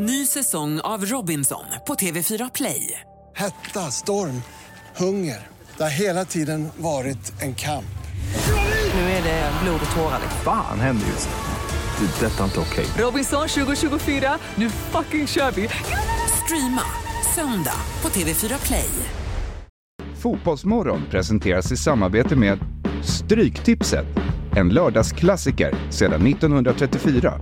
[0.00, 3.00] Ny säsong av Robinson på TV4 Play.
[3.36, 4.42] Hetta, storm,
[4.96, 5.46] hunger.
[5.76, 7.98] Det har hela tiden varit en kamp.
[8.94, 10.20] Nu är det blod och tårar.
[10.44, 12.06] Fan händer just nu.
[12.06, 12.26] Det.
[12.26, 12.86] är Detta är inte okej.
[13.04, 15.68] Robinson 2024, nu fucking kör vi!
[16.44, 16.82] Streama
[17.34, 18.90] söndag på TV4 Play.
[20.22, 22.58] Fotbollsmorgon presenteras i samarbete med
[23.04, 24.06] Stryktipset,
[24.56, 27.40] en lördagsklassiker sedan 1934.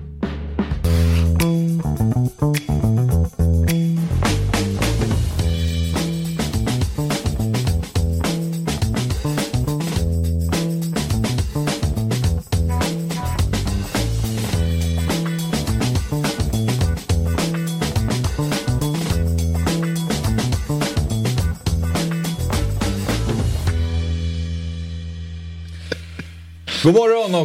[2.27, 2.66] God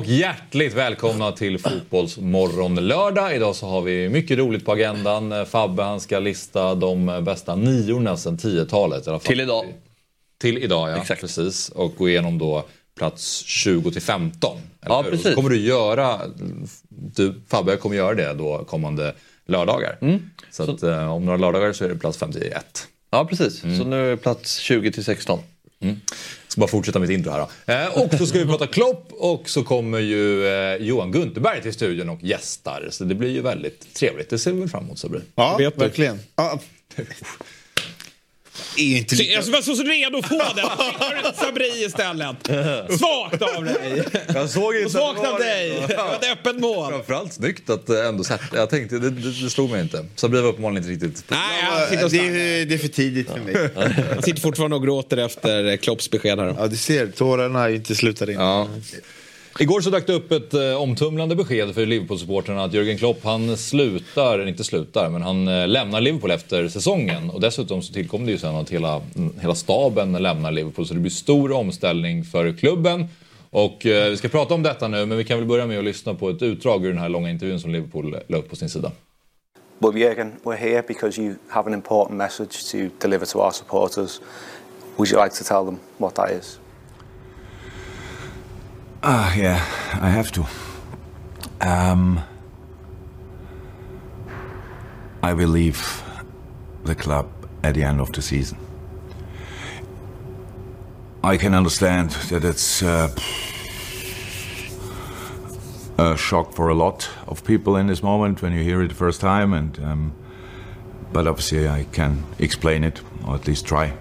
[0.02, 3.36] och hjärtligt välkomna till Fotbollsmorgon lördag.
[3.36, 5.46] Idag så har vi mycket roligt på agendan.
[5.46, 9.24] Fabbe han ska lista de bästa niorna sedan 10-talet.
[9.24, 9.66] Till idag.
[10.42, 11.22] Till idag ja, Exakt.
[11.22, 11.70] precis.
[11.70, 12.66] Och gå igenom då
[12.98, 14.58] plats 20 till 15.
[14.82, 15.12] eller Ja, hur?
[15.12, 15.28] precis.
[15.28, 16.22] Så kommer du göra,
[16.90, 19.16] du, Fabbe kommer göra det då kommande
[19.46, 19.98] lördagar.
[20.02, 20.30] Mm.
[20.52, 22.88] Så, att, eh, om några lördagar så är det plats 51.
[23.12, 23.60] Ja, precis.
[23.60, 25.40] Så nu är plats 20 till 16.
[25.90, 25.98] Jag
[26.48, 27.74] ska bara fortsätta mitt intro här då.
[27.74, 31.74] Eh, och så ska vi prata Klopp och så kommer ju eh, Johan Gunterberg till
[31.74, 32.88] studion och gästar.
[32.90, 34.30] Så det blir ju väldigt trevligt.
[34.30, 35.20] Det ser vi fram emot Sabri.
[35.36, 36.20] Ja, verkligen.
[36.36, 36.60] Ja.
[38.78, 39.32] Är inte lika...
[39.32, 41.34] Jag var så redo att få den.
[41.36, 42.36] Sabri istället?
[43.00, 44.04] Svagt av dig.
[44.34, 45.84] Jag såg inte Svagt av dig.
[45.88, 46.92] Det var ett öppet mål.
[46.92, 48.58] Framförallt snyggt att eh, ändå sätta.
[48.58, 50.06] Jag tänkte, det, det, det slog mig inte.
[50.16, 51.24] Sabri var uppenbarligen inte riktigt...
[51.28, 53.70] Nej, och det, det är för tidigt för mig.
[54.16, 56.56] jag sitter fortfarande och gråter efter Klopps besked här.
[56.60, 58.36] Ja, du ser, tårarna har ju inte slutat in.
[58.36, 58.68] Ja.
[59.60, 63.58] Igår så dök det upp ett eh, omtumlande besked för Liverpool-supportrarna att Jürgen Klopp han
[63.58, 67.30] slutar, inte slutar, men han eh, lämnar Liverpool efter säsongen.
[67.30, 70.94] Och dessutom så tillkom det ju sen att hela, mm, hela staben lämnar Liverpool så
[70.94, 73.08] det blir stor omställning för klubben.
[73.50, 75.86] Och eh, vi ska prata om detta nu men vi kan väl börja med att
[75.86, 78.56] lyssna på ett utdrag ur den här långa intervjun som Liverpool eh, la upp på
[78.56, 78.92] sin sida.
[79.80, 84.22] Well, Jürgen, we're here because you have an important message to deliver to our supporters.
[84.98, 86.61] Would you like to tell them what that is?
[89.04, 89.56] Ah, yeah,
[90.00, 90.46] I have to.
[91.60, 92.22] Um,
[95.24, 96.04] I will leave
[96.84, 97.28] the club
[97.64, 98.60] at the end of the season.
[101.24, 103.10] I can understand that it's uh,
[105.98, 108.94] a shock for a lot of people in this moment when you hear it the
[108.96, 110.14] first time, and um,
[111.12, 113.94] but obviously I can explain it, or at least try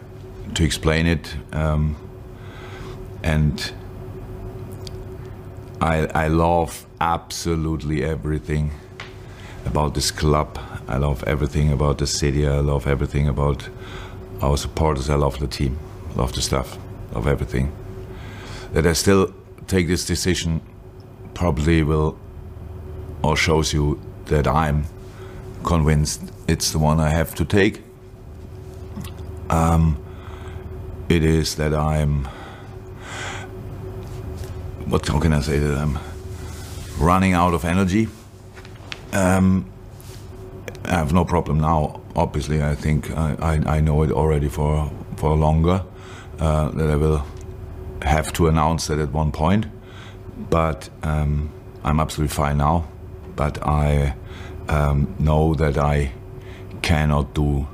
[0.54, 1.96] to explain it, um,
[3.22, 3.72] and.
[5.80, 8.72] I, I love absolutely everything
[9.64, 10.58] about this club.
[10.86, 12.46] I love everything about the city.
[12.46, 13.68] I love everything about
[14.42, 15.08] our supporters.
[15.08, 15.78] I love the team.
[16.16, 16.76] Love the staff.
[17.14, 17.72] Love everything.
[18.72, 19.32] That I still
[19.68, 20.60] take this decision
[21.32, 22.18] probably will
[23.22, 24.84] or shows you that I'm
[25.64, 27.82] convinced it's the one I have to take.
[29.48, 30.02] Um,
[31.08, 32.28] it is that I'm
[34.90, 35.98] what how can I say that I'm
[36.98, 38.08] running out of energy.
[39.12, 39.70] Um,
[40.84, 42.00] I have no problem now.
[42.16, 45.84] Obviously, I think I, I, I know it already for for longer
[46.40, 47.24] uh, that I will
[48.02, 49.66] have to announce that at one point.
[50.50, 51.50] But um,
[51.84, 52.88] I'm absolutely fine now.
[53.36, 54.16] But I
[54.68, 56.12] um, know that I
[56.82, 57.68] cannot do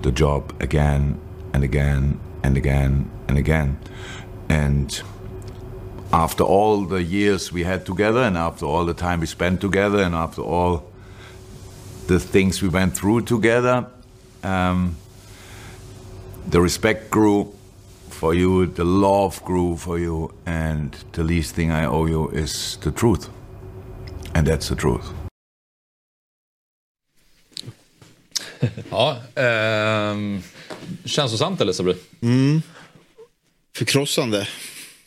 [0.00, 1.20] the job again
[1.52, 3.78] and again and again and again.
[4.48, 5.02] And
[6.14, 9.98] after all the years we had together and after all the time we spent together
[9.98, 10.84] and after all
[12.06, 13.86] the things we went through together,
[14.44, 14.94] um,
[16.46, 17.52] the respect grew
[18.10, 22.78] for you, the love grew for you, and the least thing I owe you is
[22.82, 23.28] the truth.
[24.34, 25.12] And that's the truth.
[28.90, 30.42] Ja, ehm,
[31.04, 31.96] känslosamt eller Sabri?
[33.76, 34.46] Förkrossande,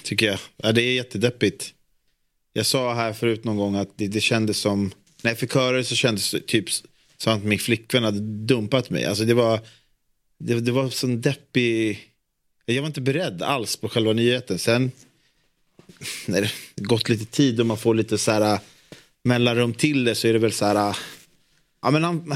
[0.07, 0.39] tycker jag.
[0.57, 1.73] Ja, det är jättedeppigt.
[2.53, 4.91] Jag sa här förut någon gång att det, det kändes som...
[5.21, 6.65] När jag fick höra det så kändes det typ
[7.17, 9.05] som att min flickvän hade dumpat mig.
[9.05, 9.59] Alltså det var...
[10.39, 11.99] Det, det var sån deppig...
[12.65, 14.59] Jag var inte beredd alls på själva nyheten.
[14.59, 14.91] Sen
[16.25, 16.51] när det
[16.83, 18.59] gått lite tid och man får lite så här äh,
[19.23, 20.89] mellanrum till det så är det väl så här...
[20.89, 20.95] Äh,
[21.81, 22.35] ja, men han,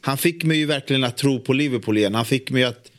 [0.00, 2.14] han fick mig ju verkligen att tro på Liverpool igen.
[2.14, 2.90] Han fick mig att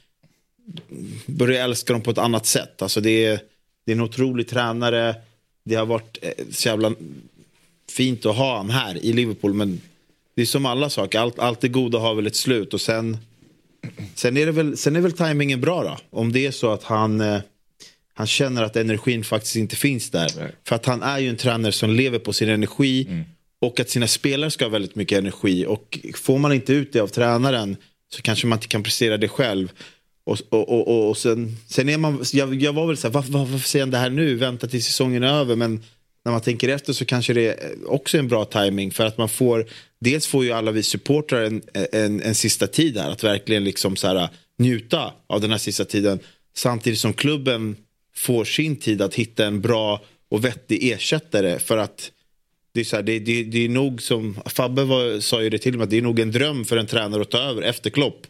[1.25, 2.81] börja älska dem på ett annat sätt.
[2.81, 3.39] Alltså det, är,
[3.85, 5.15] det är en otrolig tränare.
[5.65, 6.93] Det har varit eh, så jävla
[7.91, 9.53] fint att ha han här i Liverpool.
[9.53, 9.81] Men
[10.35, 13.17] det är som alla saker, allt, allt det goda har väl ett slut och sen,
[14.15, 15.97] sen är det väl, sen är väl tajmingen bra då.
[16.19, 17.39] Om det är så att han, eh,
[18.13, 20.55] han känner att energin faktiskt inte finns där.
[20.63, 23.23] För att han är ju en tränare som lever på sin energi
[23.61, 25.65] och att sina spelare ska ha väldigt mycket energi.
[25.65, 27.77] Och får man inte ut det av tränaren
[28.13, 29.71] så kanske man inte kan prestera det själv.
[30.23, 33.31] Och, och, och, och, sen, sen är man, jag, jag var väl så här, varför,
[33.31, 34.35] varför säger han det här nu?
[34.35, 35.55] Vänta tills säsongen är över.
[35.55, 35.83] Men
[36.25, 39.29] när man tänker efter så kanske det också är en bra timing för att man
[39.29, 39.65] får,
[39.99, 43.95] dels får ju alla vi supportrar en, en, en sista tid här, att verkligen liksom
[43.95, 46.19] så här, äh, njuta av den här sista tiden.
[46.55, 47.75] Samtidigt som klubben
[48.15, 52.11] får sin tid att hitta en bra och vettig ersättare för att
[52.73, 55.57] det är, så här, det, det, det är nog som, Fabbe var, sa ju det
[55.57, 57.89] till mig, att det är nog en dröm för en tränare att ta över efter
[57.89, 58.27] Klopp.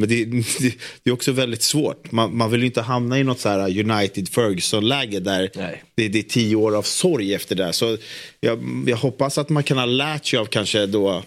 [0.00, 0.44] Men det, det,
[1.02, 2.12] det är också väldigt svårt.
[2.12, 5.50] Man, man vill ju inte hamna i något så här United Ferguson-läge där
[5.94, 7.72] det, det är tio år av sorg efter det.
[7.72, 7.96] Så
[8.40, 11.22] jag, jag hoppas att man kan ha lärt sig av kanske då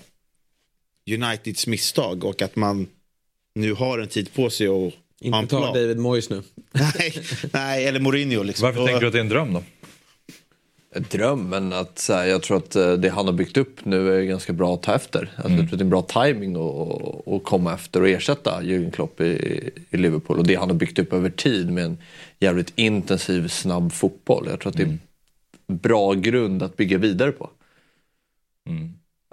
[1.11, 2.87] Uniteds misstag och att man
[3.55, 5.73] nu har en tid på sig att Inte ta plan.
[5.73, 6.43] David Moyes nu.
[6.71, 7.21] nej,
[7.53, 8.43] nej, eller Mourinho.
[8.43, 8.65] Liksom.
[8.65, 9.63] Varför tänker du att det är en dröm då?
[10.95, 13.85] En dröm, men att, så här, jag tror att eh, det han har byggt upp
[13.85, 15.19] nu är ganska bra att ta efter.
[15.35, 15.57] Alltså, Mm.
[15.59, 18.91] Jag tror att det är en bra timing att- att komma efter och ersätta Jürgen
[18.91, 20.37] Klopp i, i Liverpool.
[20.39, 21.97] Och det han har byggt upp över tid med en
[22.39, 24.47] jävligt intensiv, snabb fotboll.
[24.49, 24.99] Jag tror att det är Mm.
[25.67, 27.49] en bra grund att bygga vidare på.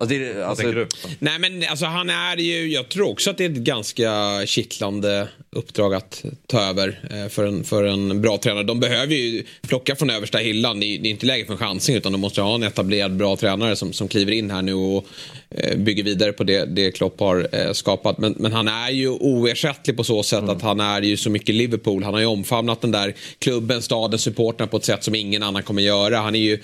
[0.00, 0.86] Alltså, det alltså?
[1.18, 4.10] Nej men alltså han är ju, jag tror också att det är ett ganska
[4.46, 8.64] kittlande uppdrag att ta över eh, för en, för en bra tränare.
[8.64, 10.80] De behöver ju plocka från översta hyllan.
[10.80, 13.16] Det är, det är inte läge för en chansning utan de måste ha en etablerad
[13.16, 15.06] bra tränare som, som kliver in här nu och
[15.50, 18.18] eh, bygger vidare på det, det Klopp har eh, skapat.
[18.18, 21.54] Men, men han är ju oersättlig på så sätt att han är ju så mycket
[21.54, 22.04] Liverpool.
[22.04, 25.62] Han har ju omfamnat den där klubben, staden, supportrarna på ett sätt som ingen annan
[25.62, 26.18] kommer göra.
[26.18, 26.58] Han är ju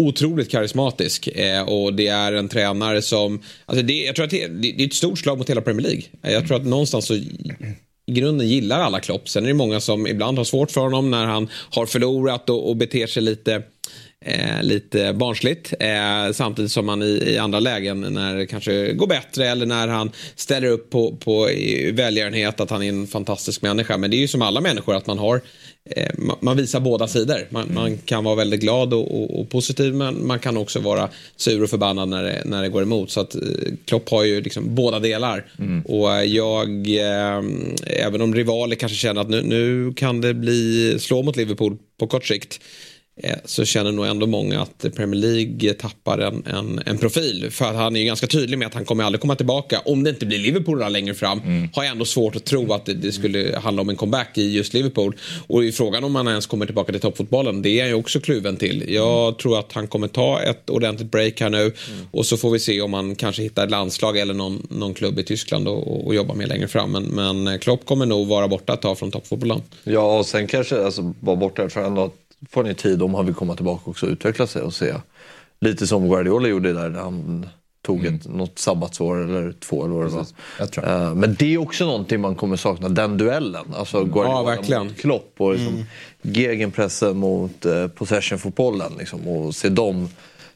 [0.00, 4.46] otroligt karismatisk eh, och det är en tränare som, alltså det, jag tror att det,
[4.46, 6.02] det, det är ett stort slag mot hela Premier League.
[6.22, 9.28] Jag tror att någonstans så i grunden gillar alla Klopp.
[9.28, 12.68] Sen är det många som ibland har svårt för honom när han har förlorat och,
[12.68, 13.62] och beter sig lite
[14.24, 19.06] Eh, lite barnsligt eh, samtidigt som han i, i andra lägen när det kanske går
[19.06, 21.48] bättre eller när han ställer upp på, på
[21.92, 23.96] välgörenhet att han är en fantastisk människa.
[23.96, 25.40] Men det är ju som alla människor att man har eh,
[26.18, 27.46] man, man visar båda sidor.
[27.50, 31.08] Man, man kan vara väldigt glad och, och, och positiv men man kan också vara
[31.36, 33.10] sur och förbannad när det, när det går emot.
[33.10, 33.40] Så att eh,
[33.84, 35.44] Klopp har ju liksom båda delar.
[35.84, 37.42] Och eh, jag, eh,
[37.86, 42.06] även om rivaler kanske känner att nu, nu kan det bli slå mot Liverpool på
[42.06, 42.60] kort sikt eh,
[43.44, 47.48] så känner nog ändå många att Premier League tappar en, en, en profil.
[47.50, 49.80] För att han är ju ganska tydlig med att han kommer aldrig komma tillbaka.
[49.84, 51.40] Om det inte blir Liverpool längre fram
[51.74, 54.52] har jag ändå svårt att tro att det, det skulle handla om en comeback i
[54.52, 55.16] just Liverpool.
[55.46, 58.20] Och i frågan om han ens kommer tillbaka till toppfotbollen, det är jag ju också
[58.20, 58.84] kluven till.
[58.88, 61.72] Jag tror att han kommer ta ett ordentligt break här nu
[62.10, 65.18] och så får vi se om han kanske hittar ett landslag eller någon, någon klubb
[65.18, 66.92] i Tyskland och, och jobba med längre fram.
[66.92, 69.62] Men, men Klopp kommer nog vara borta ett tag från toppfotbollen.
[69.84, 72.14] Ja, och sen kanske alltså, vara borta för ändå att
[72.48, 74.94] får ni tid om han vill komma tillbaka också och utveckla sig och se.
[75.60, 77.46] Lite som Guardiola gjorde där när han
[77.82, 81.08] tog ett, något sabbatsår eller två eller vad det var.
[81.08, 83.64] Eh, Men det är också någonting man kommer sakna, den duellen.
[83.74, 85.84] Alltså Guardiola Ja, mot Klopp och liksom
[86.22, 88.92] gegenpressen mot eh, possession-fotbollen.
[88.98, 90.08] Liksom, och se dem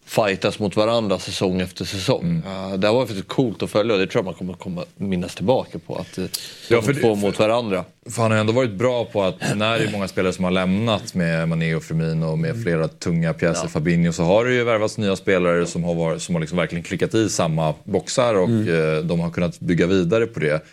[0.06, 2.42] fightas mot varandra säsong efter säsong.
[2.46, 5.34] Eh, det var faktiskt coolt att följa och det tror jag man kommer komma minnas
[5.34, 5.96] tillbaka på.
[5.96, 6.24] Att eh,
[6.68, 7.84] Ja, för två mot varandra.
[8.10, 10.50] För han har ändå varit bra på att när det är många spelare som har
[10.50, 14.64] lämnat med Mané och Firmino och med flera tunga pjäser, Fabinho, så har det ju
[14.64, 18.50] värvats nya spelare som har, varit, som har liksom verkligen klickat i samma boxar och
[18.50, 20.64] eh, de har kunnat bygga vidare på det.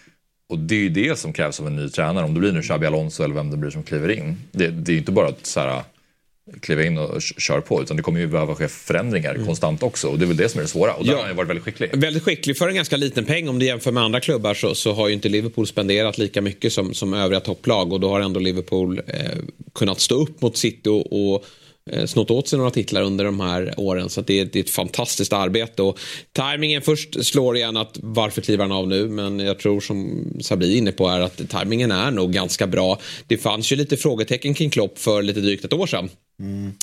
[0.50, 2.26] Och det är ju det som krävs av en ny tränare.
[2.26, 4.38] Om det blir nu Xabi Alonso eller vem det blir som kliver in.
[4.52, 5.84] Det, det är ju inte bara att så här,
[6.62, 10.08] kliva in och köra på utan det kommer ju behöva ske förändringar konstant också.
[10.08, 10.94] Och det är väl det som är det svåra.
[10.94, 11.18] Och där Ja.
[11.20, 11.90] har han varit väldigt skicklig.
[11.98, 13.50] Väldigt skicklig för en ganska liten peng.
[13.50, 16.74] Om du jämför med andra klubbar så, så har ju inte Liverpool spenderat lika mycket
[16.74, 17.94] som, som övriga topplag.
[17.94, 19.14] Och då har ändå Liverpool eh,
[19.76, 21.46] kunnat stå upp mot City och, och
[22.06, 24.10] snott åt sig några titlar under de här åren.
[24.10, 25.82] Så det, är, det är ett fantastiskt arbete.
[25.82, 26.00] Och
[26.32, 29.08] tajmingen först slår igen att varför kliver han av nu?
[29.08, 33.00] Men jag tror som Sabri är inne på är att tajmingen är nog ganska bra.
[33.28, 36.10] Det fanns ju lite frågetecken kring Klopp för lite drygt ett år sedan.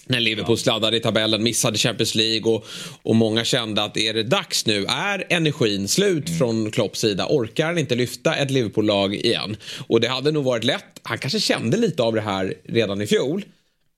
[0.07, 2.67] När Liverpool sladdade i tabellen, missade Champions League och,
[3.03, 4.87] och många kände att är det dags nu?
[4.89, 7.27] Är energin slut från Klopps sida?
[7.29, 9.57] Orkar han inte lyfta ett Liverpool-lag igen?
[9.87, 10.85] Och det hade nog varit lätt.
[11.03, 13.45] Han kanske kände lite av det här redan i fjol.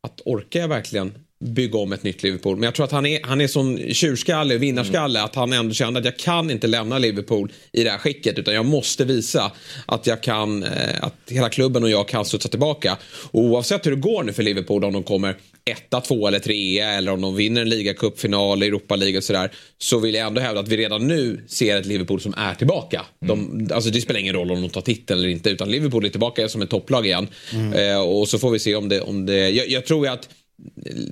[0.01, 2.57] Att orkar jag verkligen bygga om ett nytt Liverpool.
[2.57, 5.25] Men jag tror att han är, han är sån tjurskalle, vinnarskalle, Mm.
[5.25, 8.39] att han ändå kände att jag kan inte lämna Liverpool i det här skicket.
[8.39, 9.53] Utan jag måste visa
[9.87, 10.71] att jag kan, eh,
[11.03, 12.97] att hela klubben och jag kan studsa tillbaka.
[13.31, 16.91] Och oavsett hur det går nu för Liverpool, om de kommer etta, två eller trea
[16.91, 19.51] eller om de vinner en ligacupfinal, Europa League och sådär.
[19.79, 23.03] Så vill jag ändå hävda att vi redan nu ser ett Liverpool som är tillbaka.
[23.27, 26.09] De, alltså det spelar ingen roll om de tar titeln eller inte, utan Liverpool är
[26.09, 27.29] tillbaka som ett topplag igen.
[27.75, 29.01] Eh, och så får vi se om det...
[29.01, 30.29] Om det jag, jag tror ju att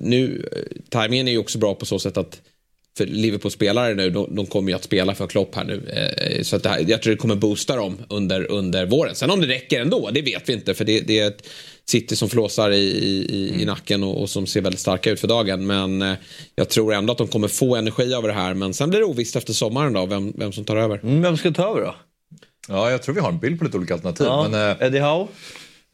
[0.01, 0.49] nu,
[0.89, 2.41] timingen är ju också bra på så sätt att
[2.99, 5.83] för Liverpool-spelare nu, de, de kommer ju att spela för Klopp här nu.
[5.89, 9.15] Eh, så att det här, jag tror det kommer boosta dem under, under våren.
[9.15, 10.75] Sen om det räcker ändå, det vet vi inte.
[10.75, 11.49] För det, det är ett
[11.89, 15.29] City som flåsar i, i, i nacken och, och som ser väldigt starka ut för
[15.29, 15.67] dagen.
[15.67, 16.15] Men eh,
[16.55, 18.55] jag tror ändå att de kommer få energi av det här.
[18.55, 21.01] Men sen blir det ovisst efter sommaren då, vem, vem som tar över.
[21.03, 21.95] Mm, vem ska ta över då?
[22.69, 24.27] Ja, jag tror vi har en bild på lite olika alternativ.
[24.27, 25.27] Ja, Men, eh, Eddie Howe?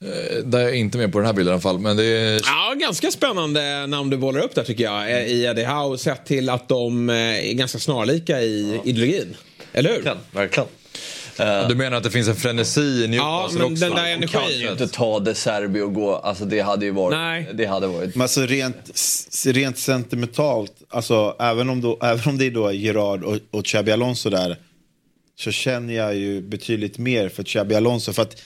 [0.04, 1.78] Eh, där är jag inte med på den här bilden i alla fall.
[1.78, 2.40] Men det är...
[2.44, 5.10] Ja, ganska spännande namn du bollar upp där tycker jag.
[5.10, 9.36] eh, I Eddie Howe sett till att de eh, är ganska snarlika i ideologin.
[9.72, 9.96] Eller hur?
[10.02, 10.18] Verkligen.
[10.32, 10.68] verkligen.
[11.68, 13.84] Du menar att det finns en frenesi i Newcastle Ja, men också?
[13.84, 14.72] den där De kan ju energin.
[14.72, 16.16] inte ta De Serbi och gå.
[16.16, 17.16] Alltså det hade ju varit...
[17.16, 17.48] Nej.
[17.54, 18.14] Det hade varit...
[18.14, 18.90] Men alltså rent,
[19.46, 23.92] rent sentimentalt, alltså, även, om då, även om det är då Gerard och, och Xabi
[23.92, 24.56] Alonso där,
[25.38, 28.12] så känner jag ju betydligt mer för Xabi Alonso.
[28.12, 28.36] För att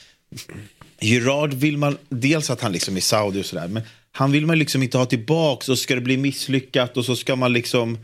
[1.01, 4.59] Gerard vill man, dels att han liksom är Saudi och sådär, men han vill man
[4.59, 7.99] liksom inte ha tillbaks och ska det bli misslyckat och så ska man liksom...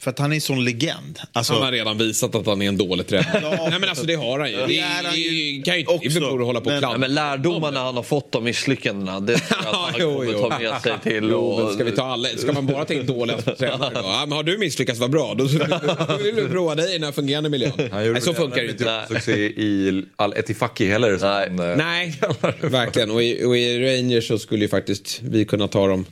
[0.00, 1.18] För att han är en sån legend.
[1.32, 3.40] Alltså, Han har redan visat att han är en dålig tränare.
[3.42, 3.66] Ja.
[3.70, 4.56] Nej men alltså det har han ju.
[4.66, 6.82] Det, är han ju kan ju inte också, Liverpool hålla på och men-.
[6.82, 10.32] Ja, men lärdomarna han har fått av misslyckandena, det tror jag att han Jo, kommer
[10.32, 10.38] jo.
[10.48, 11.28] ta med sig till.
[11.30, 11.64] Jo, Och...
[11.64, 14.00] men ska vi ta alla, ska man bara ta in dåliga tränare då?
[14.04, 15.34] Ja, men har du misslyckats, vad bra.
[15.34, 17.72] Då vill vi prova dig i den här fungerande miljön.
[17.92, 18.84] Nej, så funkar det inte.
[18.84, 19.04] inte.
[19.08, 21.18] Succé i Al Etifaki heller.
[21.20, 21.48] Nej.
[21.58, 23.10] han, eh, Nej, verkligen.
[23.10, 26.04] Och i, och i Rangers så skulle ju faktiskt vi kunna ta dem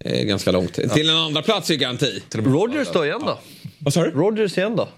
[0.00, 0.74] eh, ganska långt.
[0.74, 2.22] Till en andra plats i garanti.
[2.34, 3.38] Rogers då igen då?
[3.78, 4.10] Vad sa du?
[4.10, 4.88] Rogers igen då?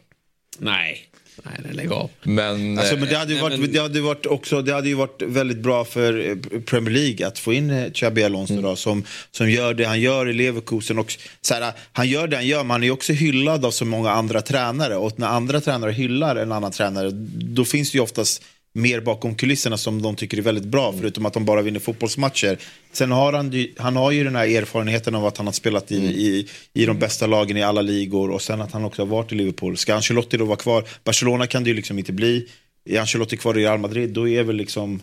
[0.59, 1.11] Nej.
[1.43, 2.11] Nej, nej, lägg av.
[2.23, 4.88] Men, Alltså, men det hade, ju varit, men- det, hade ju varit också, det hade
[4.88, 8.76] ju varit väldigt bra för eh, Premier League att få in eh, Xabi Alonso då,
[8.76, 10.99] som, som gör det han gör i Leverkusen.
[10.99, 13.85] Och, så här, han gör det han gör, men han är också hyllad av så
[13.85, 14.97] många andra tränare.
[14.97, 17.11] Och när andra tränare hyllar en annan tränare,
[17.54, 18.43] då finns det ju oftast
[18.75, 22.59] mer bakom kulisserna som de tycker är väldigt bra, förutom att de bara vinner fotbollsmatcher.
[22.93, 25.97] Sen har han, han har ju den här erfarenheten av att han har spelat i,
[25.97, 29.33] i, i de bästa lagen i alla ligor och sen att han också har varit
[29.33, 29.76] i Liverpool.
[29.76, 30.85] Ska Ancelotti då vara kvar?
[31.04, 32.49] Barcelona kan det ju liksom inte bli.
[32.85, 35.02] Är Ancelotti kvar i Real Madrid, då är väl liksom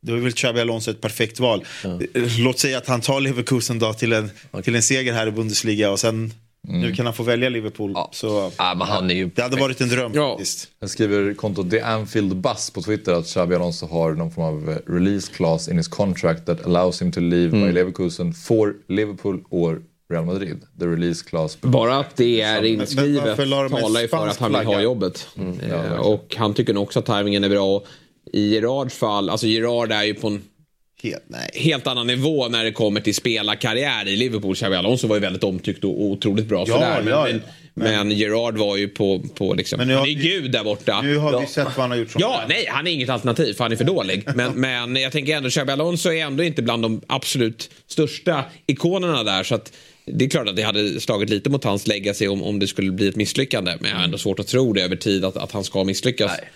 [0.00, 1.64] då är väl Xabi Alonso ett perfekt val.
[2.38, 4.30] Låt säga att han tar Leverkusen då till en,
[4.62, 6.32] till en seger här i Bundesliga och sen
[6.68, 7.96] nu kan han få välja Liverpool.
[8.12, 9.30] Så Ja, men han är ju...
[9.34, 10.30] det hade varit en dröm Ja.
[10.30, 10.68] faktiskt.
[10.80, 14.70] Jag skriver kontot The Anfield Bus på Twitter att Xabi Alonso har någon form av
[14.70, 19.44] eh, release clause in his contract that allows him to leave by Leverkusen for Liverpool
[19.50, 20.60] or Real Madrid.
[20.80, 21.58] The release clause.
[21.60, 25.28] Bara att det är men inskrivet talar ju för att han vill ha jobbet.
[25.70, 27.82] Eh, och han tycker nog också att tajmingen är bra.
[28.32, 30.42] I Gerards fall, alltså Gerard är ju på en
[31.04, 31.50] Helt, nej.
[31.54, 34.54] helt annan nivå när det kommer till spelarkarriär i Liverpool.
[34.56, 37.00] Xabi Alonso var ju väldigt omtyckt och otroligt bra Ja, sådär.
[37.04, 37.42] Men, ja, men,
[37.74, 40.64] men- men Gerard var ju på, på liksom, Men nu han är vi- gud där
[40.64, 41.00] borta.
[41.02, 43.54] Nu har vi sett vad han har gjort som Ja, nej, han är inget alternativ
[43.54, 44.22] för han är för dålig.
[44.34, 49.22] Men, men jag tänker ändå, Xabi Alonso är ändå inte bland de absolut största ikonerna
[49.22, 49.42] där.
[49.42, 49.72] Så att
[50.06, 52.90] det är klart att det hade slagit lite mot hans legacy om, om det skulle
[52.92, 53.76] bli ett misslyckande.
[53.80, 56.32] Men jag har ändå svårt att tro det över tid att, att han ska misslyckas.
[56.40, 56.48] Nej.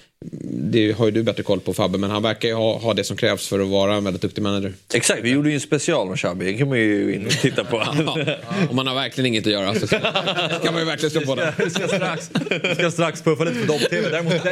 [0.71, 3.05] Det har ju du bättre koll på Fabbe, men han verkar ju ha, ha det
[3.05, 4.73] som krävs för att vara en väldigt duktig manager.
[4.95, 6.45] Exakt, vi gjorde ju en special med Xabi.
[6.45, 7.77] Det kan man ju in och titta på.
[8.07, 8.35] Ja,
[8.71, 11.53] om man har verkligen inget att göra så kan man ju verkligen slå på den.
[11.59, 12.31] Vi ska strax,
[12.69, 14.09] vi ska strax puffa lite för Dom-TV.
[14.11, 14.43] Däremot den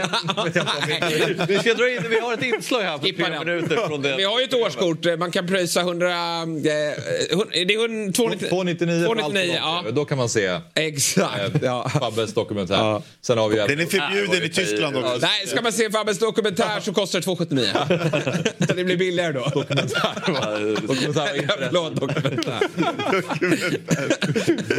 [0.44, 1.54] vet jag inte om vi...
[1.54, 4.16] vi ska dra in, vi har ett inslag här på tre minuter från det.
[4.16, 6.08] Vi har ju ett årskort, man kan pröjsa 100...
[6.08, 6.14] Eh,
[6.66, 8.48] det är hun- 299.
[8.48, 9.84] 299 för allt på 299, ja.
[9.92, 11.62] Då kan man se Exakt.
[11.62, 11.88] Ja.
[11.88, 12.74] Fabbes dokumentär.
[12.74, 13.02] Ja.
[13.20, 15.18] Sen har vi Den är förbjuden i Tyskland också.
[15.20, 17.66] Nej, ska man se Fabbes dokumentär så kostar det 279.
[18.76, 19.40] det blir billigare då.
[19.54, 20.12] Dokumentär
[20.96, 21.44] internet.
[21.58, 22.60] Förlåt, dokumentär.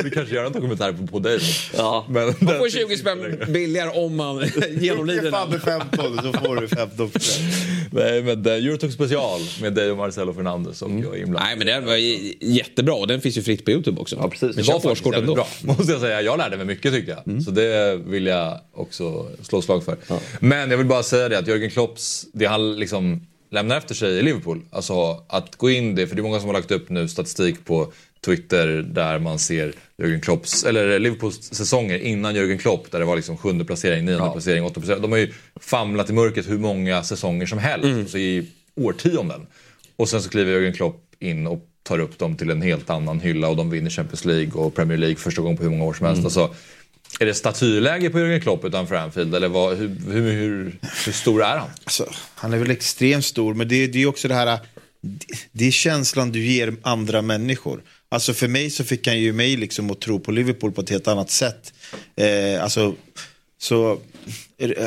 [0.03, 1.39] Vi kanske gör en dokumentär på, på dig.
[1.77, 2.05] Ja.
[2.10, 4.43] Men Man får 20 spänn billigare om man
[4.79, 5.39] genomlider Ge den.
[5.39, 7.12] Fabbe 15 så får du 15
[7.91, 11.43] Nej, men det är Eurotalk special med dig och Marcelo Fernandes och jag är inblandad.
[11.43, 11.96] Nej, men den var
[12.46, 14.15] jättebra och den finns ju fritt på Youtube också.
[14.15, 14.55] Ja, precis.
[14.55, 15.36] Men Det var faktiskt ändå.
[15.36, 16.22] bra, måste jag säga.
[16.22, 17.43] Jag lärde mig mycket tyckte jag.
[17.43, 19.98] Så det vill jag också slå slag för.
[20.39, 24.17] Men jag vill bara säga det att Jörgen Klopps, det han liksom lämnar efter sig
[24.19, 24.62] i Liverpool.
[24.71, 27.65] Alltså att gå in det, för det är många som har lagt upp nu statistik
[27.65, 27.93] på
[28.25, 33.15] Twitter där man ser Jörgen Klopps, eller Liverpools säsonger innan Jörgen Klopp där det var
[33.15, 35.01] liksom sjunde placering, nionde placering, åttonde placering.
[35.01, 39.47] De har ju famlat i mörkret hur många säsonger som helst, alltså i årtionden.
[39.95, 43.19] Och sen så kliver Jörgen Klopp in och tar upp dem till en helt annan
[43.19, 45.93] hylla och de vinner Champions League och Premier League första gången på hur många år
[45.93, 46.19] som helst.
[46.19, 46.25] Mm.
[46.25, 46.55] Alltså,
[47.19, 51.43] är det statyläge på Jürgen Klopp utanför Anfield eller vad, hur, hur, hur, hur stor
[51.43, 51.69] är han?
[51.83, 54.59] Alltså, han är väl extremt stor, men det, det är också det här...
[55.51, 57.81] Det är känslan du ger andra människor.
[58.09, 60.89] Alltså för mig så fick han ju mig liksom att tro på Liverpool på ett
[60.89, 61.74] helt annat sätt.
[62.15, 62.95] Eh, alltså,
[63.59, 64.00] så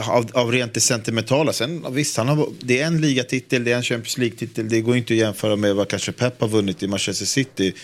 [0.02, 1.52] av, av rent det sentimentala.
[1.52, 4.68] Sen visst, han har, det är en ligatitel, det är en Champions League-titel.
[4.68, 7.74] Det går inte att jämföra med vad kanske Pep har vunnit i Manchester City.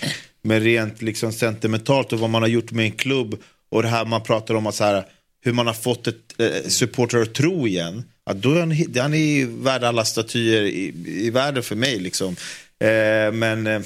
[0.43, 4.05] Men rent liksom sentimentalt och vad man har gjort med en klubb och det här
[4.05, 5.05] man pratar om att så här,
[5.41, 8.05] hur man har fått ett eh, supportrar att tro igen.
[8.25, 8.71] Att då är han,
[9.03, 11.99] han är värd alla statyer i, i världen för mig.
[11.99, 12.37] Liksom.
[12.81, 13.81] Eh, men eh,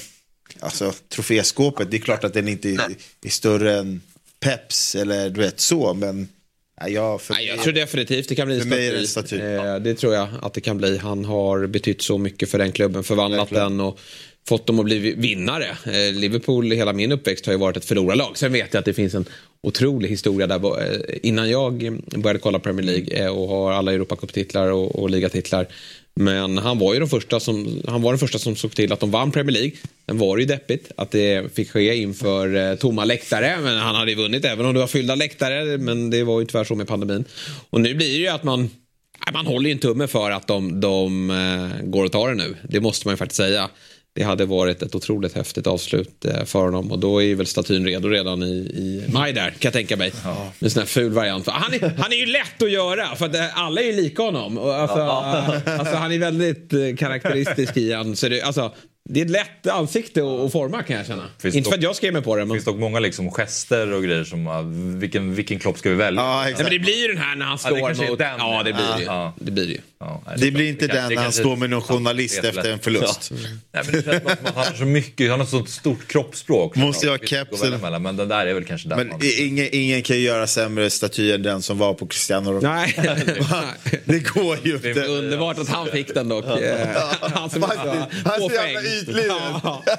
[0.60, 2.80] alltså, troféskåpet, det är klart att den inte är,
[3.24, 4.00] är större än
[4.40, 5.94] Peps eller du vet så.
[5.94, 6.28] Men
[6.80, 9.36] ja, jag, för Nej, jag tror definitivt det kan bli en staty.
[9.36, 10.98] Eh, det tror jag att det kan bli.
[10.98, 14.00] Han har betytt så mycket för den klubben, förvandlat den och
[14.48, 15.66] fått dem att bli vinnare.
[15.84, 18.38] Eh, Liverpool, hela min uppväxt har ju varit ett förlorarlag.
[18.38, 19.24] Sen vet jag att det finns en
[19.62, 20.82] otrolig historia där.
[20.82, 25.66] Eh, innan jag eh, började kolla Premier League och har alla Europacup-titlar och, och ligatitlar.
[26.14, 29.00] Men han var ju de första som, han var den första som såg till att
[29.00, 29.72] de vann Premier League.
[30.06, 33.58] Sen var det ju deppigt att det fick ske inför tomma läktare.
[33.62, 35.78] Men han hade ju vunnit även om det var fyllda läktare.
[35.78, 37.24] Men det var ju tyvärr så med pandemin.
[37.70, 38.70] Och nu blir det ju att man
[39.32, 41.32] Man håller ju en tumme för att de, de
[41.84, 42.56] går och tar det nu.
[42.62, 43.70] Det måste man ju faktiskt säga.
[44.14, 46.92] Det hade varit ett otroligt häftigt avslut eh, för honom.
[46.92, 50.12] Och då är väl statyn redo redan i, i maj där, kan jag tänka mig.
[50.24, 51.46] Med en sån här ful variant.
[51.46, 54.22] Han är, han är ju lätt att göra, för att eh, alla är ju lika
[54.22, 54.58] honom.
[54.58, 58.16] Och Alltså, eh, alltså, han är väldigt eh, karaktäristisk i han.
[58.16, 58.74] Så det, alltså,
[59.12, 61.24] det är ett lätt ansikte att forma kan jag känna.
[61.38, 62.42] Finns Inte för dock- att jag skrev mig på det.
[62.42, 62.54] Det Men...
[62.56, 66.22] finns dock många liksom gester och grejer som, vilken, vilken klopp ska vi välja?
[66.22, 66.68] Ja, Nej, exakt.
[66.70, 68.18] men det blir ju den här när han Ja, det står är mot...
[68.18, 68.34] den.
[68.38, 69.04] Ja, det blir det ju.
[69.04, 69.34] Ja.
[69.38, 69.78] Det blir det ju.
[70.00, 72.42] Ja, nej, Det blir inte kan- den när han kanske- står med någon Ja, journalist
[72.42, 73.30] det efter en förlust.
[73.72, 76.76] Nej, men det känns som att han har så mycket, han har så stort kroppsspråk.
[76.76, 78.02] Måste jag ha Det kepsen?
[78.02, 78.98] Men den där är väl kanske den.
[78.98, 82.68] Men ingen, ingen kan ju göra sämre staty än den som var på Cristiano Ronaldo.
[82.68, 82.94] Nej.
[84.04, 85.00] Det går ju Det inte.
[85.02, 86.44] är underbart att han fick den dock.
[87.20, 88.24] Han som Faktiskt.
[88.24, 88.40] Han
[89.04, 89.60] så jävla ytlig.
[89.62, 89.82] Ja.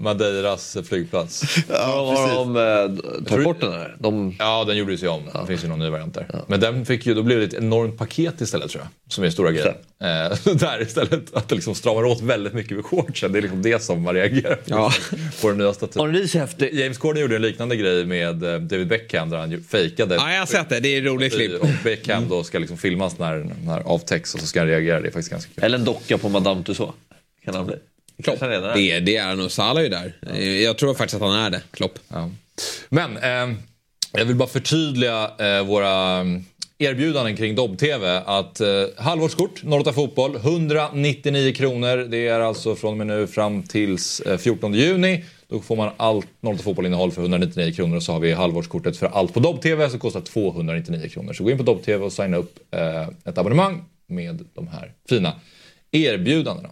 [0.00, 1.42] Madeiras flygplats.
[1.68, 3.96] har de eh, tagit bort den här?
[3.98, 5.22] De, Ja, den gjordes ju om.
[5.40, 6.44] Det finns ju någon ny variant där.
[6.46, 9.12] Men den fick ju, då blev det ett enormt paket istället tror jag.
[9.12, 9.74] Som är stora grejen.
[10.00, 13.32] Eh, där istället, att det liksom stramar åt väldigt mycket vid shortsen.
[13.32, 14.62] Det är liksom det som man reagerar på.
[14.66, 14.92] Ja.
[15.40, 16.28] På den nya statyn.
[16.72, 20.14] James Corden gjorde en liknande grej med eh, David Beckham där han fejkade.
[20.14, 20.80] ja, jag har sett det.
[20.80, 21.62] Det är ett roligt klipp.
[21.62, 25.00] Och Beckham då ska liksom filmas när, när avtäcks och så ska han reagera.
[25.00, 25.64] Det är faktiskt ganska kul.
[25.64, 26.96] Eller en docka på Madame Tussauds.
[27.44, 27.76] Kan han bli?
[28.22, 28.42] Klopp.
[28.42, 28.74] Redan är.
[28.74, 30.12] Det, det är och Salah är ju där.
[30.32, 31.98] Eh, Jag tror faktiskt att han är det, Klopp.
[32.08, 32.30] Ja.
[32.88, 33.56] Men eh,
[34.12, 36.24] jag vill bara förtydliga eh, våra
[36.78, 38.22] erbjudanden kring Dobb-TV.
[38.26, 41.96] Att eh, halvårskort, 08 Fotboll, 199 kronor.
[42.10, 45.24] Det är alltså från och med nu fram tills eh, 14 juni.
[45.48, 49.06] Då får man allt 08 Fotboll-innehåll för 199 kronor och så har vi halvårskortet för
[49.06, 51.32] allt på Dobb-TV som kostar 299 kronor.
[51.32, 55.32] Så gå in på Dobb-TV och signa upp eh, ett abonnemang med de här fina
[55.90, 56.68] erbjudandena.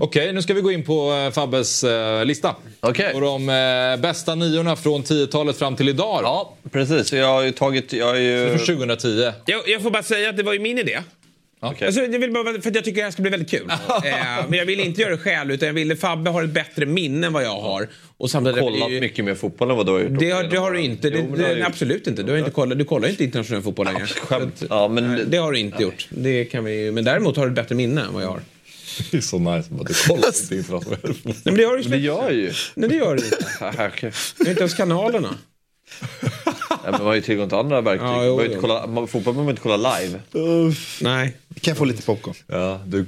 [0.00, 2.56] Okej, nu ska vi gå in på eh, Fabbes eh, lista.
[2.80, 3.14] Okej.
[3.14, 6.18] Och de eh, bästa niorna från 10-talet fram till idag.
[6.22, 6.24] då.
[6.24, 7.08] Ja, precis.
[7.08, 7.92] Så jag har ju tagit...
[7.92, 8.48] Jag har ju...
[8.48, 9.32] Från 2010.
[9.46, 10.98] Jag, jag får bara säga att det var ju min idé.
[11.62, 11.86] Okej.
[11.86, 13.70] Alltså, jag vill bara, för att jag tycker det här ska bli väldigt kul.
[14.04, 14.12] eh,
[14.48, 17.26] men jag ville inte göra det själv utan jag ville Fabbe har ett bättre minne
[17.26, 17.88] än vad jag har.
[18.16, 20.18] Och samtidigt kollat det är ju- mycket mer fotboll än vad du har gjort.
[20.18, 21.10] Det har, det har du inte.
[21.10, 21.66] Det, det, har gjort.
[21.66, 22.22] absolut inte.
[22.22, 24.06] Du, har inte kollat, du kollar inte internationell fotboll längre.
[24.70, 26.06] Ja, men- Nej, det har du inte gjort.
[26.10, 28.40] Det kan vi, men däremot har du ett bättre minne än vad jag har.
[29.10, 29.68] Det är så nice.
[29.70, 31.24] Bara, du kollar inte internationellt.
[31.24, 32.52] Nej, men det har du ju det gör.
[32.74, 33.46] Nej, det gör du inte.
[33.60, 34.12] Här, okej.
[34.38, 35.34] Du har inte ens kanalerna.
[36.70, 38.08] Ja, men man har ju tillgång till andra verktyg.
[38.08, 40.20] Ja, man jo, behöver inte kolla, man, fotboll behöver man inte kolla live.
[41.00, 41.36] Nej.
[41.60, 42.34] Kan jag få lite popcorn?
[42.46, 43.06] Ja, du,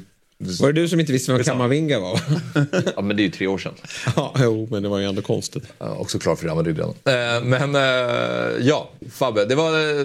[0.60, 2.20] Var det du som inte visste vem Kamavinga var?
[2.96, 3.74] Ja, men det är ju tre år sedan.
[4.16, 5.64] ja, jo, men det var ju ändå konstigt.
[5.78, 6.94] ja, också klar för Real Madrid redan.
[7.04, 9.44] Eh, men eh, ja, Fabbe.
[9.44, 10.04] Det var, eh,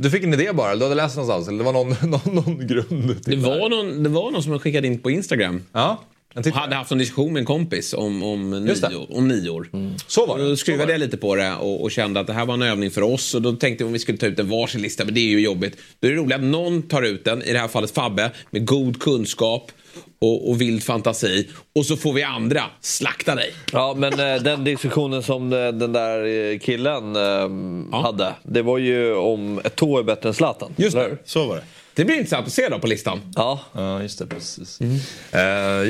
[0.00, 0.76] du fick en idé bara.
[0.76, 1.48] Du hade läst någonstans.
[1.48, 3.16] Eller det var någon, någon, någon grund.
[3.24, 5.62] Det var, någon, det var någon som hade skickat in på Instagram.
[5.72, 6.00] Ja,
[6.42, 6.54] titt.
[6.54, 9.68] hade haft en diskussion med en kompis om, om, nio, om nio år.
[10.06, 10.48] Så var det.
[10.48, 12.90] Då skruvade jag lite på det och, och kände att det här var en övning
[12.90, 13.34] för oss.
[13.34, 15.30] Och då tänkte jag om vi skulle ta ut en varsin lista, men det är
[15.30, 15.76] ju jobbigt.
[16.00, 18.66] Då är det roligt att någon tar ut den, i det här fallet Fabbe, med
[18.66, 19.72] god kunskap
[20.18, 21.48] och, och vild fantasi.
[21.74, 23.52] Och så får vi andra slakta dig.
[23.72, 28.34] Ja, men eh, den diskussionen som eh, den där eh, killen eh, hade.
[28.42, 30.72] Det var ju om ett tå är bättre än Zlatan.
[30.76, 31.18] Just det.
[31.24, 31.62] Så var det.
[31.94, 33.20] Det blir intressant att se då på listan.
[33.36, 33.60] Ja.
[33.72, 34.26] Ja, just det.
[34.26, 34.80] Precis.
[35.32, 35.40] Eh,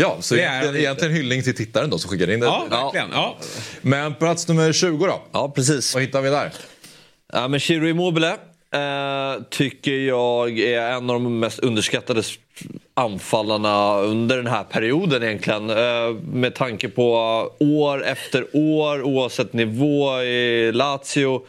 [0.00, 2.46] ja, så Det är egentligen, hyllning till tittaren då som skickade in det.
[2.46, 3.08] Ja, verkligen.
[3.12, 3.36] Ja.
[3.82, 5.22] Men plats nummer 20 då?
[5.32, 5.94] ja, precis.
[5.94, 6.52] Vad hittar vi där?
[7.32, 8.36] Ja, men Chiro Immobile
[8.74, 12.22] eh, tycker jag är en av de mest underskattade
[12.94, 15.70] anfallarna under den här perioden egentligen.
[15.70, 17.12] Eh, med tanke på
[17.60, 21.46] år efter år, oavsett nivå i Lazio,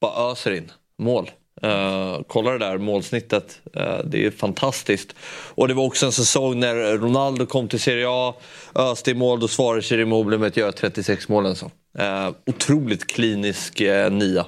[0.00, 1.30] bara öser in mål.
[1.64, 3.60] Uh, kolla det där målsnittet.
[3.76, 5.14] Uh, det är fantastiskt.
[5.54, 8.34] Och det var också en säsong när Ronaldo kom till Serie A,
[8.74, 11.46] öste i mål, då svarade Chiri Immobile med att göra 36 mål.
[11.46, 11.70] Alltså.
[11.98, 14.46] Uh, otroligt klinisk uh, nia.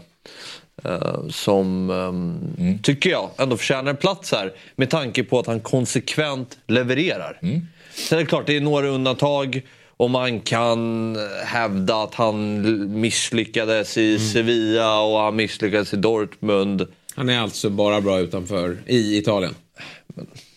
[0.87, 2.79] Uh, som, um, mm.
[2.79, 7.38] tycker jag, ändå förtjänar en plats här med tanke på att han konsekvent levererar.
[7.42, 7.61] Mm.
[7.94, 9.62] Sen är det klart, det är några undantag
[9.96, 14.29] och man kan hävda att han misslyckades i mm.
[14.29, 16.87] Sevilla och han misslyckades i Dortmund.
[17.14, 19.55] Han är alltså bara bra utanför, i Italien?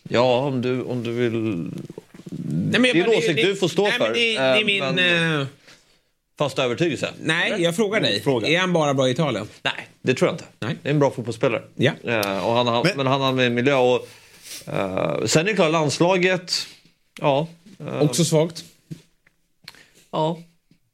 [0.03, 1.31] Ja, om du, om du vill...
[1.31, 4.05] Nej, men, det är en åsikt du får stå nej, för.
[4.05, 4.79] Men det, det är eh, min...
[4.79, 5.39] Men...
[5.39, 5.47] Uh...
[6.37, 7.13] Fast övertygelse?
[7.21, 8.21] Nej, jag frågar dig.
[8.21, 8.47] Fråga.
[8.47, 9.47] Är han bara bra i Italien?
[9.61, 10.45] Nej, det tror jag inte.
[10.59, 10.75] Nej.
[10.81, 11.61] Det är en bra fotbollsspelare.
[11.75, 11.91] Ja.
[12.07, 12.97] Uh, och han, han, men...
[12.97, 14.07] men han har med miljö och...
[14.67, 16.67] Uh, sen är det klart, landslaget...
[17.21, 17.47] Ja.
[17.81, 18.63] Uh, Också svagt.
[20.11, 20.39] Ja.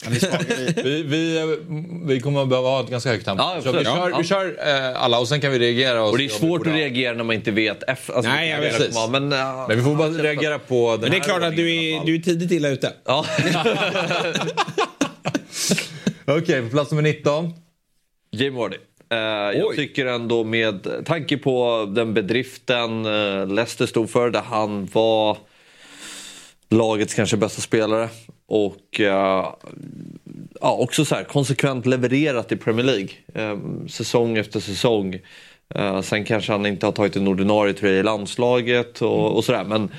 [0.84, 1.58] vi, vi,
[2.06, 3.44] vi kommer att behöva ha ett ganska högt tempo.
[3.44, 4.18] Ja, vi, kör, ja.
[4.18, 6.04] vi kör eh, alla och sen kan vi reagera.
[6.04, 7.84] Och, och det är svårt att reagera när man inte vet.
[7.88, 9.12] F, alltså, Nej, jag vet.
[9.12, 11.76] Men, uh, men vi får bara reagera på den Men det är klart att du
[11.76, 12.94] är, du är tidigt illa ute.
[13.06, 13.26] Ja.
[16.26, 17.54] Okej, okay, på plats nummer 19.
[18.32, 18.78] Jamie Vardy.
[19.14, 24.86] Uh, jag tycker ändå med tanke på den bedriften uh, Leicester stod för, där han
[24.86, 25.38] var
[26.70, 28.10] lagets kanske bästa spelare.
[28.54, 29.06] Och uh,
[30.62, 33.10] ja, också så här, konsekvent levererat i Premier League.
[33.52, 35.20] Um, säsong efter säsong.
[35.76, 39.32] Uh, sen kanske han inte har tagit en ordinarie tröja i landslaget och, mm.
[39.32, 39.64] och sådär.
[39.64, 39.90] Men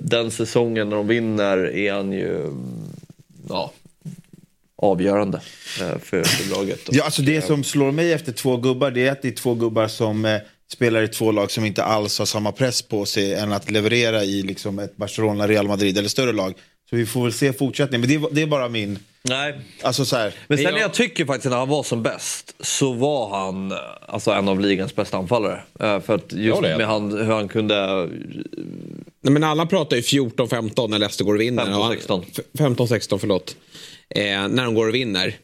[0.00, 2.52] den säsongen när de vinner är han ju
[3.48, 3.72] ja,
[4.76, 5.40] avgörande
[6.00, 6.80] för, för laget.
[6.90, 9.54] Ja, alltså det som slår mig efter två gubbar det är att det är två
[9.54, 10.40] gubbar som
[10.72, 14.24] spelar i två lag som inte alls har samma press på sig än att leverera
[14.24, 16.54] i liksom ett Barcelona, Real Madrid eller större lag.
[16.90, 18.00] Så vi får väl se fortsättningen.
[18.00, 18.98] Men det är, det är bara min...
[19.22, 19.60] Nej.
[19.82, 20.34] Alltså så här.
[20.48, 20.80] Men sen jag...
[20.80, 23.72] jag tycker faktiskt när han var som bäst så var han
[24.06, 25.62] alltså, en av ligans bästa anfallare.
[25.82, 28.08] Uh, för att just med han, hur han kunde...
[29.20, 31.64] Nej, men alla pratar ju 14-15 när Leicester går och vinner.
[31.64, 32.24] 15-16.
[32.52, 33.56] 15-16, förlåt.
[34.08, 35.36] Eh, när de går och vinner.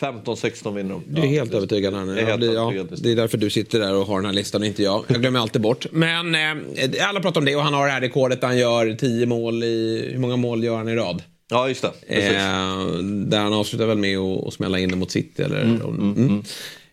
[0.00, 1.02] 15-16 vinner de.
[1.06, 2.18] Du är helt ja, övertygad här nu.
[2.18, 4.82] Är ja, det är därför du sitter där och har den här listan och inte
[4.82, 5.04] jag.
[5.08, 5.86] Jag glömmer alltid bort.
[5.92, 9.26] Men eh, alla pratar om det och han har det här rekordet han gör 10
[9.26, 10.08] mål i...
[10.12, 11.22] Hur många mål gör han i rad?
[11.50, 12.16] Ja, just det.
[12.16, 15.42] Eh, där han avslutar väl med att smälla in det mot City.
[15.42, 16.42] Eller, mm, mm, mm.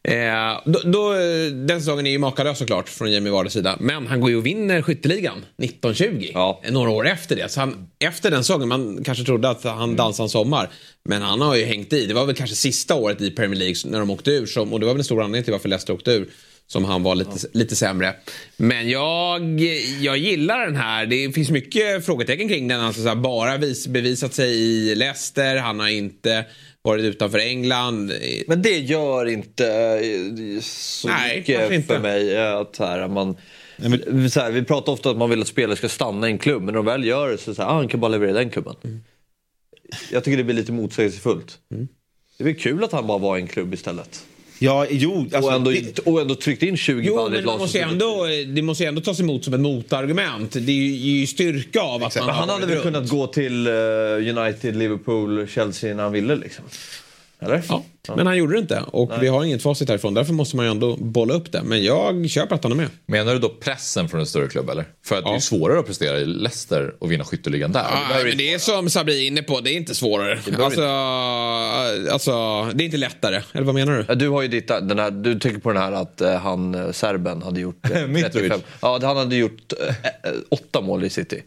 [0.07, 1.13] Eh, då, då,
[1.51, 3.77] den säsongen är ju makalös såklart från Jamie Vardas sida.
[3.79, 6.31] Men han går ju och vinner skytteligan 1920.
[6.33, 6.61] Ja.
[6.69, 7.51] Några år efter det.
[7.51, 9.95] Så han, efter den säsongen, man kanske trodde att han mm.
[9.95, 10.69] dansade en sommar.
[11.05, 12.05] Men han har ju hängt i.
[12.05, 14.45] Det var väl kanske sista året i Premier League när de åkte ur.
[14.45, 16.29] Som, och det var väl en stor anledning till varför Leicester åkte ur.
[16.67, 17.49] Som han var lite, ja.
[17.53, 18.15] lite sämre.
[18.57, 19.59] Men jag,
[20.01, 21.05] jag gillar den här.
[21.05, 22.81] Det finns mycket frågetecken kring den.
[22.81, 25.57] Alltså, så här, bara vis, bevisat sig i Leicester.
[25.57, 26.45] Han har inte
[26.83, 28.11] varit utanför England.
[28.47, 31.87] Men det gör inte eh, så Nej, mycket inte.
[31.87, 32.35] för mig.
[32.35, 33.37] Eh, att här, man,
[33.77, 34.29] men...
[34.29, 36.37] så här, vi pratar ofta om att man vill att spelare ska stanna i en
[36.37, 36.63] klubb.
[36.63, 38.43] Men när de väl gör det så, så här, ah, han kan bara leverera i
[38.43, 38.75] den klubben.
[38.83, 39.03] Mm.
[40.11, 41.59] Jag tycker det blir lite motsägelsefullt.
[41.71, 41.87] Mm.
[42.37, 44.25] Det är väl kul att han bara var i en klubb istället.
[44.59, 45.19] Ja, jo.
[45.33, 45.99] Alltså, och, ändå, det...
[45.99, 49.19] och ändå tryckt in 20 jo, men man måste ändå, Det måste ju ändå tas
[49.19, 50.51] emot som ett motargument.
[50.51, 54.75] Det är ju styrka av att man Han hade väl kunnat gå till uh, United,
[54.75, 56.65] Liverpool, Chelsea när han ville liksom.
[57.43, 57.63] Eller?
[57.69, 58.15] Ja, ja.
[58.15, 58.83] men han gjorde det inte.
[58.87, 59.17] Och Nej.
[59.21, 60.13] vi har inget facit härifrån.
[60.13, 61.63] Därför måste man ju ändå bolla upp det.
[61.63, 62.89] Men jag köper att han är med.
[63.05, 64.85] Menar du då pressen från en större klubb eller?
[65.05, 65.29] För att ja.
[65.29, 67.85] det är svårare att prestera i Leicester och vinna skytteligan där.
[67.91, 69.59] Ja, det, men det är som Sabri är inne på.
[69.59, 70.39] Det är inte svårare.
[70.45, 70.81] Det alltså,
[72.11, 73.41] alltså, det är inte lättare.
[73.53, 74.15] Eller vad menar du?
[74.15, 76.91] Du har ju ditt, den här, du tänker på den här att uh, han, uh,
[76.91, 78.61] serben, hade gjort uh, 35.
[78.81, 79.73] ja, han hade gjort
[80.49, 81.43] åtta mål i City.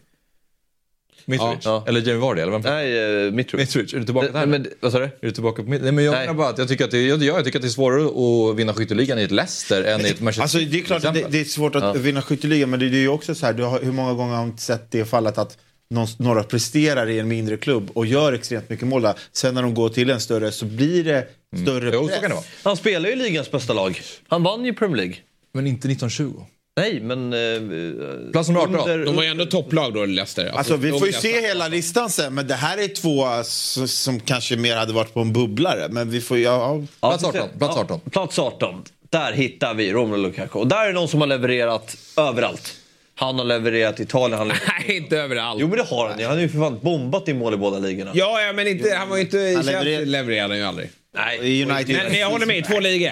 [1.27, 1.65] Mitrovic?
[1.65, 1.83] Ja.
[1.87, 2.41] Eller Jamie Vardy?
[2.41, 2.61] Eller vem?
[2.61, 3.67] Nej, uh, Mitrovic.
[3.67, 3.93] Mitrovic.
[3.93, 4.45] Är du tillbaka där?
[4.45, 5.05] Men, vad sa du?
[5.05, 7.23] Är du tillbaka på Nej, men jag menar bara att jag tycker att, det, jag,
[7.23, 8.05] jag tycker att det är svårare
[8.51, 11.13] att vinna skytteligan i ett Leicester än i ett Manchester Alltså det är klart att
[11.13, 11.93] det, det, är svårt att ja.
[11.93, 14.35] vinna skytteligan men det, det är ju också så här, du har, hur många gånger
[14.35, 15.57] har man sett det fallet att
[15.89, 19.13] någon, några presterar i en mindre klubb och gör extremt mycket mål där.
[19.31, 21.65] Sen när de går till en större så blir det mm.
[21.65, 22.07] större mm.
[22.07, 22.19] press.
[22.29, 24.01] Jo, Han spelar ju i ligans bästa lag.
[24.27, 25.15] Han vann ju Premier League.
[25.53, 26.41] Men inte 1920.
[26.77, 27.33] Nej, men...
[27.33, 30.43] Eh, Plats nummer 18 under, De var ju ändå topplag då, Leicester.
[30.43, 33.43] Alltså, alltså vi får ju se hela listan sen, men det här är två
[33.87, 35.87] som kanske mer hade varit på en bubblare.
[35.89, 37.09] Men vi får ja, ja.
[37.09, 37.49] Plats 18.
[37.57, 38.01] Plats 18.
[38.03, 38.83] Ja, plats 18.
[39.09, 40.59] Där hittar vi Romelu Lukaku.
[40.59, 42.73] Och där är någon som har levererat överallt.
[43.15, 44.37] Han har levererat i Italien.
[44.39, 45.61] Han Nej, inte överallt.
[45.61, 46.19] Jo, men det har han.
[46.19, 48.11] Han har ju för fan bombat i mål i båda ligorna.
[48.13, 49.53] Ja, ja men inte, han var ju inte...
[49.55, 49.65] Han
[50.11, 50.89] levererade han ju aldrig.
[51.15, 51.63] Nej.
[51.63, 51.95] United.
[51.95, 53.11] Men, men jag håller med i två ligor.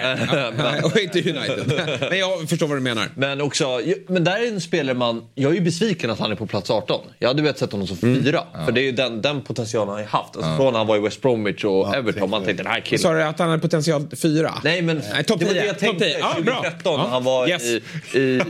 [0.58, 1.72] Ja, och inte United.
[2.10, 3.08] Men jag förstår vad du menar.
[3.16, 6.34] Men också, men där är en spelare man, jag är ju besviken att han är
[6.34, 7.00] på plats 18.
[7.18, 8.22] Jag hade velat sett honom som Mm.
[8.24, 8.42] fyra.
[8.64, 10.36] För det är ju den, den potentialen han har haft.
[10.36, 12.30] Alltså Från när han var i West Bromwich och Everton.
[12.30, 12.98] Man tänkte den här killen.
[12.98, 14.54] Sa du att han hade potential fyra?
[14.64, 15.52] Nej men Nej, det var 10.
[15.52, 16.18] det jag tänkte 10.
[16.18, 16.54] Ja, bra.
[16.54, 17.10] 2013 när Ja.
[17.10, 17.62] han var Yes.
[17.64, 17.82] i,
[18.18, 18.40] i,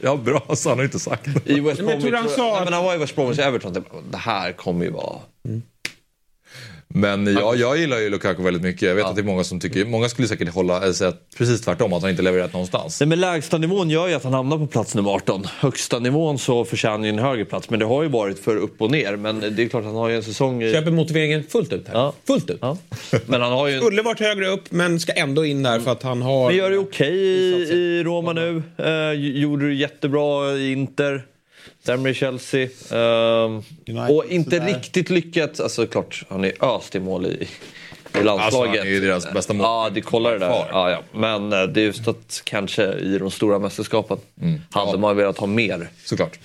[0.00, 0.46] Ja, bra.
[0.56, 1.52] Så han har inte sagt det.
[1.52, 2.02] i West Men Bromwich.
[2.02, 3.84] trodde han sa Nej, men han var i West Bromwich och Everton.
[4.10, 5.16] Det, här kommer ju vara...
[6.96, 8.82] Men jag, jag gillar ju Lukaku väldigt mycket.
[8.82, 11.60] Jag vet att det är många som tycker, många skulle säkert hålla, eller säga precis
[11.60, 13.00] tvärtom, att han inte levererat någonstans.
[13.00, 15.46] Nej, men lägsta nivån gör ju att han hamnar på plats nummer 18.
[15.58, 17.70] Högsta nivån så förtjänar han ju en högre plats.
[17.70, 19.16] Men det har ju varit för upp och ner.
[19.16, 20.72] Men det är klart att han har ju en säsong i...
[20.72, 21.94] Köper motiveringen fullt ut här.
[21.94, 22.12] Ja.
[22.26, 22.58] Fullt ut.
[22.60, 22.76] Ja.
[23.26, 23.80] Men han har ju en...
[23.80, 26.48] Skulle varit högre upp men ska ändå in där för att han har...
[26.48, 28.62] Men gör det okej i, i Roma nu.
[28.78, 31.22] Eh, gjorde det jättebra i Inter.
[31.86, 32.68] Sämre i Chelsea.
[33.88, 34.66] United, och inte sådär.
[34.74, 35.60] riktigt lyckats.
[35.60, 37.46] Alltså klart, han är öst i mål i, i
[38.12, 38.78] Alltså, landslaget.
[38.78, 39.64] han är ju deras bästa mål.
[39.64, 40.48] Ja, det kollar det där.
[40.50, 41.02] Ja, ja.
[41.14, 44.18] Men eh, det är just att kanske i de stora mästerskapen
[44.70, 44.96] hade Ja.
[44.98, 45.88] man velat ha mer.
[46.04, 46.38] Såklart.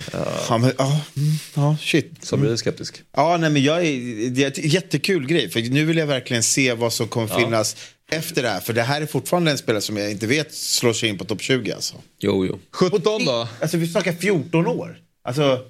[0.48, 2.12] Ja, men, ja, mm, ja, shit.
[2.22, 3.02] Så blir det skeptisk.
[3.16, 5.50] Ja, nej, men jag är, det är en jättekul grej.
[5.50, 7.76] För nu vill jag verkligen se vad som kommer finnas
[8.12, 8.60] efter det här.
[8.60, 11.24] För det här är fortfarande en spelare som jag inte vet slår sig in på
[11.24, 11.72] topp 20.
[11.72, 11.94] Alltså.
[12.18, 12.58] Jo, jo.
[12.72, 13.48] 17 då?
[13.60, 14.96] Alltså vi snackar 14 år.
[15.30, 15.64] Alltså,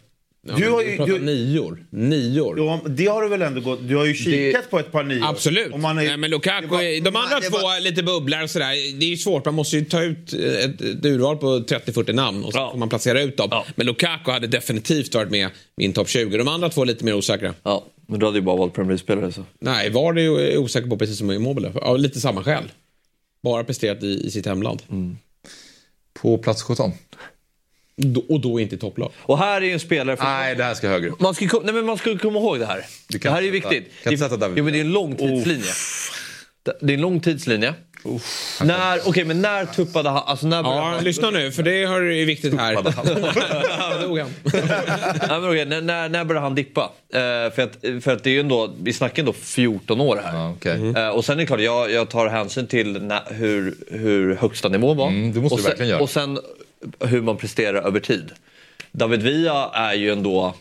[0.59, 0.97] du har ju...
[0.97, 1.87] pratar Du, nior.
[1.91, 2.59] Nior.
[2.59, 3.79] ja, det har du väl ändå gått...
[3.89, 5.25] Du har ju kikat på ett par nior.
[5.27, 5.77] Absolut.
[5.77, 8.43] Man är, Nej, men Lukaku, det var- de andra det två var- är lite bubblar
[8.43, 8.99] och sådär.
[8.99, 12.45] Det är ju svårt, man måste ju ta ut ett, ett urval på 30-40 namn
[12.45, 12.71] och så Ja.
[12.71, 13.49] får man placera ut dem.
[13.51, 13.65] Ja.
[13.75, 15.49] Men Lukaku hade definitivt varit med
[15.81, 16.37] i en topp 20.
[16.39, 17.55] De andra två är lite mer osäkra.
[17.63, 19.33] Ja, men du hade ju bara valt Premier League-spelare.
[19.33, 19.45] Så.
[19.61, 21.73] Nej, var det ju osäker på precis som Immobile.
[21.75, 22.65] Av lite samma skäl.
[23.43, 24.83] Bara presterat i, i sitt hemland.
[26.23, 26.93] På plats 17?
[28.29, 29.11] Och då inte i topplag.
[29.19, 30.17] Och här är ju en spelare...
[30.17, 30.25] För...
[30.25, 31.21] Nej, det här ska högre upp.
[31.21, 32.85] Man ska, nej, men man ska komma ihåg det här.
[33.09, 33.93] Du Det här är ju viktigt.
[34.03, 35.65] kan Det, sätta David jo, men det är en lång tidslinje.
[36.63, 37.75] Det- Det är en lång tidslinje.
[38.63, 40.23] När, okej, men när tuppade han?
[40.27, 41.05] Alltså när Ja, han?
[41.05, 42.75] lyssna nu, för det är viktigt här.
[45.29, 46.81] Nej, men okej, när, när, när började han dippa?
[47.13, 47.19] Eh,
[47.55, 50.51] för, att, för att det är ju ändå, vi snackar ändå 14 år här.
[50.51, 50.93] Okej.
[50.97, 54.69] Eh, och sen är det klart, jag, jag tar hänsyn till när, hur, hur högsta
[54.69, 55.09] nivån var.
[55.09, 56.01] Mm, det måste och du sen, verkligen göra.
[56.03, 56.39] Och sen
[57.01, 58.33] hur man presterar över tid.
[58.93, 60.55] David Villa är ju ändå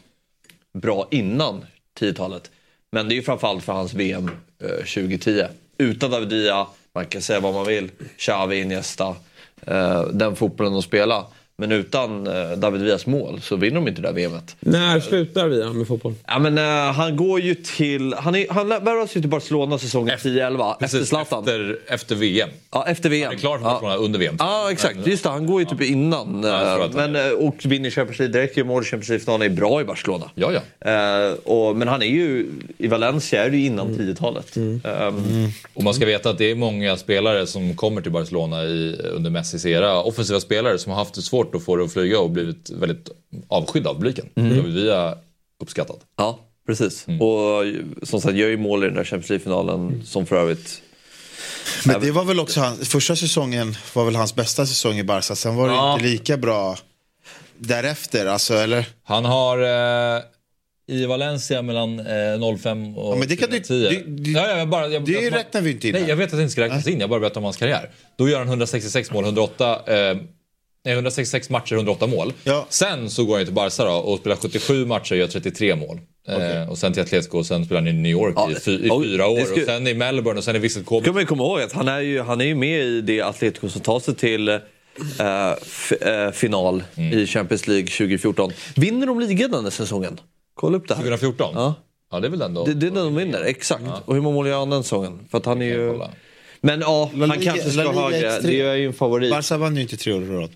[0.74, 1.66] bra innan
[2.00, 2.52] 10-talet.
[2.92, 4.32] Men det är ju framförallt för hans VM
[4.64, 5.44] eh, 2010.
[5.78, 9.16] Utan David Villa, man kan säga vad man vill, Xavi, Iniesta,
[9.62, 11.26] eh, den fotbollen de spelar.
[11.60, 14.56] Men utan eh, David Villas mål så vinner de inte det där VMet.
[14.60, 16.14] När slutar vi med fotboll?
[16.28, 18.14] Ja, men, eh, han går ju till...
[18.18, 21.40] Han, är, han värvades ju till Barcelona säsongen 10-11 efter Zlatan.
[21.40, 22.50] efter, efter VM.
[22.72, 23.26] Ja, efter VM.
[23.26, 23.72] Han är klar för ja.
[23.72, 24.36] Barcelona under VM.
[24.40, 25.08] Ja, exakt.
[25.08, 26.42] Just det, han går ju typ innan.
[26.42, 28.58] tror eh, men, eh, och vinner Champions League direkt.
[28.58, 29.52] Gör mål i Champions League-finalen.
[29.52, 30.30] Är bra i Barcelona.
[30.36, 30.90] Ja, ja.
[30.92, 32.48] Eh, och, men han är ju...
[32.78, 34.00] I Valencia är det ju innan Mm.
[34.02, 34.56] 10-talet.
[34.58, 38.96] Ehm, Och man ska veta att det är många spelare som kommer till Barcelona i,
[39.12, 40.02] under Messis era.
[40.04, 43.10] Offensiva spelare som har haft det svårt att få det att flyga och blivit väldigt
[43.48, 44.26] avskydd av publiken.
[44.36, 44.64] Mm.
[44.74, 45.18] Villa
[45.62, 46.00] uppskattat.
[46.18, 47.08] Ja, precis.
[47.08, 47.22] Mm.
[47.22, 47.64] Och
[48.04, 50.02] som sagt, gör ju mål i den där Champions League-finalen.
[50.06, 50.82] Som för övrigt...
[51.86, 55.36] Men det var väl också han, första säsongen var väl hans bästa säsong i Barca.
[55.36, 55.94] Sen var det Ja.
[55.94, 56.78] inte lika bra
[57.58, 58.26] därefter.
[58.26, 58.86] Alltså, eller?
[59.04, 59.58] Han har
[60.18, 60.22] eh,
[60.88, 64.04] i Valencia mellan eh, 05 och Ja, men det kan du- 2010.
[64.08, 66.10] du- du- ja, ja, jag bara, jag, det jag, räknar vi inte in Nej, här.
[66.10, 67.00] jag vet att det inte ska räknas in.
[67.00, 67.90] Jag bara berättar om hans karriär.
[68.18, 69.82] Då gör han 166 mål, 108,
[70.12, 70.18] eh,
[70.90, 72.34] nej, 166 matcher, 108 mål.
[72.44, 72.66] Ja.
[72.70, 76.00] Sen så går han till Barca då och spelar 77 matcher och gör 33 mål.
[76.28, 78.72] Eh, och sen till Atletico och sen spelar han i New York Ja, i, fy,
[78.72, 79.40] i och fyra det år.
[79.46, 81.04] skulle- Och sen i Melbourne och sen i Visit Kobe.
[81.06, 83.22] ska man ju komma ihåg att han är ju, han är ju med i det
[83.22, 84.60] Atletico som tar sig till
[85.62, 87.20] f- eh, final Mm.
[87.20, 88.52] i Champions League 2014.
[88.76, 90.20] Vinner de ligan den här säsongen?
[90.54, 91.02] Kolla upp det här.
[91.02, 91.52] 2014?
[91.56, 91.74] Ja.
[92.12, 92.66] Ja, det är väl den då.
[92.66, 93.84] Det, det är den de vinner, exakt.
[94.06, 95.20] Och hur många mål gör han den säsongen?
[95.32, 95.92] För att han är ju...
[95.92, 96.10] kolla.
[96.62, 98.30] Men ja, han kanske ska ha högre.
[98.30, 98.42] X3.
[98.48, 99.32] Det är ju en favorit.
[99.32, 100.50] Barca vann ju inte tre år i rad.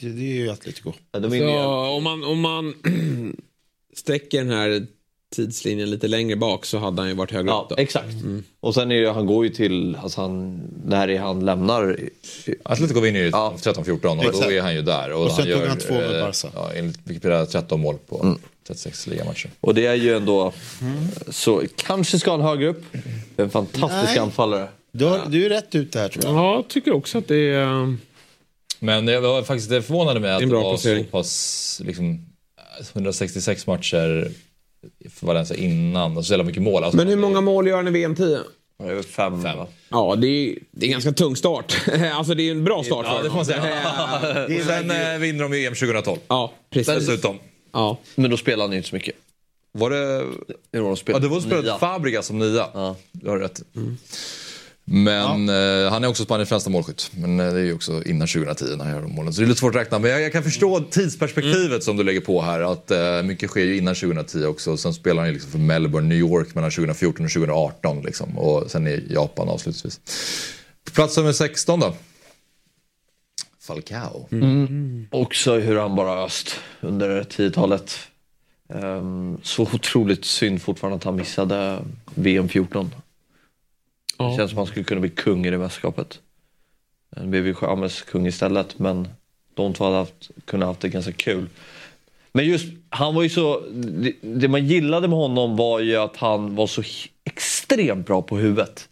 [0.00, 0.92] Det, det är ju Atletico.
[1.12, 1.30] Ja, de.
[1.30, 1.56] Så
[1.96, 2.74] om man, om man
[3.94, 4.86] sträcker den här
[5.34, 7.82] tidslinjen lite längre bak så hade han ju varit högre Ja, upp då.
[7.82, 8.14] exakt.
[8.60, 11.98] Och sen är det, han går ju till, alltså han, när är han lämnar?
[12.62, 13.54] Atletico vinner ju Ja.
[13.58, 14.50] 13-14 och då Exakt.
[14.50, 15.12] är han ju där.
[15.12, 16.48] Och, Och sen han tog gör, han två med eh, Barca.
[16.54, 19.50] Ja, enligt Wikipedia 13 mål på 36 ligamatcher.
[19.60, 20.52] Och det är ju ändå,
[21.28, 22.84] så kanske ska han högre upp.
[23.36, 24.18] En fantastisk Nej.
[24.18, 24.68] anfallare.
[24.92, 26.34] Du, har, du är rätt ute här tror jag.
[26.34, 27.96] Ja, jag tycker också att det är...
[28.78, 31.04] Men jag var faktiskt det förvånade mig att Det det, var placering.
[31.04, 32.26] så pass, liksom,
[32.92, 34.30] 166 matcher
[35.10, 36.84] för Valencia innan och så jävla mycket mål.
[36.84, 38.38] Alltså, Men hur många mål gör han i VM 10?
[38.78, 39.58] Det är väl fem, Fem.
[39.88, 41.76] Ja, det är, det är en ganska tung start.
[42.12, 43.62] alltså det är en bra start Ja, för det får man säga.
[44.60, 46.18] och sen eh, vinner de ju EM 2012.
[46.28, 46.94] Ja, precis.
[46.94, 47.38] Dessutom.
[47.72, 47.98] Ja.
[48.14, 49.14] Men då spelar han ju inte så mycket.
[49.72, 50.24] Var det...
[50.80, 51.80] Var de Ja, det var spelat.
[51.80, 52.66] Fabregas som nia.
[52.74, 52.96] Ja.
[53.12, 53.62] Du har rätt.
[54.88, 57.10] Men eh, han är också Spaniens främsta målskytt.
[57.14, 59.32] Men eh, det är ju också innan 2010 när han gör de målen.
[59.32, 59.98] Så det är lite svårt att räkna.
[59.98, 62.60] Men jag, jag kan förstå tidsperspektivet som du lägger på här.
[62.60, 64.72] Att eh, mycket sker ju innan 2010 också.
[64.72, 68.02] Och sen spelar han ju liksom för Melbourne, New York mellan 2014 och 2018.
[68.02, 68.38] Liksom.
[68.38, 70.00] Och sen i Japan avslutningsvis.
[70.94, 71.94] Plats nummer 16 då?
[73.60, 74.28] Falcao.
[75.10, 77.98] Också hur han bara öst under 10-talet.
[78.74, 81.78] Ehm, så otroligt synd fortfarande att han missade
[82.14, 82.90] VM 14.
[84.18, 86.20] Det känns som att han skulle kunna bli kung i det mästerskapet.
[87.16, 89.08] Han blev ju Chamez kung istället men
[89.54, 91.48] de två hade haft, kunnat haft det ganska kul.
[92.32, 96.16] Men just, han var ju så, det, det man gillade med honom var ju att
[96.16, 96.82] han var så
[97.24, 98.88] extremt bra på huvudet.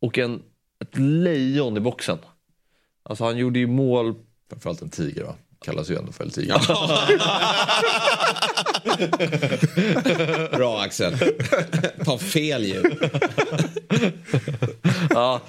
[0.00, 0.42] Och en,
[0.80, 2.18] ett lejon i boxen.
[3.02, 4.14] Alltså han gjorde ju mål
[4.48, 5.34] Framförallt en tiger va?
[5.64, 6.60] Kallas ju ändå för en tiger.
[10.56, 11.14] Bra Axel.
[12.04, 13.10] Ta fel ljud.
[15.10, 15.40] Ja,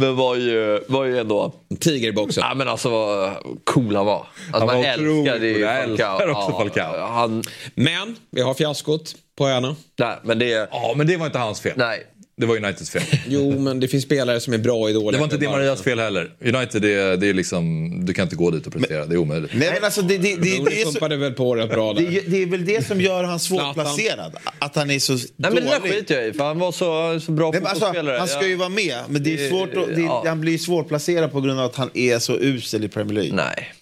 [0.00, 1.52] men var ju, var ju ändå...
[1.80, 2.44] Tiger i boxen.
[2.48, 3.32] Ja, men alltså vad
[3.64, 4.26] cool han var.
[4.52, 5.58] Alltså, Han man älskade ju.
[5.58, 7.06] Jag älskar också Ja, Falcao.
[7.06, 7.42] Han,
[7.74, 9.76] Men vi har fiaskot på öarna.
[9.98, 10.68] nej, men det...
[10.70, 11.72] Ja, men det var inte hans fel.
[11.76, 12.06] Nej.
[12.36, 13.02] Det var Uniteds fel.
[13.28, 15.48] Jo, men det finns spelare som är bra i dåliga Det var inte Di.
[15.48, 16.30] Marias fel heller.
[16.40, 19.06] United, det är, det är liksom, du kan inte gå dit och prestera.
[19.06, 19.50] Det är omöjligt.
[19.54, 21.92] Nej men alltså det, det, det, det, Rooney är så, pumpade väl på rätt bra
[21.92, 22.02] där.
[22.02, 24.36] det, det är väl det som gör han svårplacerad.
[24.58, 25.92] Att han är så Nej, men det där dålig.
[25.92, 28.18] skiter jag i, för han var så, så bra Nej, men alltså, fotbollsspelare.
[28.18, 30.24] han ska ju vara med, men det är svårt att, det, ja.
[30.26, 33.34] han blir svårplacerad på grund av att han är så usel i Premier League.
[33.34, 33.72] Nej.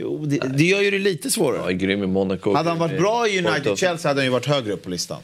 [0.00, 1.62] Jo, det, det gör ju det lite svårare.
[1.64, 2.54] Ja, grym i Monaco.
[2.54, 3.54] Hade han varit bra i Porto.
[3.54, 5.18] United Chelsea hade han ju varit högre upp på listan.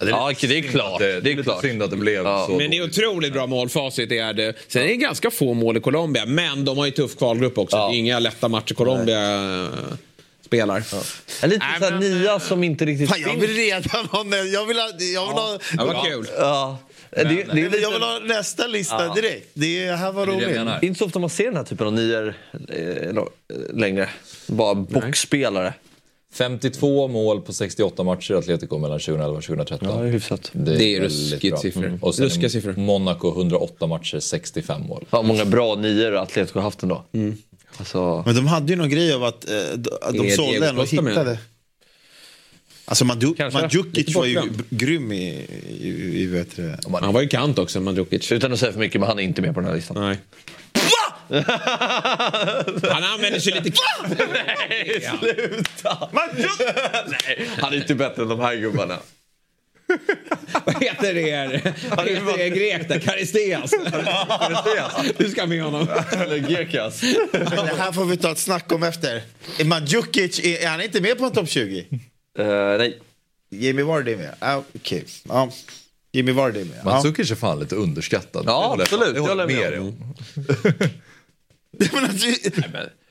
[0.00, 0.98] Ja, det är klart.
[0.98, 1.60] Det, Det är lite klart.
[1.60, 2.44] synd att det blev Ja.
[2.46, 2.56] så.
[2.56, 4.08] Men det är otroligt bra målfacit.
[4.08, 4.54] Det är det.
[4.68, 7.76] Sen är det ganska få mål i Colombia, men de har ju tuff kvalgrupp också.
[7.76, 7.88] Ja.
[7.88, 9.34] Det är inga lätta matcher Colombia
[9.64, 9.68] äh,
[10.46, 10.76] spelar.
[11.42, 14.24] En liten Nej, sån här men- nia som inte riktigt Fan, jag vill redan ha,
[14.52, 16.26] jag vill ha, jag vill ha, Det var kul.
[16.38, 16.78] Ja.
[17.10, 19.14] Det, det, är Nej, lite, jag vill ha nästa lista Ja.
[19.14, 19.48] direkt.
[19.54, 20.54] Det här var Det är det roligt.
[20.80, 22.34] det är inte så ofta man ser den här typen av nior
[22.68, 23.22] eh,
[23.74, 24.08] längre.
[24.46, 25.72] Bara boxspelare.
[26.32, 29.88] 52 mål på 68 matcher i Atletico mellan 2011 och 2013.
[29.88, 30.50] Ja, det är hyfsat.
[30.52, 31.60] Det är väldigt ruskigt bra.
[31.62, 31.98] siffror.
[32.02, 32.74] Och sen Ruskiga siffror.
[32.76, 35.04] Monaco 108 matcher, 65 mål.
[35.10, 37.04] Fan, många bra nior Atletico har haft ändå.
[37.76, 39.56] Alltså, Men de hade ju någon grej av att eh,
[40.12, 41.12] de, Är sålde den och Costa med?
[41.12, 41.38] hittade.
[42.84, 43.60] Alltså Mandju- Kanske.
[43.60, 45.28] Mandzukic var ju grym i,
[45.80, 46.78] i, i vet det.
[47.00, 48.32] Han var ju kant också, Mandzukic.
[48.32, 49.96] utan att säga för mycket, men han är inte med på den här listan.
[50.02, 50.18] Nej.
[52.92, 53.76] Han använder sig lite...
[54.68, 56.08] Nej, sluta!
[56.12, 58.98] Nej, han är inte bättre än de här gubbarna.
[60.64, 61.74] Vad heter det?
[61.96, 62.98] Vad heter det grek där?
[62.98, 63.70] Karisteas.
[65.16, 65.88] Du ska med honom.
[66.12, 67.00] Eller Gerkas.
[67.32, 69.22] Det här får vi ta ett snack om efter.
[69.64, 71.86] Mandzukic, är, är han inte med på en topp 20?
[72.38, 72.46] Uh,
[72.78, 72.98] nej.
[73.50, 74.34] Jamie Vardy är med?
[74.38, 75.04] Ah, Okej.
[75.28, 75.50] Ja.
[76.12, 76.84] Jimmy Vardy är med.
[76.84, 78.44] Mandzukic är fan lite underskattad.
[78.46, 79.14] Ja, absolut.
[79.14, 80.14] Det håller jag håller med om.
[81.92, 82.26] Men alltså,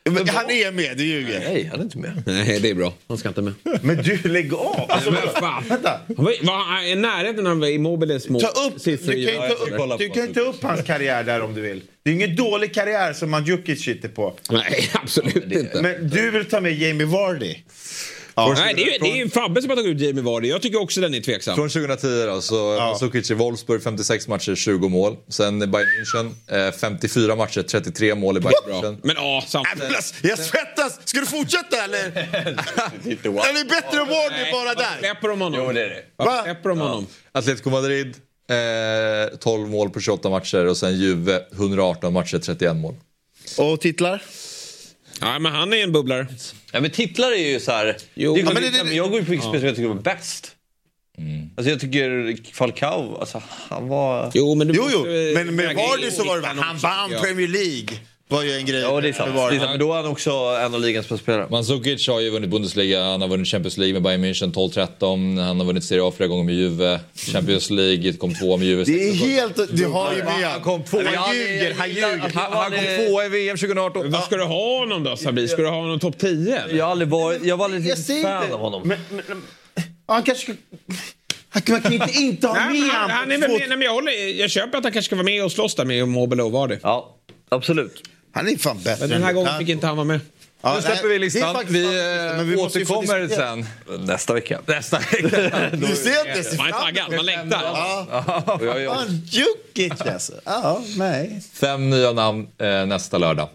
[0.09, 1.39] men han är med, du ljuger.
[1.39, 2.23] Nej, han är inte med.
[2.25, 2.93] Nej, det är bra.
[3.07, 3.53] Han ska inte med.
[3.81, 4.85] Men du, lägg av!
[4.89, 5.63] Alltså, Men fan.
[5.69, 5.99] vänta.
[6.17, 8.41] Han var, var i närheten av Immobiles mål?
[8.41, 10.63] Ta upp, du siffror kan i- ju ta kolla upp, du kan ju ta upp
[10.63, 11.81] hans karriär där om du vill.
[12.03, 14.33] Det är ingen dålig karriär som Mandzukic sitter på.
[14.49, 15.81] Nej, absolut inte.
[15.81, 17.55] Men du vill ta med Jamie Vardy.
[18.37, 20.47] Nej, det är ju det är ju Fabbe som har tagit ut Jamie Vardy.
[20.47, 21.55] Jag tycker också den är tveksam.
[21.55, 25.17] Från 2010 då, så Mandzukic i Wolfsburg 56 matcher, 20 mål.
[25.29, 28.81] Sen Bayern München eh, 54 matcher, 33 mål i Bayern Bra.
[28.81, 28.97] München.
[29.03, 30.13] Men ja, samtidigt.
[30.21, 30.99] Jag svettas!
[31.05, 31.97] Ska du fortsätta eller?
[32.07, 34.99] Är det bättre än Vardy bara Varför där?
[34.99, 35.61] släpper de honom?
[35.65, 36.03] Jo, det är det.
[36.25, 36.41] Va?
[36.43, 37.07] släpper de honom?
[37.31, 38.15] Atletico Madrid,
[38.49, 42.95] eh, 12 mål på 28 matcher och sen Juve 118 matcher, 31 mål.
[43.57, 44.21] Och titlar?
[45.21, 46.27] Ja, men han är en bubblare.
[46.71, 47.97] Ja, men titlar är ju så här...
[48.13, 49.87] Jo, det, men men det- det- jag går ju på vilken spelare som jag tycker
[49.89, 50.51] var bäst.
[51.57, 54.31] Alltså jag tycker Falcao, alltså han var...
[54.33, 55.03] Jo, men du Jo, jo.
[55.33, 57.09] Men med Vardy så var det han vann.
[57.21, 57.99] Premier League.
[58.29, 58.81] Var ju en grej.
[58.81, 59.29] Ja, det är sant.
[59.29, 59.57] med Vardy.
[59.57, 59.71] Det är sant.
[59.79, 61.47] Men då är han också en av ligans bästa spelare.
[61.49, 65.59] Mandzukic har ju vunnit Bundesliga, han har vunnit Champions League med Bayern München 12-13, han
[65.59, 68.83] har vunnit Serie A flera gånger med Juve, Champions League kom tvåa med Juve.
[68.83, 69.77] Det är helt...
[69.77, 71.03] Du har ju med Han kom tvåa.
[71.15, 72.17] Han ljuger, han ljuger.
[72.33, 74.11] Han, han kom tvåa i VM 2018.
[74.11, 75.47] Vad ska du ha honom då, Sabri?
[75.47, 76.57] Ska du ha honom topp 10?
[76.57, 76.75] eller?
[76.75, 78.81] Jag har aldrig varit, jag var aldrig fan av honom.
[78.87, 79.41] Men, men, men,
[80.07, 80.55] han kanske.
[81.49, 83.77] Han man kan inte inte ha med men han, han är väl två- med, nej,
[83.77, 86.07] men jag, håller, jag köper att han kanske ska vara med och slåss där med
[86.07, 86.77] Mobile och Vardy.
[86.83, 87.15] Ja,
[87.49, 88.03] absolut.
[88.37, 90.19] Han är fan bättre Men den här gången fick inte han vara med.
[90.61, 91.57] Ja, Nu släpper nej, vi listan.
[91.67, 91.79] Vi,
[92.43, 93.65] vi eh, få återkommer sen.
[94.05, 94.61] Nästa vecka.
[94.65, 95.69] Nästa vecka.
[95.73, 97.57] Du ser inte Man är taggad, man längtar.
[97.57, 100.33] Är Fan, Djukic alltså.
[100.43, 101.41] Ja, nej.
[101.53, 103.49] Fem nya namn eh, nästa lördag.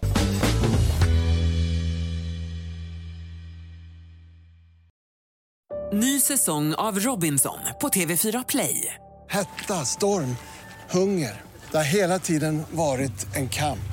[5.93, 8.93] Ny säsong av Robinson på TV4 Play.
[9.29, 10.35] Hetta, storm,
[10.89, 11.41] hunger.
[11.71, 13.92] Det har hela tiden varit en kamp.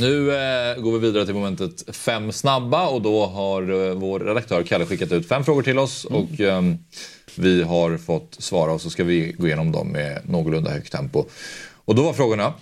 [0.00, 4.62] Nu eh, går vi vidare till momentet fem snabba och då har eh, vår redaktör
[4.62, 6.62] Kalle skickat ut fem frågor till oss och eh,
[7.34, 11.24] vi har fått svara och så ska vi gå igenom dem med någorlunda högt tempo.
[11.84, 12.52] Och då var frågorna.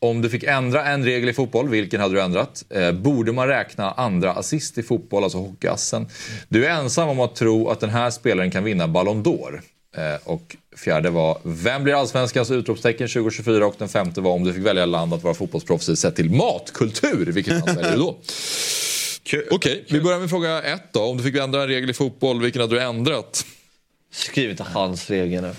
[0.00, 2.64] Om du fick ändra en regel i fotboll, vilken hade du ändrat?
[2.70, 6.06] Eh, borde man räkna andra assist i fotboll, alltså hockeyassen?
[6.48, 9.60] Du är ensam om att tro att den här spelaren kan vinna Ballon d'Or.
[9.96, 13.66] Eh, och fjärde var, vem blir allsvenskans utropstecken 2024?
[13.66, 16.30] Och den femte var, om du fick välja land att vara fotbollsproffs i sett till
[16.30, 18.18] matkultur, vilket land väljer du då?
[19.50, 21.00] Okej, vi börjar med fråga ett då.
[21.00, 23.46] Om du fick ändra en regel i fotboll, vilken hade du ändrat?
[24.12, 25.54] Skriv inte hans regel nu.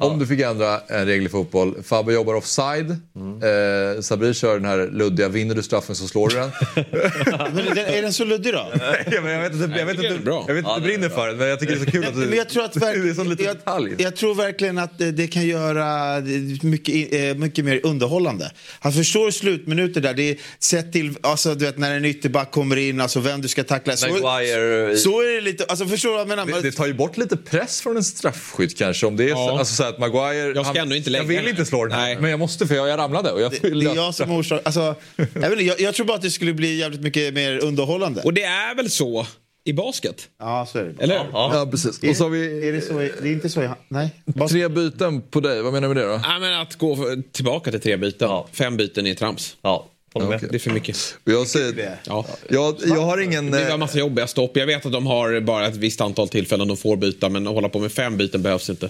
[0.00, 1.82] Om du fick ändra en regel i fotboll.
[1.82, 2.90] Fabbe jobbar offside.
[2.90, 6.50] Eh, Sabri kör den här luddiga, vinner du straffen så slår du den.
[7.54, 8.66] Men den, är den så luddig då?
[9.22, 11.28] men jag vet inte, jag vet inte, jag vet inte Ja, det är brinner för
[11.28, 12.20] den men jag tycker det är så kul att du...
[12.20, 13.94] Men jag tror att verk- det är liten jag, detalj.
[13.98, 16.20] jag tror verkligen att det, det kan göra
[16.62, 18.50] mycket, eh, mycket mer underhållande.
[18.80, 20.14] Han förstår slutminuter där.
[20.14, 23.48] Det är sett till alltså, du vet, när en ytterback kommer in, alltså vem du
[23.48, 23.96] ska tackla.
[23.96, 24.96] Så, Maguire...
[24.96, 26.46] så är det lite, alltså förstår du vad jag menar?
[26.46, 29.06] Det, det tar ju bort lite press från en straffskytt kanske.
[29.06, 29.58] Om det är Ja.
[29.58, 30.52] alltså, så här att Maguire...
[30.54, 32.16] Jag ska ändå inte lägga Jag vill inte slå den här, Nej.
[32.20, 33.30] men jag måste för jag, jag ramlade.
[33.32, 34.80] Och jag det, det är jag som orsakar, alltså,
[35.16, 38.22] jag, vet inte, jag, jag tror bara att det skulle bli jävligt mycket mer underhållande.
[38.22, 39.26] Och det är väl så
[39.64, 40.28] i basket?
[40.40, 41.02] ja, så är det.
[41.02, 41.14] Eller?
[41.32, 42.04] Ja, precis.
[42.04, 44.10] Är, Och så har vi är det, så, det är inte så i, nej.
[44.26, 45.62] Bara, tre byten på dig.
[45.62, 46.20] Vad menar du med det då?
[46.24, 48.28] Ja, men att gå för- tillbaka till tre byten.
[48.28, 48.48] Ja.
[48.52, 49.56] Fem byten är trams.
[49.62, 50.24] Ja, med.
[50.36, 50.48] Okej.
[50.50, 50.96] Det är för mycket.
[51.24, 52.26] Jag, säger, Ja.
[52.48, 53.50] jag, jag har ingen...
[53.50, 54.56] Det en eh, massa jobbiga stopp.
[54.56, 57.54] Jag vet att de har bara ett visst antal tillfällen de får byta men att
[57.54, 58.88] hålla på med fem byten behövs inte.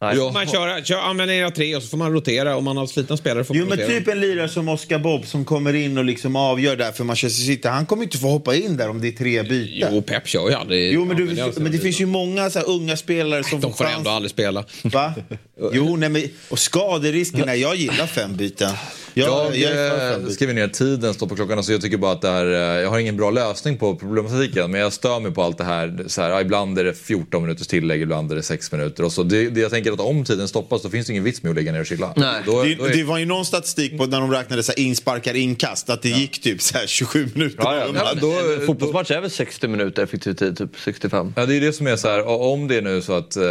[0.00, 2.56] Jag, Man kör, kör, använder era tre och så får man rotera.
[2.56, 3.98] Om man har slitna spelare får man Jo men rotera.
[3.98, 7.42] typ en lirare som Oscar Bob som kommer in och liksom avgör där för Manchester
[7.42, 7.68] City.
[7.68, 9.88] Han kommer inte få hoppa in där om det är tre byten.
[9.94, 10.92] Jo, Pep kör ju aldrig.
[10.92, 13.74] Jo, men, du, använder jag men det finns ju många så unga spelare som De
[13.74, 14.64] får ändå aldrig spela.
[14.82, 15.14] Va?
[15.72, 18.70] Jo, nej, men, och skaderisken, nej, jag gillar fem byten.
[19.18, 21.58] Jag, Jag, eh, skriver ner tiden, stoppar klockan.
[21.58, 24.70] Alltså jag tycker bara att det här, eh, jag har ingen bra lösning på problematiken.
[24.70, 26.04] Men jag stör mig på allt det här.
[26.06, 29.04] Så här ja, ibland är det 14 minuters tillägg, ibland är det 6 minuter.
[29.04, 31.42] Och så det, det, jag tänker att om tiden stoppas då finns det ingen vits
[31.42, 32.12] med att ligga ner och chilla.
[32.16, 32.42] Nej.
[32.46, 34.80] Då, Det, då är, det var ju någon statistik på när de räknade så här
[34.84, 37.56] insparkar inkast att det gick typ så här 27 minuter.
[37.62, 40.70] Ja, ja, Ja, men då- en då- fotbollsmatch är väl 60 minuter effektiv tid, typ
[40.84, 41.32] 65.
[41.36, 43.42] Ja, det är det som är så här, om det är nu så att eh,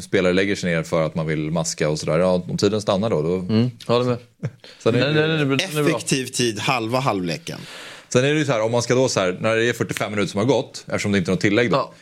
[0.00, 3.10] spelare lägger sig ner för att man vill maska och sådär, ja, om tiden stannar
[3.10, 3.22] då.
[3.22, 4.16] då Mm, håller med.
[4.78, 5.56] Sen, är, Nej, nej, nej, det, bra.
[5.56, 7.58] Effektiv tid, halva halvleken.
[8.08, 9.72] sen är det ju så här, om man ska då så här, när det är
[9.72, 11.76] 45 minuter som har gått, eftersom det inte är något tillägg då.
[11.76, 11.92] Ja.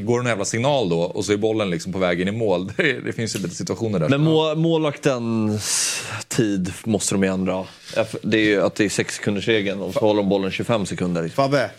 [0.00, 2.32] Går det en jävla signal då och så är bollen liksom på väg in i
[2.32, 2.72] mål.
[2.76, 4.08] Det, det finns ju lite situationer där.
[4.08, 7.64] Men må, målvaktens tid måste de ju ändra.
[8.22, 10.86] Det är ju att det är 6 sekunders regeln och så håller de bollen 25
[10.86, 11.28] sekunder.
[11.28, 11.70] Fabbe,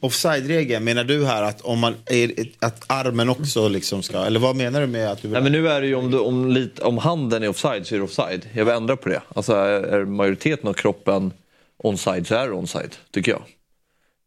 [0.00, 4.56] offside-regeln, menar du här att, om man är, att armen också liksom ska, eller vad
[4.56, 5.32] menar du med att du vill...
[5.32, 7.94] Nej, men nu är det ju om, du, om, lit, om handen är offside så
[7.94, 8.46] är det offside.
[8.54, 9.22] Jag vill ändra på det.
[9.34, 11.32] Alltså är, majoriteten av kroppen
[11.78, 13.42] onside så är det onside, tycker jag.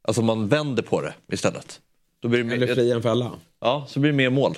[0.03, 1.80] Alltså man vänder på det istället.
[2.22, 3.32] Då blir det, Eller mer- fria en fälla.
[3.61, 4.57] ja, så blir det mer mål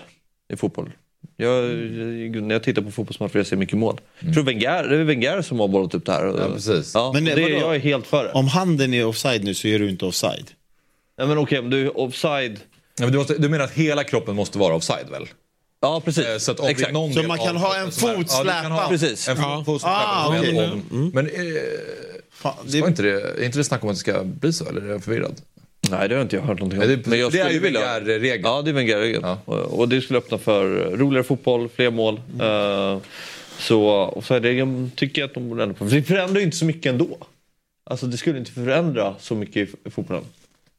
[0.53, 0.89] i fotboll.
[1.37, 3.99] Jag, jag, när jag tittar på fotbollsmatcher jag ser mycket mål.
[4.19, 6.25] Jag tror Wenger, det är Wenger som har bollat upp det här.
[6.25, 6.91] Ja, precis.
[6.93, 8.31] Ja, Men det- det, jag är helt för det.
[8.31, 10.51] Om handen är offside nu så är du inte offside.
[11.17, 12.59] Ja, men okej, om du är offside.
[12.97, 15.27] Ja, men du, måste, du menar att hela kroppen måste vara offside väl?
[15.81, 16.25] Ja, precis.
[16.25, 16.93] Eh, Så, att Exakt.
[16.93, 18.89] någon Så man kan ha en fot släpad.
[18.89, 19.27] Precis.
[19.29, 19.63] En Ja.
[19.65, 20.81] fot, fot Ah, okej.
[21.13, 21.33] men eh,
[22.31, 24.65] Fan, ska det, inte det, är inte det snack om att det ska bli så
[24.69, 25.41] eller är jag förvirrad?
[25.89, 26.87] Nej, det har inte jag hört någonting om.
[26.87, 27.79] Men det- men jag det är skulle ju vilja...
[27.99, 28.41] Wenger-regeln.
[28.43, 29.23] Ja, det är Wenger-regeln.
[29.25, 29.37] Ja.
[29.45, 30.65] Och, och det skulle öppna för
[30.97, 32.21] roligare fotboll, fler mål.
[32.41, 32.97] Eh,
[33.59, 35.89] så offside-regeln tycker jag att de borde ändra på.
[35.89, 37.17] För det förändrar ju inte så mycket ändå.
[37.89, 40.23] Alltså det skulle inte förändra så mycket i fotbollen.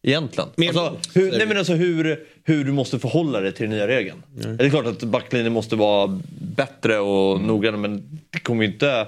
[0.06, 0.50] Egentligen.
[0.56, 3.88] Mer Alltså, hur, nej, men alltså hur, hur du måste förhålla dig till den nya
[3.88, 4.22] regeln.
[4.58, 7.46] Det är klart att backlinjen måste vara bättre och Mm.
[7.46, 9.06] noggrannare men det kommer ju inte...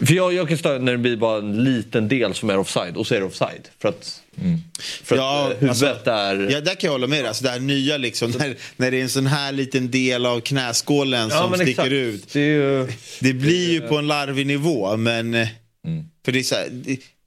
[0.00, 2.96] För jag, jag kan störa när det blir bara en liten del som är offside
[2.96, 3.68] och så är det offside.
[3.78, 4.22] För att,
[5.04, 6.50] för Ja, att huvudet alltså, är...
[6.50, 7.28] Ja, där kan jag hålla med dig.
[7.28, 10.40] Alltså, det här nya liksom, när, när det är en sån här liten del av
[10.40, 11.92] knäskålen Ja, som men sticker exakt.
[11.92, 12.32] ut.
[12.32, 12.88] Det, är ju...
[13.20, 15.34] Det blir ju på en larvig nivå, men...
[15.34, 15.48] Mm.
[16.24, 16.68] För det är, så här,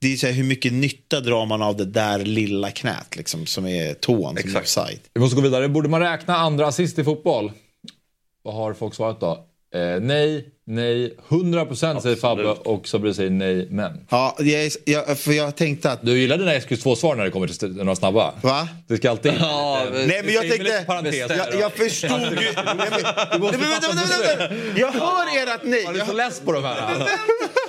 [0.01, 3.45] det, är så här, hur mycket nytta drar man av det där lilla knät liksom,
[3.45, 4.99] som är tån, som är offside.
[5.13, 5.69] Vi måste gå vidare.
[5.69, 7.51] Borde man räkna andra assist i fotboll?
[8.43, 9.48] Vad har folk svarat då?
[9.75, 14.05] Eh, nej, nej, 100% säger Fabbe och Sabri säger nej, men.
[14.09, 16.05] Ja, jag, jag, för jag tänkte att...
[16.05, 18.33] Du gillar dina SQ2-svar när det kommer till några snabba?
[18.41, 18.67] Va?
[18.87, 19.33] Det ska alltid...
[19.39, 22.25] Ja, Nej men jag tänkte, parentes jag, jag förstod ju...
[22.25, 24.55] Nej, men- Nej, men vänta, vänta, vänta, vänta.
[24.79, 25.85] Jag hör ert nej.
[25.85, 26.75] Har du Jag, så less på de här?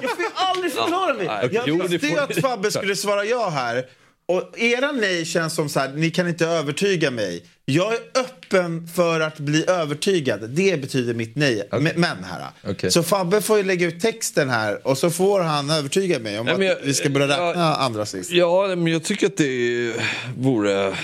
[0.03, 1.27] jag får ju aldrig förklara mig.
[1.27, 2.41] Nej, Jag visste ju att du.
[2.41, 3.85] Fabbe skulle svara ja här.
[4.31, 7.45] Och era nej känns som så här, ni kan inte övertyga mig.
[7.65, 10.51] Jag är öppen för att bli övertygad.
[10.51, 11.69] Det betyder mitt nej.
[11.73, 12.47] Men- Men här.
[12.67, 12.91] Okej.
[12.91, 16.47] Så Fabbe får ju lägga ut texten här och så får han övertyga mig om
[16.47, 18.31] Nej, men att jag- vi ska börja räkna jag- andra sist.
[18.31, 19.93] Ja, men jag tycker att det
[20.39, 20.95] vore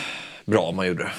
[0.45, 1.13] bra om man gjorde det.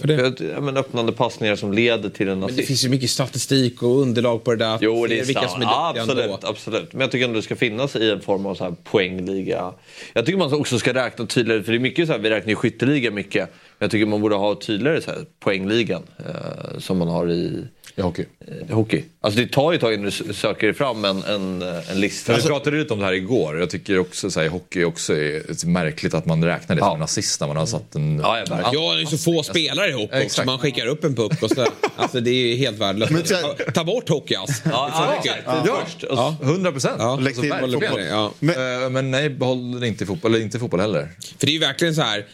[0.00, 0.40] För det?
[0.54, 2.68] Ja, men öppnande passningar som leder till en Men det assist.
[2.68, 4.78] finns ju mycket statistik och underlag på det där.
[4.80, 6.38] Jo, det är vilka som är absolut, ändå.
[6.42, 6.92] absolut.
[6.92, 9.72] Men jag tycker ändå det ska finnas i en form av så här poängliga.
[10.12, 12.50] Jag tycker man också ska räkna tydligare, för det är mycket så här, vi räknar
[12.50, 13.52] ju skytteliga mycket.
[13.82, 17.64] Jag tycker man borde ha tydligare så här, poängligan eh, som man har i
[17.96, 18.24] I hockey.
[18.68, 19.04] eh, hockey.
[19.20, 22.36] Alltså det tar ju ett tag innan du söker fram en, en, eh, en lista.
[22.36, 23.58] vi pratade lite om det här igår.
[23.58, 26.96] Jag tycker också så här, i hockey också är märkligt att man räknar det som
[26.96, 28.18] en assist när man har satt en...
[28.18, 28.84] Ja, jag verkligen.
[28.84, 30.16] Ja, det är så få spelare ihop också.
[30.16, 30.46] Exakt.
[30.46, 31.66] Man skickar upp en puck och så.
[31.96, 33.12] Alltså det är helt värdelöst.
[33.12, 34.62] Men så- Ta- Ta bort hockey alltså.
[34.64, 35.42] Ja, ja, exakt.
[35.66, 36.04] Ja, Först.
[36.10, 36.36] ja.
[36.42, 36.96] 100 procent.
[36.98, 38.00] Ja, Lägg till håller med fotboll.
[38.00, 38.32] dig, ja.
[38.38, 41.08] Men, men nej, behåll det inte i fotboll, eller inte i fotboll heller.
[41.38, 42.24] För det är ju verkligen så här.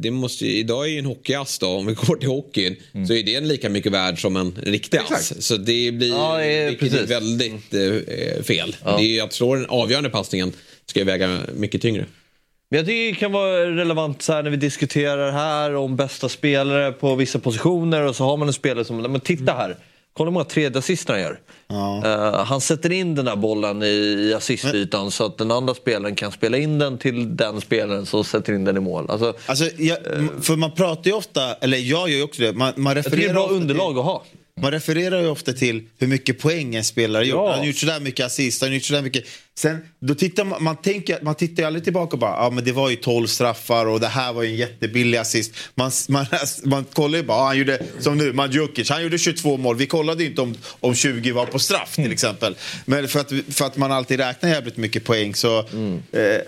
[0.00, 3.06] Det måste idag är ju en hockeyass då, om vi går till hockeyn, Mm.
[3.06, 5.46] så är det lika mycket värd som en riktig ass.
[5.46, 7.10] Så det blir Ja, det precis.
[7.10, 8.76] väldigt eh, fel.
[8.84, 10.52] Det är ju att slå den avgörande passningen
[10.86, 12.06] ska ju väga mycket tyngre.
[12.70, 16.28] Men jag tycker det kan vara relevant så här när vi diskuterar här om bästa
[16.28, 19.76] spelare på vissa positioner och så har man en spelare som, men titta här,
[20.14, 21.40] kolla hur många tredje assist han gör.
[22.04, 26.14] Eh, han sätter in den där bollen i, i assistytan så att den andra spelaren
[26.14, 29.10] kan spela in den till den spelaren som sätter in den i mål.
[29.10, 29.98] Alltså, Alltså, jag,
[30.42, 33.16] för man pratar ju ofta, eller jag gör ju också det, man, man tycker det
[33.16, 34.22] är refererar bra underlag till, att ha.
[34.60, 37.36] Man refererar ju ofta till hur mycket poäng en spelare gjort.
[37.36, 37.50] Ja.
[37.50, 39.24] Han har gjort sådär mycket assist, han har gjort sådär mycket.
[39.54, 42.64] Sen, då tittar man, man, tänker, man tittar ju aldrig tillbaka och bara, ja men
[42.64, 45.54] det var ju 12 straffar och det här var ju en jättebillig assist.
[45.74, 46.26] Man, man,
[46.64, 49.76] man kollar ju bara, ja, han gjorde, som nu, Mandzukic, han gjorde 22 mål.
[49.76, 52.56] Vi kollade ju inte om, om 20 var på straff till exempel.
[52.84, 55.58] Men för att, för att man alltid räknar jävligt mycket poäng så.
[55.58, 55.64] Eh,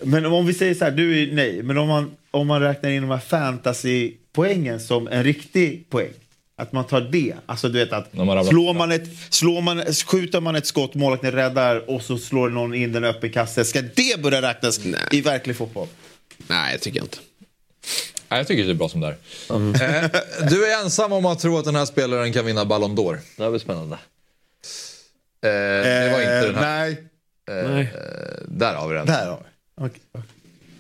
[0.03, 2.91] men om vi säger så här, du är nej, men om man, om man räknar
[2.91, 6.13] in de här fantasy-poängen som en riktig poäng.
[6.59, 7.35] Att man tar det.
[7.47, 8.11] Alltså du vet att
[8.49, 12.75] slår man ett, slår man, skjuter man ett skott, målvakten räddar och så slår någon
[12.75, 13.65] in den öppen kasse.
[13.65, 15.01] Ska det börja räknas Nej.
[15.13, 15.89] i verklig fotboll?
[16.47, 17.19] Nej, jag tycker inte.
[18.29, 19.13] Nej, jag tycker det är bra som det är.
[20.05, 20.11] Eh,
[20.51, 23.19] Du är ensam om att tro att den här spelaren kan vinna Ballon d'Or.
[23.37, 23.95] Det här blir spännande.
[25.45, 26.87] Eh, det var inte den här.
[26.89, 27.05] Nej,
[27.69, 27.93] Nej.
[28.49, 29.07] Där har vi den.
[29.07, 29.87] där har vi.
[29.87, 30.01] Okej.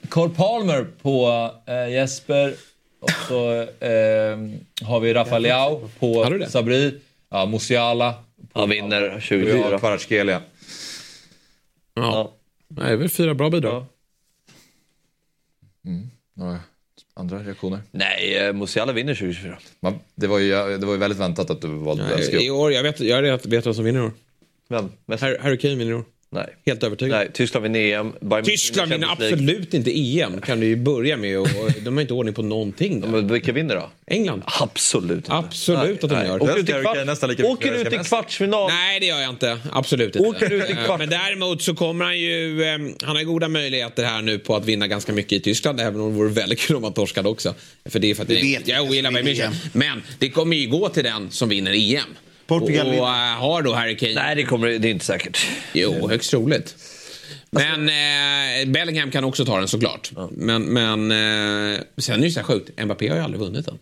[0.08, 2.54] Cole Palmer på eh, Jesper.
[3.00, 4.38] Och så eh,
[4.82, 6.40] har vi Rafa Leao på?
[6.48, 7.00] Sabri.
[7.28, 8.14] Ja, Musiala.
[8.52, 9.78] Han vinner Och 24.
[9.78, 10.42] Kvaratskhelia.
[11.94, 12.32] Ja.
[12.68, 13.84] Nej, det är väl fyra bra bidrag.
[16.34, 16.60] Några
[17.14, 17.80] andra reaktioner?
[17.90, 19.58] Nej, eh, Musiala vinner 2024.
[19.80, 22.72] Man, det, var ju, det var ju väldigt väntat att du valde Nej, I år,
[22.72, 24.12] jag vet, jag vet, vem som vinner i år.
[24.68, 24.90] Vem?
[25.18, 26.04] Harry Kane vinner i år.
[26.30, 26.46] Nej.
[26.66, 27.18] Helt övertygad.
[27.18, 28.12] Nej, Tyskland vinner EM.
[28.20, 31.38] Bayern Tyskland vinner absolut inte EM, kan du ju börja med.
[31.38, 31.48] Och,
[31.82, 33.00] de har inte ordning på någonting.
[33.00, 33.08] Där.
[33.08, 33.90] Men vilka vinner då?
[34.06, 34.42] England.
[34.60, 35.32] Absolut inte.
[35.32, 36.26] Absolut att de Nej.
[36.26, 36.42] gör.
[36.42, 38.70] Åker ut i, kvart, åker ut i kvartsfinal.
[38.70, 39.58] Nej, det gör jag inte.
[39.72, 40.28] Absolut inte.
[40.28, 40.98] Åker ut i kvart.
[40.98, 42.62] Men däremot så kommer han ju...
[42.62, 45.80] eh, Han har goda möjligheter här nu på att vinna ganska mycket i Tyskland.
[45.80, 47.54] Även om det vore väldigt kul om han torskade också.
[47.84, 49.54] För det är för att det, vet jag ogillar Bayern München.
[49.72, 52.04] Men det kommer ju gå till den som vinner EM.
[52.46, 53.32] Portugal och vinner.
[53.32, 54.14] eh, har då Harry Kane...
[54.14, 55.46] Nej, det, kommer, det är inte säkert.
[55.72, 56.74] Jo, högst troligt.
[57.50, 60.10] Men eh, Bellingham kan också ta den såklart.
[60.30, 62.84] Men, men eh, sen är det ju så här sjukt.
[62.84, 63.78] Mbappé har ju aldrig vunnit den.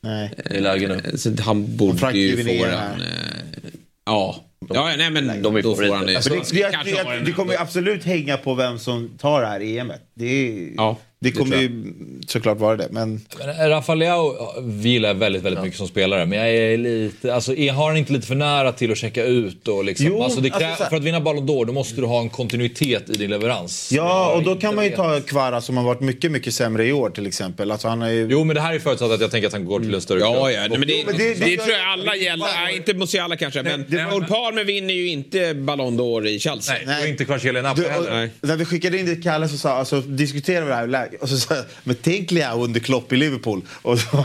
[0.00, 0.30] Nej.
[0.50, 0.94] Det är läge nu.
[0.94, 2.74] Eh, Så han borde ju få den.
[2.74, 3.70] Eh,
[4.06, 4.44] ja.
[4.74, 6.12] ja, nej men de är då får han det.
[6.14, 9.46] För Så det, det, det, det kommer ju absolut hänga på vem som tar det
[9.46, 10.00] här EMet.
[10.16, 11.84] Det, är, Ja, det det kommer ju
[12.28, 12.88] såklart vara det.
[12.90, 14.34] Men Men Rafael Leao
[14.82, 16.26] gillar jag väldigt, väldigt mycket som spelare.
[16.26, 19.24] Men jag är lite, alltså, är, har han inte lite för nära till att checka
[19.24, 19.68] ut?
[19.68, 21.72] Och liksom, Jo, alltså, det alltså, krä- så här- för att vinna Ballon d'Or då
[21.72, 23.92] måste du ha en kontinuitet i din leverans.
[23.92, 24.96] Ja, och då kan man ju vet.
[24.98, 27.70] ta Kvara som har varit mycket, mycket sämre i år till exempel.
[27.70, 28.26] Alltså han har ju...
[28.30, 30.20] Jo, men det här är förutsatt att jag tänker att han går till en större
[30.20, 30.52] Ja, klubb.
[30.54, 30.60] ja.
[30.68, 32.46] Nej, men det, Jo, men det, det- det- tror jag alla gäller.
[32.64, 33.62] Nej, inte Musiala kanske.
[33.62, 33.84] Men
[34.28, 36.76] Palmer vinner ju inte Ballon d'Or i Chelsea.
[36.86, 38.10] Nej, och inte Kvaratskhelia Napoli Du, och, heller.
[38.20, 38.30] Nej.
[38.40, 41.10] när vi skickade in det till Kalle så sa, alltså, diskuterade vi det här.
[41.20, 43.62] Och så sa jag, men tänk Leao under Klopp i Liverpool.
[43.82, 44.24] Och så,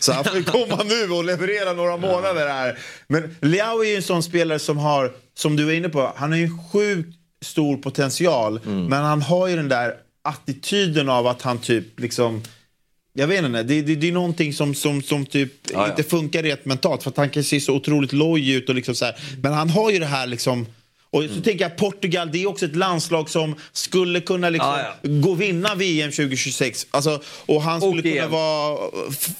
[0.00, 2.78] så han får komma nu och leverera några månader här.
[3.08, 6.30] Men Leao är ju en sån spelare som har, som du var inne på, han
[6.30, 8.60] har ju en sjukt stor potential.
[8.64, 12.42] Men han har ju den där attityden av att han typ liksom
[13.18, 15.90] jag vet inte, det, det, det är någonting som, som, som typ Ja, ja.
[15.90, 17.02] inte funkar rent mentalt.
[17.02, 19.16] För att han kan se så otroligt loj ut och liksom så här.
[19.42, 20.66] Men han har ju det här liksom...
[21.10, 25.08] Och så tänker jag Portugal, det är också ett landslag som skulle kunna liksom Ja,
[25.10, 26.86] gå vinna VM 2026.
[26.90, 28.30] Alltså, och han skulle Och kunna EM.
[28.30, 28.78] vara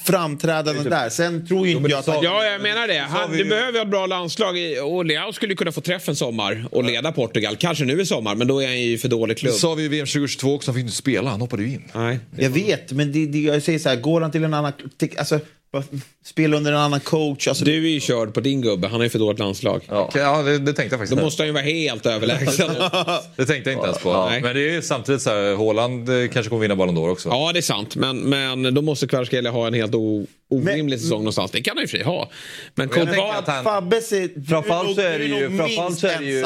[0.05, 1.09] framträdande där.
[1.09, 2.23] Sen tror ju inte jag att han...
[2.23, 2.99] Ja, jag menar det.
[2.99, 4.59] Han, du behöver ett bra landslag.
[4.59, 7.57] i- Och Leao skulle kunna få träff en sommar och leda Portugal.
[7.57, 9.55] Kanske nu i sommar, men då är han ju för dålig Det klubb.
[9.55, 11.31] sa vi i VM 2022 också, han fick inte spela.
[11.31, 11.83] Han hoppade ju in.
[11.95, 12.19] Nej.
[12.37, 14.73] Jag vet, men det, det, jag säger så här, går han till en annan...
[14.99, 15.41] till- Alltså,
[16.25, 17.49] spela under en annan coach.
[17.49, 18.89] Alltså, Du är ju körd på din gubbe.
[18.89, 19.83] Han har ju för dåligt landslag.
[19.89, 20.11] Ja.
[20.15, 21.17] Ja, det, det tänkte jag faktiskt.
[21.17, 22.71] Då måste han ju vara helt överlägsen.
[23.37, 24.11] Det tänkte jag inte ens på.
[24.11, 24.31] Ja.
[24.43, 27.29] Men det är ju samtidigt så här, Haaland eh, kanske kommer vinna Ballon d'Or också.
[27.29, 27.97] Ja, det är sant.
[27.97, 31.51] Men, men då måste Kvaratskhelia ha en helt o, orimlig säsong någonstans.
[31.51, 32.31] Det kan han ju för ha.
[32.75, 34.47] Men att han- Fabbes är...
[34.49, 36.45] Framförallt så är det ju, framförallt så är det ju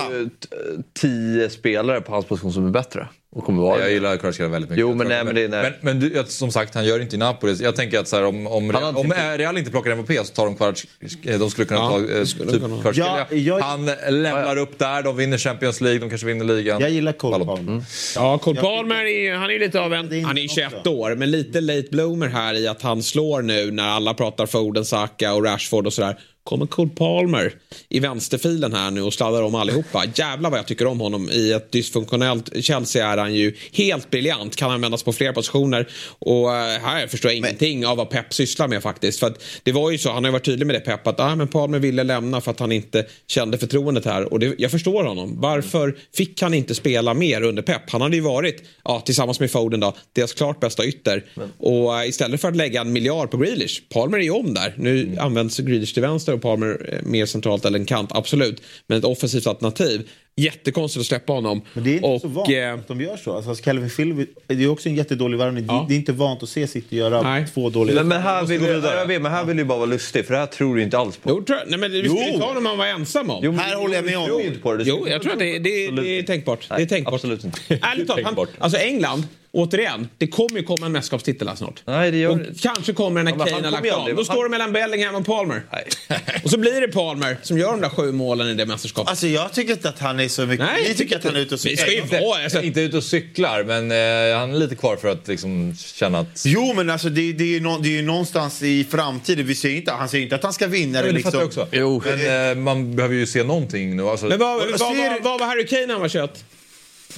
[1.00, 3.08] tio spelare på hans position som är bättre.
[3.34, 3.92] Och kommer vara Jag det.
[3.92, 4.80] gillar Kvaratskhelia väldigt mycket.
[4.80, 5.62] Jo, men nej, men det nej.
[5.62, 7.56] men, men du, som sagt, han gör inte i Napoli.
[7.62, 10.26] Jag tänker att så här, om, om, Han har om inte- Real inte plockar MVP
[10.26, 11.38] så tar de Kvaratskhelia.
[11.38, 12.82] De skulle kunna Ja, ta eh, skulle typ kunna.
[12.82, 13.26] Kvaratskhelia.
[13.30, 13.86] Ja, jag- Han
[14.22, 16.80] lämnar upp där, de vinner Champions League, de kanske vinner ligan.
[16.80, 17.44] Jag gillar Cole.
[17.44, 17.82] Palmer.
[18.16, 19.98] Ja, Cole Palmer är, han är ju lite av en...
[20.00, 20.90] Han är ju inte 21 också.
[20.90, 24.84] år, men lite late bloomer här i att han slår nu när alla pratar Foden,
[24.84, 26.18] Saka och Rashford och sådär.
[26.44, 27.54] Kommer Cole Palmer
[27.88, 30.04] i vänsterfilen här nu och sladdar om allihopa.
[30.14, 34.56] Jävlar vad jag tycker om honom i ett dysfunktionellt Chelsea är han ju helt briljant.
[34.56, 35.88] Kan användas på flera positioner.
[36.18, 39.20] Och eh, här förstår jag ingenting av vad Pep sysslar med faktiskt.
[39.20, 41.34] För det var ju så, han har ju varit tydlig med det Pep, att ah,
[41.34, 44.32] men Palmer ville lämna för att han inte kände förtroendet här.
[44.32, 45.40] Och det, jag förstår honom.
[45.40, 47.90] Varför fick han inte spela mer under Pep?
[47.90, 51.24] Han hade ju varit, ja, tillsammans med Foden då, deras klart bästa ytter.
[51.58, 54.74] Och eh, istället för att lägga en miljard på Grealish, Palmer är ju om där.
[54.76, 58.62] Nu används Grealish till vänster och Palmer eh, mer centralt eller en kant, absolut.
[58.86, 60.08] Men ett offensivt alternativ.
[60.36, 61.62] Jättekonstigt att släppa honom.
[61.74, 63.36] Men det är inte och, så vant eh, att de gör så.
[63.36, 65.64] Alltså, Calvin Phillips, det är också en jättedålig värvning.
[65.68, 65.86] Ja.
[65.88, 67.46] Det är inte vant att se City göra Nej.
[67.54, 67.96] två dåliga...
[67.96, 70.34] Men, men här vill ju, jag vet, men här vill ju bara vara lustig för
[70.34, 71.30] det här tror du inte alls på.
[71.30, 73.40] Jo, tror jag, nej, men du skulle ju ta honom om han var ensam om.
[73.44, 74.42] Jo, men- Här håller jag med om.
[74.62, 74.84] På det.
[74.86, 76.68] Jo, jag tror att det, det, det är tänkbart.
[76.68, 77.14] det är tänkbart.
[77.14, 77.58] absolut inte.
[77.68, 81.82] Ärligt talat, alltså England, återigen, det kommer ju komma en mästerskapstitel här snart.
[81.84, 84.08] Nej, det gör och kanske kommer den när Kane har lagt av.
[84.08, 85.62] Då han- står det mellan Bellingham och Palmer.
[85.72, 85.84] Nej.
[86.44, 89.10] Och så blir det Palmer som gör de där sju målen i det mästerskapet.
[89.10, 90.66] Alltså jag tycker inte att han är så mycket...
[90.66, 92.20] Nej, Ni tycker att han är ute och Vi ska ju cyklar.
[92.20, 92.42] vara...
[92.44, 96.18] Alltså, Inte ute och cyklar, men eh, han är lite kvar för att liksom känna
[96.18, 96.42] att...
[96.46, 99.46] Jo, men alltså det, det, är ju nå- det är ju någonstans i framtiden.
[99.46, 101.22] Vi säger inte, han säger inte att han ska vinna det.
[101.22, 101.62] fattar jag Liksom.
[101.62, 101.76] också.
[101.76, 102.02] Jo.
[102.04, 104.02] Men eh, man behöver ju se någonting nu.
[104.08, 106.44] Alltså, men vad, vad, Ser vad, vad var Harry Kane när han var 21?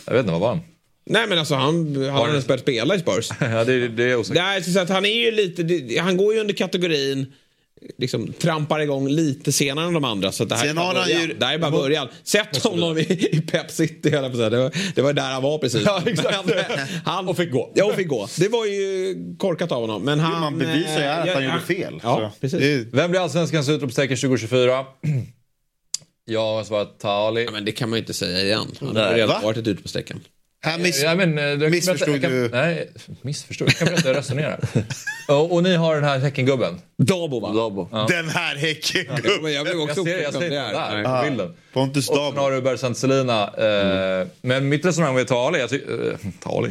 [0.05, 0.61] Jag vet inte, vad var han?
[1.07, 3.29] Nej men alltså han, han har ens börjat spela i Spurs.
[3.41, 6.17] ja, det, det är jag osäker Nej, så att han är ju lite, det- han
[6.17, 7.33] går ju under kategorin
[7.99, 10.33] liksom trampar igång lite senare än de andra.
[10.33, 11.23] Så det här Sen är bara har han början.
[11.29, 12.09] ju- Det här är bara början.
[12.25, 13.01] Sätt honom i,
[13.33, 15.83] i Pep City, höll jag det var, det var där han var precis.
[15.87, 16.47] Ja, exakt.
[16.47, 16.57] Men,
[17.05, 17.73] han, och fick gå.
[17.75, 18.29] Ja, och fick gå.
[18.39, 20.03] Det var ju korkat av honom.
[20.03, 22.01] Men han, Jo, man bevisar ju här att han gjorde fel.
[22.03, 22.87] Ja, Så precis.
[22.93, 24.85] Vem blir allsvenskans utropstecken 2024?
[26.27, 27.45] Jag har svarat Tali.
[27.45, 28.67] Ja, men det kan man ju inte säga igen.
[28.81, 29.41] Han har redan va?
[29.43, 30.21] varit ett utropstecken.
[30.65, 31.03] Här miss...
[31.03, 32.49] Ja, men, eh, jag- Missförstod jag kan, du?
[32.49, 32.91] Nej,
[33.23, 33.69] missförstod.
[33.69, 34.61] Jag kan berätta hur jag resonerar.
[35.29, 36.81] och, och ni har den här Häckengubben.
[36.99, 37.53] Dabo va?
[37.53, 37.89] Dabo.
[38.09, 39.07] Den här häcken.
[39.43, 40.73] Men jag blev Jag också ser, jag ser det det är.
[40.73, 41.05] där Nej.
[41.25, 41.55] på bilden.
[41.73, 42.51] Pontus Och sen har Dabo.
[42.51, 43.43] du Bersan Celina.
[43.43, 46.63] Eh, Men mitt resonemang med Tali, jag, ty- eh,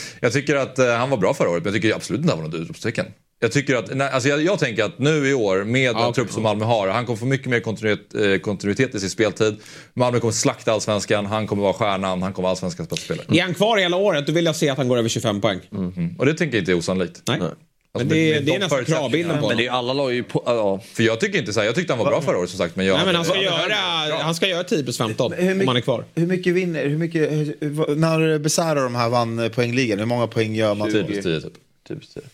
[0.20, 2.38] jag tycker att eh, han var bra förra året men jag tycker absolut inte att
[2.38, 3.06] han var något utropstecken.
[3.42, 6.14] Jag, tycker att, nej, alltså jag, jag tänker att nu i år med den okej.
[6.14, 9.56] trupp som Malmö har, han kommer få mycket mer kontinuitet, eh, kontinuitet i sin speltid.
[9.94, 13.26] Malmö kommer slakta allsvenskan, han kommer vara stjärnan, han kommer vara allsvenskans bästa spelare.
[13.38, 15.60] Är han kvar hela året då vill jag se att han går över 25 poäng.
[15.72, 16.16] Mm.
[16.18, 17.22] Och det tänker jag inte är osannolikt.
[17.26, 17.40] Nej.
[17.40, 19.90] Alltså, Men det, med det är de nästan kravbilden på Men det är honom.
[19.90, 20.42] alla lag ju på...
[20.46, 20.80] Ja.
[20.92, 22.76] För jag tycker inte så här, jag tyckte han var bra förra året som sagt.
[22.76, 25.68] Men jag Nej, men han ska, göra, han ska göra 10 plus 15 Hur om
[25.68, 26.04] han är kvar.
[26.14, 26.86] Hur mycket vinner...
[26.86, 30.92] Hur mycket, hur, när Besara de här vann eh, poängligan, hur många poäng gör man?
[30.92, 31.52] 10 plus 10 typ.
[31.88, 32.24] Typ, typ.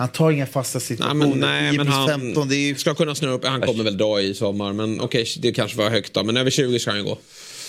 [0.00, 1.26] Han tar inga fasta Nej, situationer.
[1.26, 2.74] men, nej, 10 men han 15, det är ju...
[2.74, 3.44] ska kunna snurra upp.
[3.44, 4.72] Han kommer väl dra i sommar.
[4.72, 6.24] Men okej, det kanske var högt då.
[6.24, 7.18] Men över 20 ska han ju gå.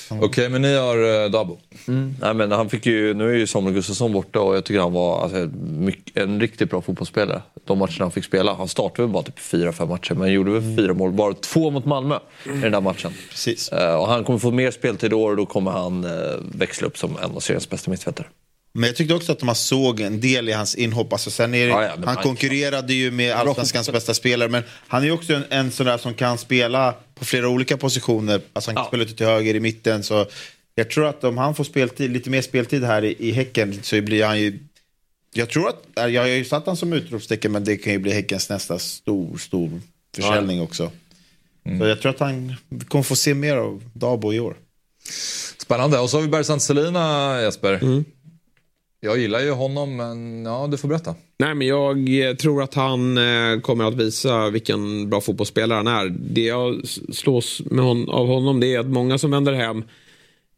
[0.10, 1.60] Okej, men ni har uh, Dabo.
[1.88, 2.16] Mm.
[2.22, 4.94] Nej, men han fick ju, nu är ju Samuel Gustafsson borta och jag tycker han
[4.94, 7.42] var alltså, mycket, en riktigt bra fotbollsspelare.
[7.66, 8.54] De matcherna han fick spela.
[8.54, 11.12] Han startade väl bara typ fyra, fem matcher men gjorde väl fyra mål.
[11.12, 13.14] Bara två mot Malmö i den där matchen.
[13.30, 13.70] Precis.
[13.70, 16.12] Eh, och han kommer få mer speltid i år och då kommer han uh,
[16.56, 18.28] växla upp som en av seriens bästa mittfältare.
[18.74, 21.14] Men jag tyckte också att man såg en del i hans inhopp.
[21.14, 24.50] Alltså sen är det, Ja, ja, han konkurrerade ju med allsvenskans bästa spelare.
[24.50, 28.42] Men han är också en, en sån där som kan spela på flera olika positioner.
[28.54, 30.04] Alltså han kan spela ute till höger, i mitten.
[30.04, 30.26] Så
[30.76, 34.02] jag tror att om han får speltid, lite mer speltid här i, i Häcken så
[34.02, 34.60] blir han ju...
[35.34, 38.12] Jag tror att, jag har ju satt han som utropstecken men det kan ju bli
[38.12, 39.82] Häckens nästa stor, stor
[40.16, 40.92] försäljning också.
[41.80, 42.56] Så jag tror att han
[42.88, 44.56] kommer få se mer av Dabo i år.
[45.58, 46.00] Spännande.
[46.00, 48.04] Och så har vi Bergsand Selina, Jesper.
[49.04, 51.16] Jag gillar ju honom, men ja, du får berätta.
[51.40, 55.88] Nej, men jag eh, tror att han eh, kommer att visa vilken bra fotbollsspelare han
[55.88, 56.10] är.
[56.10, 59.84] Det jag slås med hon, av honom det är att många som vänder hem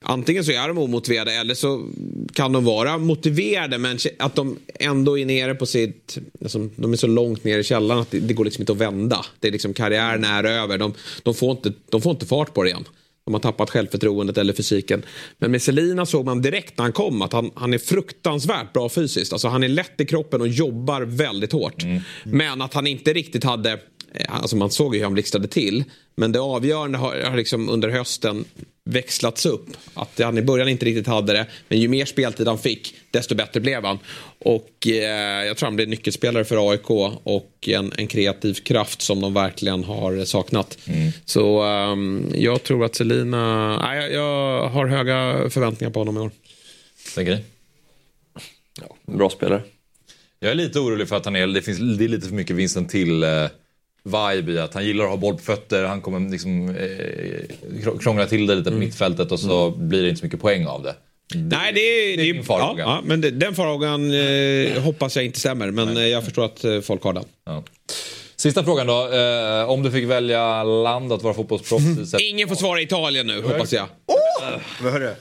[0.06, 1.86] Antingen så är de omotiverade eller så
[2.34, 6.18] kan de vara motiverade men att de ändå är nere på sitt...
[6.42, 8.78] Alltså, de är så långt ner i källaren att det, det går liksom inte att
[8.78, 9.26] vända.
[9.40, 10.78] Det är liksom karriären är över.
[10.78, 12.86] De, de, får inte, de får inte fart på det igen.
[13.26, 15.06] De har tappat självförtroendet eller fysiken.
[15.38, 18.90] Men med Selina såg man direkt när han kom att han, han är fruktansvärt bra
[18.90, 19.34] fysiskt.
[19.34, 21.84] Alltså han är lätt i kroppen och jobbar väldigt hårt.
[22.24, 23.80] Men att han inte riktigt hade...
[24.14, 25.84] eh, Alltså man såg ju hur han blixtrade till.
[26.16, 28.46] Men det avgörande har, har liksom under hösten
[28.86, 29.66] växlats upp.
[29.94, 31.48] Att han i början inte riktigt hade det.
[31.68, 34.00] Men ju mer speltid han fick desto bättre blev han.
[34.40, 36.90] Och eh, jag tror han blev nyckelspelare för AIK
[37.24, 40.78] och en, en kreativ kraft som de verkligen har saknat.
[41.26, 46.20] Så ehm, jag tror att Selina, nej, jag, jag har höga förväntningar på honom i
[46.20, 46.32] år.
[47.16, 47.44] Tänker ni?
[49.06, 49.62] Bra spelare.
[50.40, 52.56] Jag är lite orolig för att han är, det, finns, det är lite för mycket
[52.56, 53.30] Vincent till eh,
[54.06, 56.76] vibe i att han gillar att ha boll på fötter, han kommer liksom eh,
[57.84, 60.66] krång- krångla till det lite på mittfältet och så blir det inte så mycket poäng
[60.68, 60.96] av det.
[61.36, 62.84] Nej, det är, det är, min farhåga.
[62.84, 65.72] Ja, ja, men det, den farhågan eh, hoppas jag inte stämmer.
[65.72, 67.26] Men eh, jag förstår att eh, folk har den.
[67.46, 67.64] Ja.
[68.36, 69.14] Sista frågan då.
[69.14, 73.42] Eh, om du fick välja land att vara fotbollsproffs i Ingen får svara Italien nu,
[73.42, 73.86] hoppas jag.
[74.82, 75.14] Vad hörru?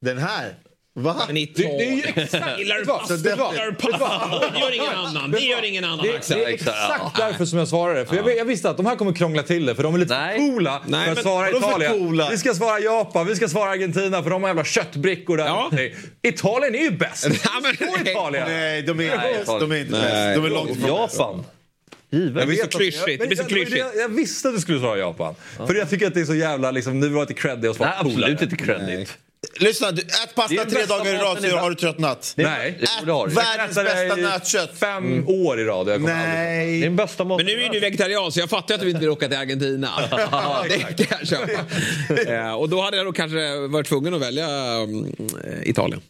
[0.00, 0.54] Den här?
[0.98, 1.16] Va?
[1.26, 1.78] Men Italien.
[1.78, 3.16] Det är ju exakt- Gillar du pasta?
[3.16, 5.30] Det gör ingen annan.
[5.30, 8.06] Det gör ingen annan Det, det är exakt därför som jag svarade.
[8.06, 10.18] För jag, jag visste att de här kommer krångla till det för de är lite
[10.18, 10.38] Nej.
[10.38, 11.92] coola Nej, för att men svara Italien.
[11.92, 12.28] coola?
[12.30, 15.46] Vi ska svara Japan, vi ska svara Argentina för de har jävla köttbrickor där.
[15.46, 15.70] Ja.
[16.22, 17.26] Italien är ju bäst.
[17.44, 18.44] Ja, men- Så Italien.
[18.48, 20.02] Nej, de är, Nej, de är inte Nej.
[20.02, 20.36] bäst.
[20.36, 20.88] De är långt ifrån.
[20.90, 21.44] Japan.
[22.10, 23.20] Jag Det blir så vet att- klyschigt.
[23.20, 23.78] Det blir så jag- klyschigt.
[23.78, 25.34] Jag, jag visste att du skulle svara Japan.
[25.66, 27.76] För jag tycker att det är så jävla, liksom, nu var det lite creddig och
[27.76, 29.18] svara Nej, absolut inte credit.
[29.54, 32.32] Lyssna, du, ät pasta tre dagar i rad så har du tröttnat.
[32.36, 32.78] Nej.
[32.80, 33.34] Jo, det har du.
[33.34, 34.78] Världens bästa nötkött.
[34.78, 35.88] Fem år i rad.
[35.88, 36.80] Jag aldrig- Det är Nej.
[36.80, 37.46] den bästa maten.
[37.46, 39.88] Men nu är du vegetarian så jag fattar att du inte vill åka till Argentina.
[40.68, 41.52] det kan jag köpa.
[42.32, 45.12] Eh, och då hade jag nog kanske varit tvungen att välja mm,
[45.62, 46.00] Italien.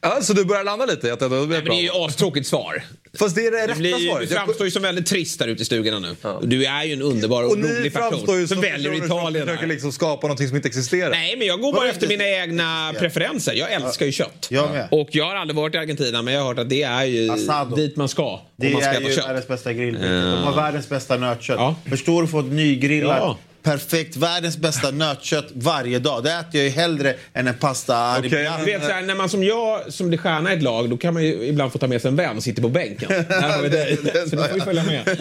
[0.00, 1.08] Ja, så du börjar landa lite?
[1.08, 2.82] i Att det, Nej, men det är ju astråkigt svar.
[3.18, 4.30] Fast det är det Du, rätta blir, du svaret.
[4.30, 6.16] Jag- framstår ju som väldigt trist där ute i stugorna nu.
[6.42, 9.46] Du är ju en underbar och, Och rolig person som som väljer Italien.
[9.46, 11.10] försöker liksom skapa någonting som inte existerar.
[11.10, 13.52] Nej, men jag går bara efter mina egna preferenser.
[13.54, 14.46] Jag älskar ju kött.
[14.50, 14.88] Jag med.
[14.90, 17.30] Och jag har aldrig varit i Argentina, men jag har hört att det är ju
[17.32, 17.76] Asado.
[17.76, 18.22] dit man ska.
[18.32, 19.28] Om Det man ska är ju kött.
[19.28, 20.06] världens bästa grillbyte.
[20.30, 21.56] De har världens bästa nötkött.
[21.58, 21.76] Ja.
[21.88, 22.28] Förstår du?
[22.28, 23.38] Få ett nygrillat, Ja.
[23.64, 26.24] Perfekt, världens bästa nötkött varje dag.
[26.24, 29.14] Det äter jag ju hellre än en pasta Okej, okay, Du vet, så här, när
[29.14, 31.78] man som jag som blir stjärna i ett lag, då kan man ju ibland få
[31.78, 33.10] ta med sig en vän och sitter på bänken.
[33.28, 33.96] Här har vi dig.
[34.30, 35.04] Så du får ju följa med.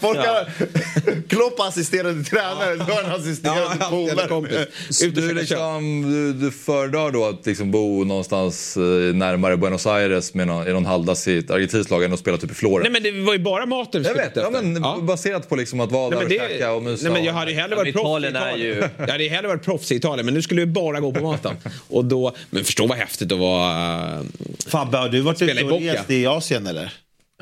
[0.00, 0.48] Folk har...
[1.28, 4.66] Klopp assisterande tränare, du har en assisterande Ja, polare.
[5.00, 8.82] du, liksom, du, du föredrar då att liksom bo någonstans eh,
[9.14, 12.54] närmare Buenos Aires med någon, i någon halvdassigt argentinskt lag än att spela typ i
[12.54, 12.82] Florens?
[12.82, 14.98] Nej, men det var ju bara maten vi jag skulle vet, ja, men Ja.
[15.02, 17.04] baserat på liksom att vara Nej, där och det, käka och mysa.
[17.04, 19.48] nej, men jag hade ju hellre varit proffs i Italien ju- Jag hade ju hellre
[19.48, 21.56] varit proffs i Italien, men nu skulle vi bara gå på maten.
[21.88, 24.14] Och då, men förstå vad häftigt att vara...
[24.18, 24.20] äh,
[24.66, 26.92] Fabbe, har du varit ute i och rest i Asien eller?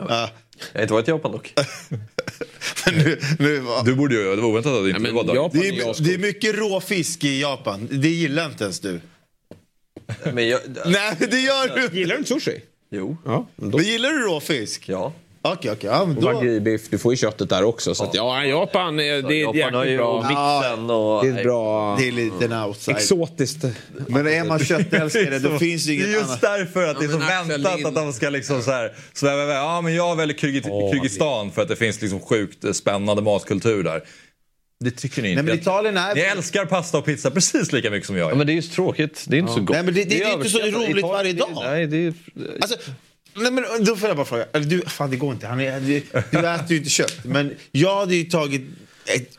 [0.00, 0.30] Ja.
[0.72, 1.52] Jag har inte varit i Japan dock.
[2.86, 3.82] Men nu, nu, va?
[3.84, 5.34] Du borde ju, det var oväntat att du inte var där.
[5.34, 7.88] Japan det, är det är mycket råfisk i Japan.
[7.90, 9.00] Det gillar inte ens du.
[10.32, 11.98] Men jag, Nej, det gör du.
[11.98, 12.60] Gillar du inte sushi?
[12.90, 13.78] jo, Ja, men då.
[13.78, 14.88] Men gillar du råfisk?
[14.88, 15.12] ja.
[15.52, 15.90] Okej, okej.
[15.90, 16.40] Ja, men Och då...
[16.90, 17.94] du får ju köttet där också.
[17.94, 20.16] Så att, ja, Japan, eh, det är Japan har ju bra...
[20.28, 21.24] mixen och...
[21.24, 21.96] Det är bra...
[21.98, 22.96] Det är lite en outside.
[22.96, 23.64] Exotiskt.
[24.08, 26.40] Men är man köttälskare då finns det Det inget är just annat.
[26.40, 27.86] därför att det är så väntat Lind.
[27.86, 29.56] att de ska liksom så här sväva iväg.
[29.56, 34.02] Ja men jag väljer Kyrgyz- Kyrgyzstan för att det finns liksom sjukt spännande matkultur där.
[34.80, 35.42] Det tycker ni inte?
[35.42, 36.14] Nej, men Italien är...
[36.14, 38.62] Ni älskar pasta och pizza precis lika mycket som jag Ja, men det är ju
[38.62, 39.24] så tråkigt.
[39.28, 39.70] Det är inte så gott.
[39.76, 41.48] Nej, men det- det- det är inte så roligt Italien- varje dag.
[41.64, 42.14] Nej, det är...
[42.60, 42.76] Alltså,
[43.36, 44.46] nej men då får jag bara fråga.
[44.52, 45.46] Eller du, fan det går inte.
[45.46, 47.24] Han är, du, du äter ju inte kött.
[47.24, 48.62] Men jag hade ju tagit
[49.06, 49.38] ett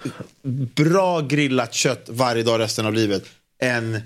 [0.76, 3.24] bra grillat kött varje dag resten av livet
[3.62, 4.02] än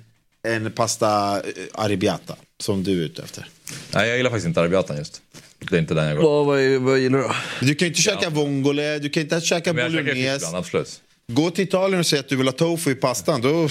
[0.48, 3.46] en pasta eh, arrabbiata som du är ute efter.
[3.94, 5.22] Nej, jag gillar faktiskt inte arrabbiatan just.
[5.70, 6.24] Det är inte den jag går.
[6.24, 7.36] Vad, vad, vad gillar du då?
[7.60, 10.36] Du kan ju inte käka vongole, du kan inte käka Men jag käkar fisk bolognese.
[10.36, 11.02] ibland, absolut.
[11.34, 13.42] Gå till Italien och säg att du vill ha tofu i pastan.
[13.42, 13.50] Då,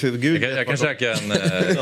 [0.00, 1.30] Gud, Jag kan, jag kan käka en...
[1.32, 1.38] eh,
[1.68, 1.76] jag,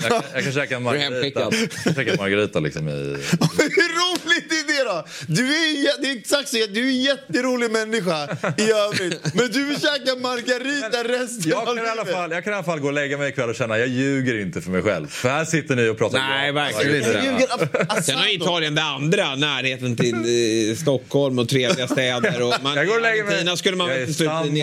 [0.00, 1.40] kan, jag kan käka en margarita.
[1.40, 2.92] Jag kan käka en margarita liksom i...
[2.92, 5.04] Hur roligt är det då?
[5.26, 8.24] Du är, det är exakt så, du är en jätterolig människa
[8.58, 9.34] i övrigt.
[9.34, 12.14] Men du vill käka margarita resten Jag av kan, i alla livet.
[12.16, 14.40] fall, jag kan i alla fall gå och lägga mig ikväll och känna jag ljuger
[14.40, 15.06] inte för mig själv.
[15.08, 16.62] För här sitter ni och pratar Nej, bra.
[16.62, 18.02] verkligen inte.
[18.02, 18.34] Sen har.
[18.34, 20.14] Italien det andra, närheten till
[20.70, 22.42] eh, Stockholm och trevliga städer.
[22.42, 23.56] Och man, Jag går och lägger mig.
[23.56, 23.88] Skulle man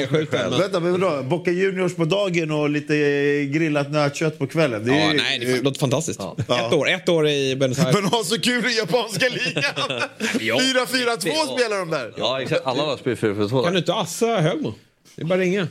[0.08, 0.28] Själv.
[0.32, 1.24] Men, Vänta, men vadå?
[1.24, 4.86] Boca Juniors på dagen och lite eh, grillat nötkött på kvällen.
[4.86, 6.20] Det är, ja, nej, det låter fantastiskt.
[6.20, 6.68] Ja.
[6.68, 7.96] Ett år, ett år i Buenos Aires.
[7.96, 9.64] Men ha så kul i japanska ligan!
[10.20, 12.14] 4-4-2 spelar de där.
[12.18, 12.66] Ja, exakt.
[12.66, 14.74] Alla lag spelar 4 2 Kan du inte assa Högmo?
[15.16, 15.68] Det är bara att ringa.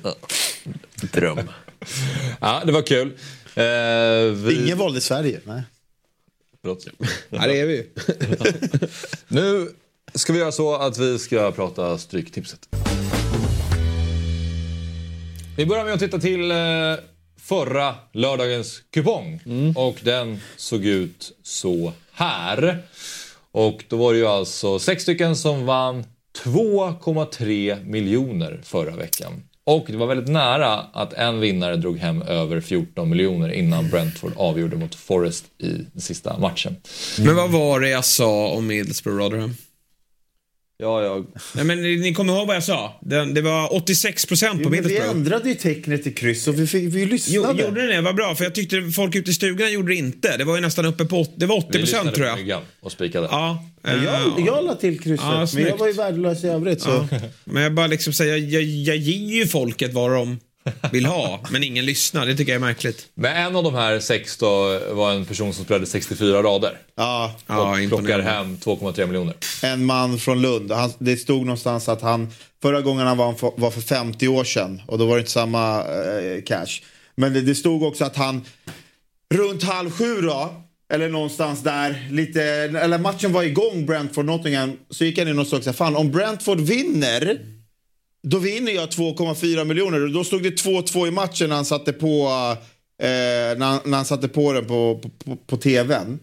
[1.13, 1.41] Dröm.
[2.41, 3.13] Ja, det var kul.
[3.55, 3.65] Eh,
[4.35, 4.63] vi...
[4.65, 5.41] Ingen valde Sverige.
[5.45, 5.63] Nej.
[6.61, 6.87] Förlåt.
[7.31, 7.87] Ja, det är vi.
[9.29, 9.69] Nu
[10.15, 12.69] ska vi göra så att vi ska prata Stryktipset.
[15.57, 16.57] Vi börjar med att titta till eh,
[17.41, 19.41] förra lördagens kupong.
[19.77, 22.79] Och den såg ut så här.
[23.53, 26.05] Och då var det ju alltså sex stycken som vann
[26.45, 29.43] 2,3 miljoner förra veckan.
[29.65, 34.33] Och det var väldigt nära att en vinnare drog hem över 14 miljoner innan Brentford
[34.37, 36.77] avgjorde mot Forest i sista matchen.
[37.19, 39.57] Men vad var det jag sa om Middlesbrough Rotherham?
[40.83, 41.27] Ja, jag...
[41.55, 42.99] Nej, men ni kommer ihåg vad jag sa?
[43.03, 45.17] Den, det var 86 procent på Jo, men vi Middlesbrough.
[45.17, 47.63] ändrade ju tecknet till kryss och vi, fick, vi Jo, lyssnade.
[47.63, 48.01] gjorde ni det?
[48.01, 50.37] Vad bra, för jag tyckte folk ute i stugorna gjorde det inte.
[50.37, 52.39] Det var ju nästan uppe på, det var 80 Vi lyssnade procent tror på jag.
[52.39, 53.29] myggan och spikade.
[53.31, 53.91] Ja, Ja,
[54.37, 56.81] jag, jag la till krysset, Ja, men jag var ju värdelös i övrigt.
[56.83, 57.07] Så.
[57.11, 57.19] Ja.
[57.45, 60.39] Men jag bara liksom säger, jag, jag, jag ger ju folket vad de
[60.93, 62.27] vill ha, men ingen lyssnar.
[62.27, 63.09] Det tycker jag är märkligt.
[63.15, 66.79] Men en av de här sex då var en person som spelade 64 rader.
[66.95, 69.35] Ja, Ja, plockar hem 2,3 miljoner.
[69.63, 70.73] en man från Lund.
[70.73, 72.33] Han, det stod någonstans att han,
[72.63, 75.79] förra gången han var, var för 50 år sedan och då var det inte samma
[75.79, 76.81] eh, cash.
[77.15, 78.45] Men det, det stod också att han
[79.35, 80.55] runt halv sju då,
[80.93, 85.47] eller någonstans där, lite, eller matchen var igång, Brentford Nottingham, så gick han in och
[85.47, 87.39] såg så här, fan om Brentford vinner,
[88.23, 90.05] då vinner jag 2,4 miljoner.
[90.05, 92.27] Och Då stod det 2-2 i matchen när han satte på,
[93.03, 96.19] eh, när, han, när han satte på den på, på, på, på tvn.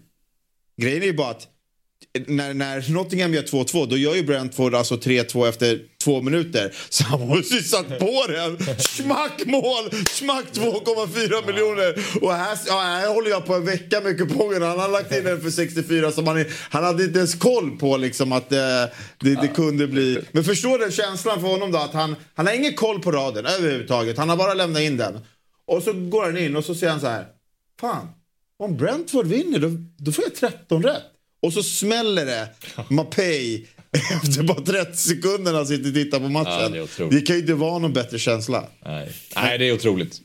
[0.81, 1.47] Grejen är ju bara att
[2.17, 6.73] eh, när, när Nottingham gör 2-2 då gör ju Brentford alltså 3-2 efter två minuter.
[6.89, 8.77] Så han måste ju satt på den.
[8.77, 9.91] Smack mål!
[10.09, 11.95] Smack 2,4 miljoner.
[12.21, 14.61] Och här, ja, här håller jag på en vecka med kupongen.
[14.61, 17.97] Han har lagt in den för 64 som han, han hade inte ens koll på
[17.97, 18.57] liksom att eh,
[19.19, 20.21] det, det kunde bli.
[20.31, 23.45] Men förstår den känslan för honom då att han, han har ingen koll på raden
[23.45, 24.17] överhuvudtaget.
[24.17, 25.19] Han har bara lämnat in den.
[25.65, 27.25] Och så går han in och så säger han så här.
[27.79, 28.07] Fan,
[28.59, 31.03] om Brentford vinner då, då får jag 13 rätt.
[31.41, 32.49] Och så smäller det
[32.89, 33.67] Mapei
[34.23, 36.71] efter bara 30 sekunder när han sitter och tittar på Ja, matchen.
[36.71, 37.11] det är otroligt.
[37.19, 38.63] det kan ju inte vara någon bättre känsla.
[38.85, 39.11] Nej.
[39.35, 40.21] Nej, det är otroligt.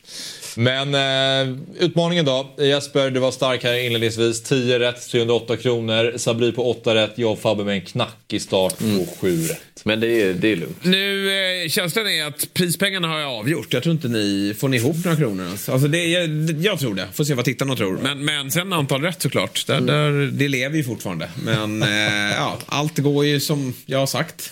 [0.56, 2.54] Men eh, utmaningen då.
[2.58, 4.42] Jesper, du var stark här inledningsvis.
[4.42, 6.12] 10 rätt, 308 kronor.
[6.18, 7.12] Sabri på 8 rätt.
[7.16, 9.60] Jag och Fabbe med en knackig start på 7 rätt.
[9.84, 10.84] Men det är, det är lugnt.
[10.84, 11.30] Nu,
[11.64, 13.72] eh, känslan är att prispengarna har jag avgjort.
[13.72, 15.68] Jag tror inte ni får ni ihop några kronor ens.
[15.68, 17.08] Alltså det, jag, jag tror det.
[17.12, 17.98] Får se vad tittarna tror.
[18.02, 19.66] Men, men sen antal rätt såklart.
[19.66, 21.28] Där, där, det lever ju fortfarande.
[21.44, 21.88] Men eh,
[22.36, 24.50] ja, allt går ju som jag har sagt.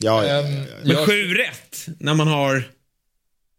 [0.00, 2.62] Ja, ja, Ehm, Men jag- sju rätt när man har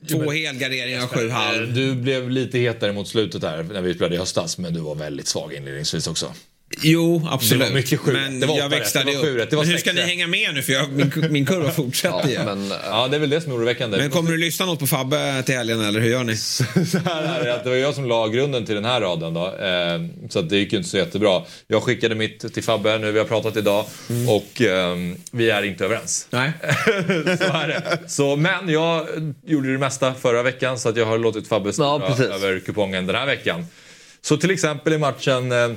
[0.08, 1.74] två helgarderingar och sju halv.
[1.74, 4.58] Du blev lite hetare mot slutet där när vi spelade i höstas.
[4.58, 6.34] Men du var väldigt svag inledningsvis också.
[6.82, 7.64] Jo, absolut.
[7.64, 8.40] Det var mycket sju Men.
[8.40, 9.50] Det var jag växlade Det var sju upp.
[9.50, 10.62] Det var Men hur ska ni hänga med nu?
[10.62, 12.44] För jag, min, min kurva fortsätter ju.
[12.44, 13.98] Men, Ja, det är väl det som är oroväckande.
[13.98, 16.36] Men kommer du lyssna något på Fabbe till helgen eller hur gör ni?
[16.86, 19.34] så här är det, att det var jag som la grunden till den här raden
[19.34, 19.46] då.
[19.46, 21.42] Eh, så att det gick ju inte så jättebra.
[21.68, 23.86] Jag skickade mitt till Fabbe nu, vi har pratat idag.
[24.28, 26.28] Och ehm, vi är inte överens.
[26.30, 26.52] Nej.
[27.38, 28.00] så är det.
[28.08, 29.08] Så, men jag
[29.46, 33.06] gjorde det mesta förra veckan så att jag har låtit Fabbe styra Ja, över kupongen
[33.06, 33.66] den här veckan.
[34.22, 35.72] Så till exempel i matchen, eh,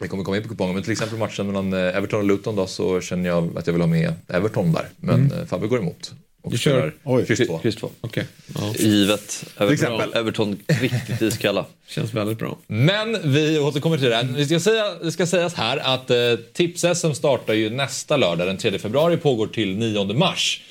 [0.00, 2.26] vi kommer komma in på kupongen, men till exempel i matchen mellan eh, Everton och
[2.26, 4.88] Luton då så känner jag att jag vill ha med Everton där.
[4.96, 6.12] Men eh, Fabbe går emot.
[6.42, 7.58] Och Du kör- kryss två.
[7.58, 7.90] kryss två.
[8.00, 8.26] Okej.
[8.54, 8.72] Ja.
[8.78, 9.44] Givet.
[9.56, 10.12] Everton, exempel.
[10.14, 11.64] Everton riktigt iskalla.
[11.88, 12.58] Känns väldigt bra.
[12.66, 14.16] Men vi återkommer till det.
[14.16, 14.24] här.
[14.24, 16.16] Vi ska säga, det ska sägas här att eh,
[16.52, 20.62] Tips-SM startar ju nästa lördag den 3 februari pågår till 9 mars.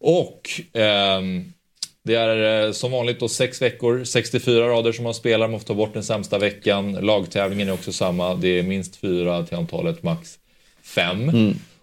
[0.00, 1.52] Och ehm,
[2.04, 5.48] det är eh, som vanligt då sex veckor, 64 rader som man spelar.
[5.48, 6.92] Man får ta bort den sämsta veckan.
[6.92, 8.34] Lagtävlingen är också samma.
[8.34, 10.38] Det är minst fyra till antalet, max
[10.82, 11.30] fem.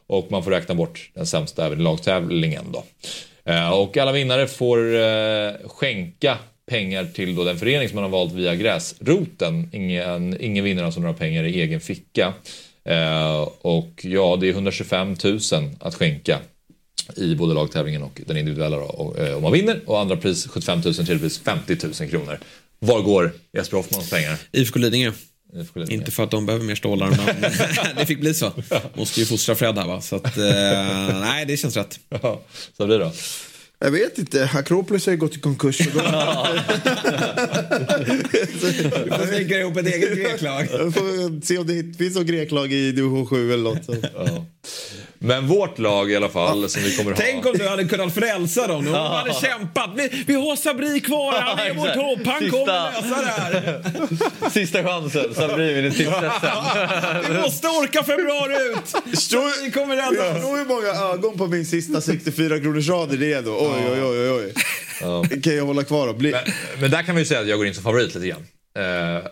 [0.08, 2.84] Och man får räkna bort den sämsta även i lagtävlingen då.
[3.52, 6.38] Eh, och alla vinnare får eh, skänka
[6.70, 9.70] pengar till då den förening som man har valt via gräsroten.
[9.74, 12.34] Ingen, ingen vinner alltså några pengar i egen ficka.
[13.62, 15.40] Och ja, det är 125 000
[15.80, 16.40] att skänka
[17.16, 19.82] i både lagtävlingen och den individuella då, och, eh, om man vinner.
[19.86, 22.40] Och andra pris 75 000, tredje pris 50 000 kronor.
[22.80, 24.38] Var går Jesper Hoffmans pengar?
[24.52, 25.12] IFK Lidingö.
[25.90, 27.52] Inte för att de behöver mer stålar, men
[27.98, 28.52] det fick bli så.
[28.94, 30.02] Måste ju fostra Fred här va.
[30.02, 30.44] Så att, eh,
[31.22, 32.00] nej, det känns rätt.
[32.22, 32.42] Ja,
[32.78, 33.12] så blir det då.
[33.80, 35.80] Jag vet inte, Akropolis har ju gått i konkurs.
[35.88, 36.02] och då-
[39.06, 40.68] Du får snickra ihop ett eget greklag.
[40.72, 43.90] Jag får se om det finns något greklag i division 7 eller något.
[45.26, 47.18] Men vårt lag i alla fall som vi kommer ha.
[47.18, 48.86] Tänk om du hade kunnat frälsa dem.
[48.86, 49.90] De hade kämpat.
[49.96, 52.28] Vi, vi har Sabri kvar, han är vårt hopp.
[52.28, 52.58] Han Sista.
[52.58, 54.50] kommer lösa det här.
[54.50, 56.52] Sista chansen, Sabri vid tipsrätten.
[57.30, 59.16] Vi måste orka februari ut.
[59.16, 60.44] Förstår Vi kommer rädda oss.
[60.44, 62.88] Hur många ögon på min sista 64 kronors
[63.20, 63.52] det är då?
[63.52, 64.54] Oj, oj, oj, oj.
[65.02, 65.42] oj.
[65.42, 66.32] Kan jag hålla kvar och bli...
[66.32, 66.42] Men,
[66.80, 68.46] men där kan vi ju säga att jag går in som favorit lite grann.
[68.78, 69.26] Eh,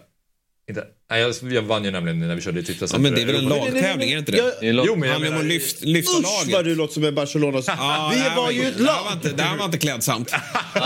[0.77, 2.89] inte, nej, jag, jag vann ju nämligen när vi körde i Tipset.
[2.93, 4.53] Ja, men det är väl en lagtävling, är det inte det?
[4.61, 6.53] Jag- lag- Jo, men jag om menar- lyft, lyfta Usch laget.
[6.53, 7.65] vad du låter som en Barcelonas...
[7.67, 9.13] Ja, Vi det här var ju ett Det här var lag!
[9.31, 10.31] inte, var inte klädsamt.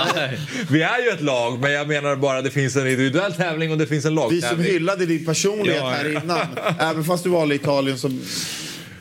[0.69, 3.71] Vi är ju ett lag, men jag menar bara att det finns en individuell tävling
[3.71, 4.71] och det finns en Vi som lagtävling.
[4.71, 5.89] hyllade din personlighet Ja.
[5.89, 6.47] här innan.
[6.79, 8.21] Även fast du valde Italien som...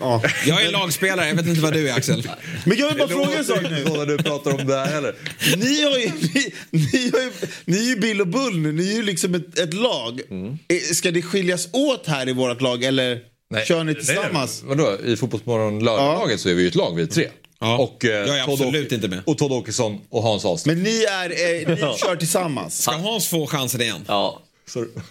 [0.01, 0.22] Ja.
[0.47, 2.28] Jag är lagspelare, jag vet inte vad du är Axel.
[2.64, 3.84] Men jag vill bara fråga en sak nu.
[3.84, 5.14] när du pratar om det här heller.
[5.57, 7.30] Ni, har ju, ni, ni, har ju,
[7.64, 10.20] ni är ju Bill och Bull nu, ni är ju liksom ett, ett lag.
[10.68, 13.20] Eh, Ska det skiljas åt här i vårt lag eller
[13.66, 14.62] kör ni tillsammans?
[14.66, 14.99] Nej, vadå?
[15.05, 17.28] I Fotbollsmorgon lördag-laget så är vi ju ett lag, vi tre.
[17.61, 17.78] Ja.
[17.78, 19.20] Och, eh, Jag är Todd absolut inte med.
[19.26, 20.74] Och Todd Åkesson och Hans Ahlström.
[20.74, 22.82] Men ni, är, eh, ni kör tillsammans?
[22.82, 24.05] Ska Hans få chansen igen?
[24.09, 24.42] Ja.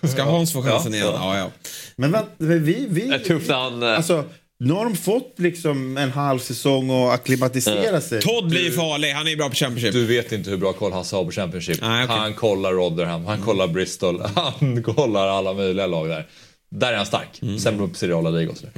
[0.03, 1.07] Ska Hans få chansen igen?
[1.13, 1.51] Ja, ja.
[1.95, 2.85] Men vänta, men vi...
[2.89, 3.83] vi Det är tufft när han...
[3.83, 4.23] Alltså,
[4.59, 8.21] nu har de fått liksom en halv säsong och acklimatisera sig.
[8.21, 9.93] Todd blir farlig, han är bra på Championship.
[9.93, 11.81] Du vet inte hur bra koll Hasse har på Championship.
[11.81, 12.17] Nej, okej.
[12.17, 16.27] Han kollar Rotherham, han kollar Bristol, han kollar alla möjliga lag där.
[16.69, 17.41] Där är han stark.
[17.41, 17.59] Mm.
[17.59, 18.73] Sen beror på seriala ligor och sådär.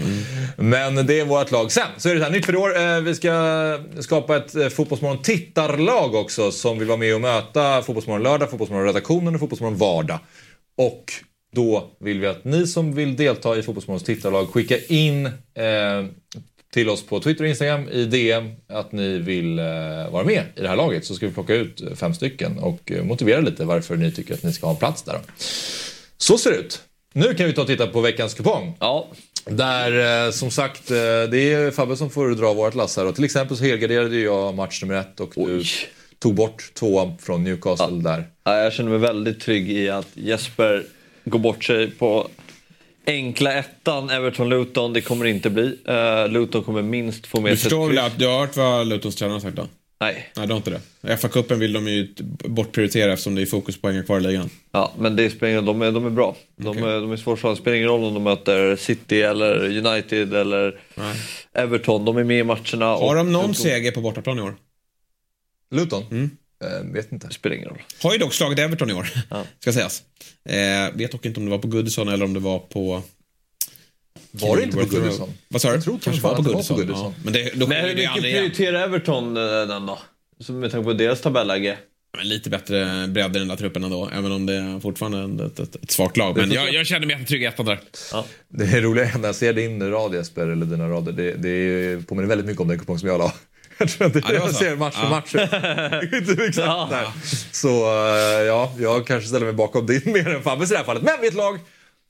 [0.58, 1.72] Men det är vårt lag.
[1.72, 2.80] Sen så är det så här, nytt för i år.
[2.80, 3.32] Eh, Vi ska
[4.00, 8.86] skapa ett eh, Fotbollsmorgon tittarlag också som vill vara med och möta Fotbollsmorgon lördag, Fotbollsmorgon
[8.88, 10.20] redaktionen och Fotbollsmorgon vardag.
[10.78, 11.04] Och
[11.56, 16.06] då vill vi att ni som vill delta i Fotbollsmorgons tittarlag skickar in eh,
[16.74, 19.66] till oss på Twitter och Instagram i DM att ni vill eh,
[20.12, 21.06] vara med i det här laget.
[21.06, 24.34] Så ska vi plocka ut eh, fem stycken och eh, motivera lite varför ni tycker
[24.34, 25.14] att ni ska ha en plats där.
[25.14, 25.20] Då.
[26.18, 26.82] Så ser det ut.
[27.14, 28.78] Nu kan vi ta och titta på veckans kupong.
[28.80, 29.08] Ja.
[29.46, 30.96] Där eh, som sagt, eh,
[31.32, 33.08] det är Fabbe som får dra vårt lass här.
[33.08, 35.64] Och till exempel så helgarderade jag match nummer ett och du
[36.20, 38.28] tog bort tvåan från Newcastle där.
[38.44, 40.86] Ja, jag känner mig väldigt trygg i att Jesper
[41.30, 42.28] går bort sig på
[43.08, 44.94] enkla ettan, Everton-Luton.
[44.94, 45.64] Det kommer det inte bli.
[45.90, 48.14] Uh, Luton kommer minst få med Du sig förstår ett väl kryss.
[48.14, 49.68] att du har hört vad Lutons tränare har sagt då?
[50.00, 50.32] Nej.
[50.38, 50.70] Nej, du har inte
[51.02, 51.16] det.
[51.18, 52.08] FA-cupen vill de ju
[52.46, 54.50] bortprioritera eftersom det är fokuspoäng kvar i ligan.
[54.72, 55.62] Ja, men det spelar.
[55.62, 56.36] De är, de är bra.
[56.56, 56.82] De, Okej.
[56.84, 57.56] är, de är svårslagna.
[57.56, 60.80] Det spelar ingen roll om de möter City eller United eller
[61.54, 62.06] Everton.
[62.06, 62.86] De är med i matcherna.
[62.86, 64.56] Har de någon Luton- seger på bortaplan i år?
[65.72, 66.32] Luton?
[66.64, 67.28] Eh, vet inte.
[67.28, 67.82] Det spelar ingen roll.
[68.04, 69.10] Har ju dock slagit Everton i år,
[69.60, 70.04] ska sägas.
[70.50, 73.04] Eh, vet dock inte om det var på Goodison eller om det var på...
[74.32, 74.86] Var det inte på.
[74.86, 75.34] Goodison?
[75.48, 75.76] Vad sa du?
[75.76, 76.78] Jag tror Kanske var på det var på Goodison.
[76.78, 77.14] Goodison.
[77.18, 77.24] Ja.
[77.24, 80.00] Men, det, då Men hur mycket prioriterar Everton eh, den då?
[80.40, 81.78] Så med tanke på deras tabelläge.
[82.18, 85.60] Men lite bättre bredd i den där truppen ändå, även om det är fortfarande ett,
[85.60, 86.38] ett, ett svagt lag.
[86.38, 87.80] Men jag, jag känner mig jättetrygg i ettan där.
[88.50, 92.28] Det är roliga när jag ser din rad Jesper, eller dina rader, det, det påminner
[92.30, 93.34] väldigt mycket om den kupong som jag la.
[93.78, 95.10] Jag tror det, Ja, jag ser match för Ja.
[95.10, 95.34] match.
[96.14, 96.34] Inte
[96.90, 97.08] där.
[97.52, 97.70] Så
[98.08, 101.04] eh, ja, jag kanske ställer mig bakom din mer än Fabbes i det här fallet.
[101.04, 101.60] Men vi är ett lag,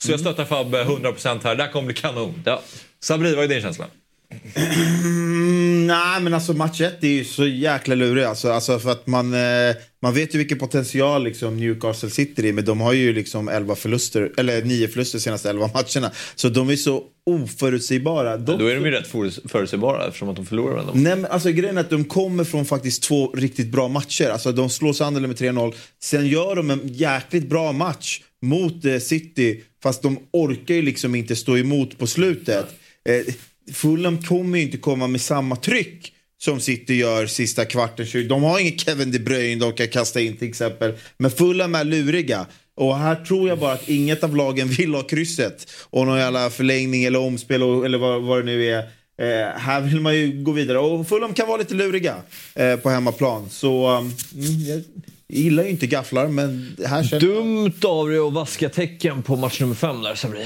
[0.04, 1.56] så jag stöttar Fabbe 100% här.
[1.56, 2.42] Det här kommer bli kanon.
[2.46, 2.62] Ja.
[3.04, 3.86] Sabri, vad är din känsla?
[5.88, 8.24] Nej, men alltså match 1 är ju så jäkla lurig.
[8.24, 12.54] Alltså, alltså för att man, eh, man vet ju vilken potential liksom Newcastle sitter i.
[12.54, 16.12] Men de har ju liksom 11 förluster, eller 9 förluster de senaste 11 matcherna.
[16.36, 18.38] Så de är så oförutsägbara.
[18.38, 20.94] De, Då är de ju rätt förut- förutsägbara eftersom att de förlorar varandra.
[20.96, 24.30] Nej, men alltså, grejen är att de kommer från faktiskt två riktigt bra matcher.
[24.30, 25.74] Alltså, de slår Sunderland med 3-0.
[26.04, 29.64] Sen gör de en jäkligt bra match mot eh, City.
[29.84, 32.66] Fast de orkar ju liksom inte stå emot på slutet.
[33.10, 33.34] Eh,
[33.74, 38.06] Fulham kommer ju inte komma med samma tryck som City gör sista kvarten.
[38.06, 38.28] 20.
[38.28, 40.94] De har ingen Kevin De Bruyne de kan kasta in till exempel.
[41.18, 42.46] Men Fulham är luriga.
[42.76, 45.72] Och här tror jag bara att inget av lagen vill ha krysset.
[45.90, 48.80] Och någon jävla förlängning eller omspel och, eller vad, vad det nu är.
[49.22, 50.80] Eh, här vill man ju gå vidare.
[50.80, 52.16] Och Fulham kan vara lite luriga
[52.56, 53.50] eh, på hemmaplan.
[53.50, 54.84] Så um, mm, jag
[55.28, 59.60] gillar ju inte gafflar men här känner Dumt av dig att vaska tecken på match
[59.60, 60.46] nummer fem där Sabri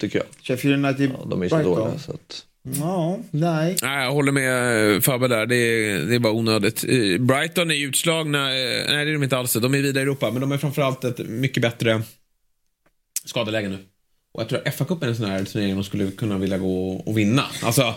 [0.00, 0.26] tycker jag.
[0.42, 1.74] Sheffield United, ja, de är så Brighton.
[1.78, 1.98] dåliga.
[1.98, 2.44] Så att...
[2.78, 3.76] Ja, nej.
[3.82, 5.46] Nej, jag håller med eh, Fabbe där.
[5.46, 6.84] Det är, det är bara onödigt.
[7.20, 8.38] Brighton är utslagna.
[8.38, 9.52] eh, Nej, det är de inte alls.
[9.52, 12.02] De är vidare i Europa, men de är framförallt ett mycket bättre
[13.24, 13.78] skadeläge nu.
[14.32, 16.92] Och jag tror att FA-cupen är en sån här turnering de skulle kunna vilja gå
[16.92, 17.44] och vinna.
[17.62, 17.94] Alltså,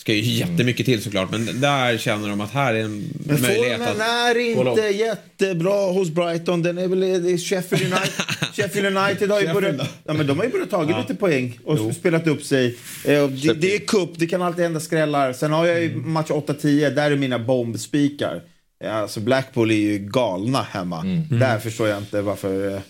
[0.00, 3.72] ska ju jättemycket till såklart, men där känner de att här är en Men möjlighet
[3.78, 3.98] formen att
[4.36, 4.38] är
[4.70, 6.62] inte jättebra hos Brighton.
[6.62, 8.10] Den är väl Sheffield United.
[8.54, 11.00] Sheffield United har ju börjat, ja, men de har ju börjat tagit Ja.
[11.00, 12.66] lite poäng och spelat upp sig.
[13.04, 15.32] Eh, det, det är cup, det kan alltid hända skrällar.
[15.32, 16.12] Sen har jag ju Mm.
[16.12, 18.42] match 8-10, där är mina bombspikar.
[18.84, 21.00] Ja, alltså Blackpool är ju galna hemma.
[21.00, 21.38] Mm.
[21.38, 22.80] Där förstår jag inte varför eh,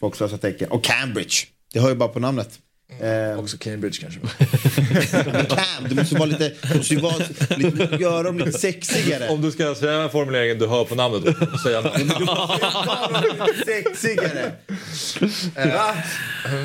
[0.00, 0.70] folk sig tecken.
[0.70, 1.34] Och Cambridge,
[1.72, 2.50] det har ju bara på namnet.
[3.02, 4.20] Eh, Också Cambridge kanske.
[5.48, 7.14] Cam, du måste vara lite, du måste vara,
[7.56, 9.28] lite, göra dem lite sexigare.
[9.28, 11.82] Om du ska säga formuleringen du hör på namnet och säga
[13.66, 14.52] Sexigare.
[15.56, 15.94] Va?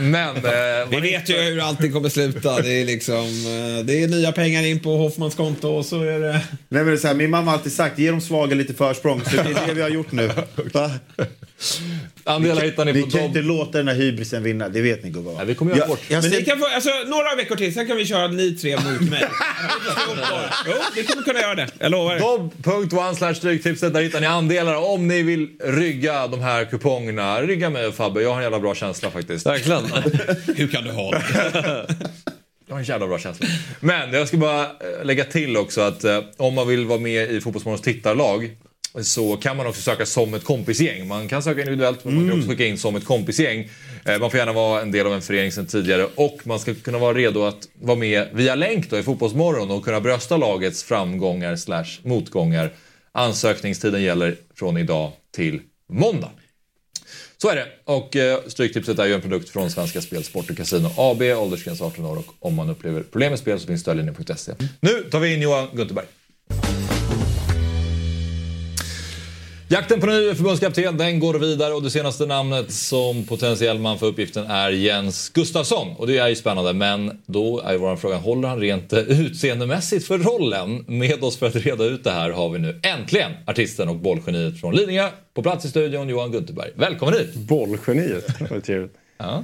[0.01, 0.35] Men...
[0.35, 2.61] Eh, Vi vet ju hur allting kommer sluta.
[2.61, 6.19] Det är liksom, eh, det är nya pengar in på Hoffmans konto och så är
[6.19, 6.31] det...
[6.31, 8.73] Nej, men det är så här, min mamma har alltid sagt ge de svaga lite
[8.73, 9.21] försprång.
[9.25, 10.27] Så det är det vi har gjort nu.
[10.73, 10.91] Va?
[12.23, 13.27] Andelar vi hittar ni vi på kan Dobb.
[13.27, 14.69] inte låta den här hybrisen vinna.
[14.69, 15.45] Det vet ni gubbar.
[15.45, 17.97] Vi kommer göra jag Men ser- ni kan få, alltså, några veckor till, sen kan
[17.97, 19.23] vi köra ni tre mot mig.
[20.67, 21.67] jo, vi kommer kunna göra det.
[21.79, 22.19] Jag lovar.
[22.19, 23.93] Dobb.one slash stryktipset.
[23.93, 27.41] Där hittar ni andelar om ni vill rygga de här kupongerna.
[27.41, 29.45] Rygga mig Fabbe, jag har en jävla bra känsla faktiskt.
[29.45, 29.83] Verkligen.
[30.55, 31.85] Hur kan du ha det?
[32.67, 33.47] Jag har en jävla bra känsla.
[33.79, 34.69] Men jag ska bara eh,
[35.03, 38.49] lägga till också att eh, om man vill vara med i Fotbollsmorgons tittarlag
[39.01, 41.07] så kan man också söka som ett kompisgäng.
[41.07, 43.69] Man kan söka individuellt men man kan också skicka in som ett kompisgäng.
[44.05, 46.73] Eh, Man får gärna vara en del av en förening sedan tidigare och man ska
[46.73, 50.83] kunna vara redo att vara med via länk då i Fotbollsmorgon och kunna brösta lagets
[50.83, 52.71] framgångar slash motgångar.
[53.11, 56.29] Ansökningstiden gäller från idag till måndag.
[57.37, 57.65] Så är det.
[57.83, 61.21] Och eh, Stryktipset är ju en produkt från Svenska Spel, Sport och Casino AB.
[61.21, 64.51] Åldersgräns 18 år och om man upplever problem med spel så finns stödlinjen.se.
[64.79, 66.05] Nu tar vi in Johan Gunterberg.
[69.67, 74.05] Jakten på ny förbundskapten den går vidare och det senaste namnet som potentiell man för
[74.05, 75.87] uppgiften är Jens Gustafsson.
[75.97, 80.07] Och det är ju spännande men då är ju vår fråga, håller han rent utseendemässigt
[80.07, 80.85] för rollen?
[80.87, 84.61] Med oss för att reda ut det här har vi nu äntligen artisten och bollgeniet
[84.61, 86.71] från Lidingö på plats i studion Johan Gunterberg.
[86.75, 87.33] Välkommen hit!
[87.33, 88.95] Bollgeniet, vad trevligt.
[89.17, 89.43] Ja.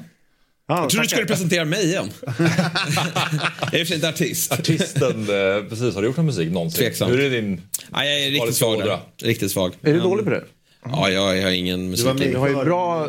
[0.72, 2.10] Ja, Jag tror du skulle presentera mig igen.
[2.26, 4.52] jag är i och för sig inte artist.
[4.52, 5.96] Artisten, eh, precis.
[5.96, 6.80] Har du gjort någon musik någonsin?
[6.84, 7.12] Tveksamt.
[7.12, 7.62] Hur är din...
[7.90, 9.00] Nej, jag är riktigt svag där.
[9.24, 9.74] Riktigt svag.
[9.82, 10.44] Är du dålig på det?
[10.86, 12.08] Ja, jag, jag har ingen musik.
[12.18, 13.08] Du har ju bra,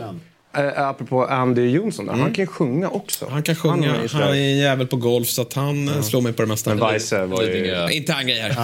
[0.57, 3.27] äh, apropå Andy Jonsson, där, han kan ju sjunga också.
[3.31, 3.87] Han kan sjunga.
[3.89, 6.03] är Han, ju sådär- är en jävel på golf så att han ja.
[6.03, 6.75] slår mig på det mesta.
[6.75, 7.89] Men Weise var ju...
[7.93, 8.57] Inte han grejer.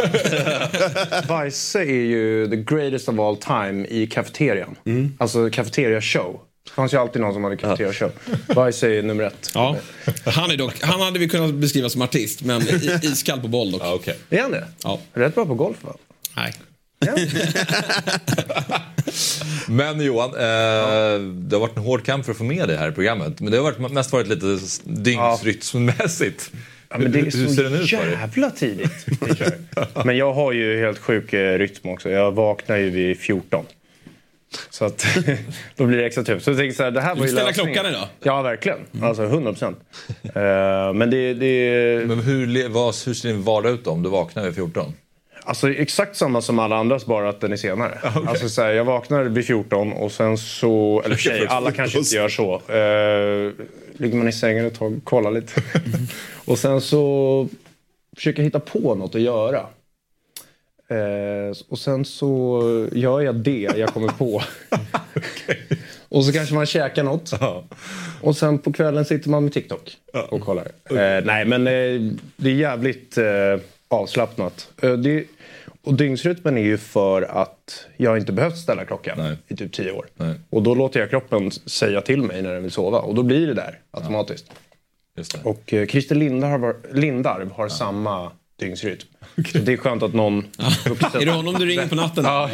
[1.42, 4.76] Weise är ju the greatest of all time i cafeterian.
[5.18, 6.40] Alltså cafeteria show.
[6.68, 8.10] Det fanns ju alltid någon som hade cafeteria show.
[8.56, 9.50] Weise är nummer ett.
[9.54, 9.76] Ja.
[10.24, 13.70] Han, är dock, han hade vi kunnat beskriva som artist, men i- iskall på boll
[13.72, 13.82] dock.
[13.84, 14.14] Ja, okay.
[14.30, 14.64] Är han det?
[14.84, 15.00] Ja.
[15.14, 15.92] Rätt bra på golf va?
[16.36, 16.52] Nej.
[19.68, 20.40] Men Johan, eh,
[21.20, 23.40] det har varit en hård kamp för att få med dig här i programmet.
[23.40, 26.50] Men det har varit, mest varit lite dygnsrytmmässigt.
[26.90, 28.10] Ja, men det är hur, hur ser den så ut för dig?
[28.20, 29.06] jävla tidigt.
[29.74, 30.06] jag.
[30.06, 32.10] Men jag har ju helt sjuk eh, rytm också.
[32.10, 33.64] Jag vaknar ju vid 14.
[34.70, 35.06] Så att
[35.76, 36.44] då blir det extra tufft.
[36.44, 37.74] Så jag tänker så här, det här Du var ju lösningen.
[37.74, 38.08] klockan idag?
[38.22, 38.78] Ja, verkligen.
[39.02, 39.78] Alltså 100 procent.
[40.94, 42.06] men det, det...
[42.06, 44.92] Men hur, vad, hur ser din vardag ut då, om du vaknar vid 14?
[45.48, 47.98] Alltså exakt samma som alla andras, bara att den är senare.
[48.26, 51.02] Alltså, så här, jag vaknar vid 14 och sen så...
[51.04, 52.54] Eller sig, alla kanske inte gör så.
[52.54, 53.52] Uh,
[53.92, 55.62] ligger man i sängen ett tag, kollar lite.
[56.44, 57.48] och sen så
[58.16, 59.66] försöker jag hitta på något att göra.
[60.90, 62.62] Eh, och sen så
[62.92, 64.42] gör jag det jag kommer på.
[66.10, 67.32] Och så kanske man käkar något.
[68.22, 69.96] Och sen på kvällen sitter man med TikTok
[70.30, 70.64] och kollar.
[70.90, 73.24] Eh, nej, men eh, det är jävligt eh,
[73.88, 74.70] avslappnat.
[74.82, 75.24] Eh, det,
[75.84, 80.06] och dygnsrytmen är ju för att jag inte behövt ställa klockan i typ tio år.
[80.50, 82.98] Och då låter jag kroppen säga till mig när den vill sova.
[82.98, 84.46] Och då blir det där automatiskt.
[85.14, 85.40] Det.
[85.44, 88.98] Och eh, Christer Lindarw, har- Lindarw har samma dygnsrytm.
[89.52, 90.38] Så det är skönt att någon...
[91.14, 92.24] Är det honom du ringer på natten?
[92.24, 92.50] Ja,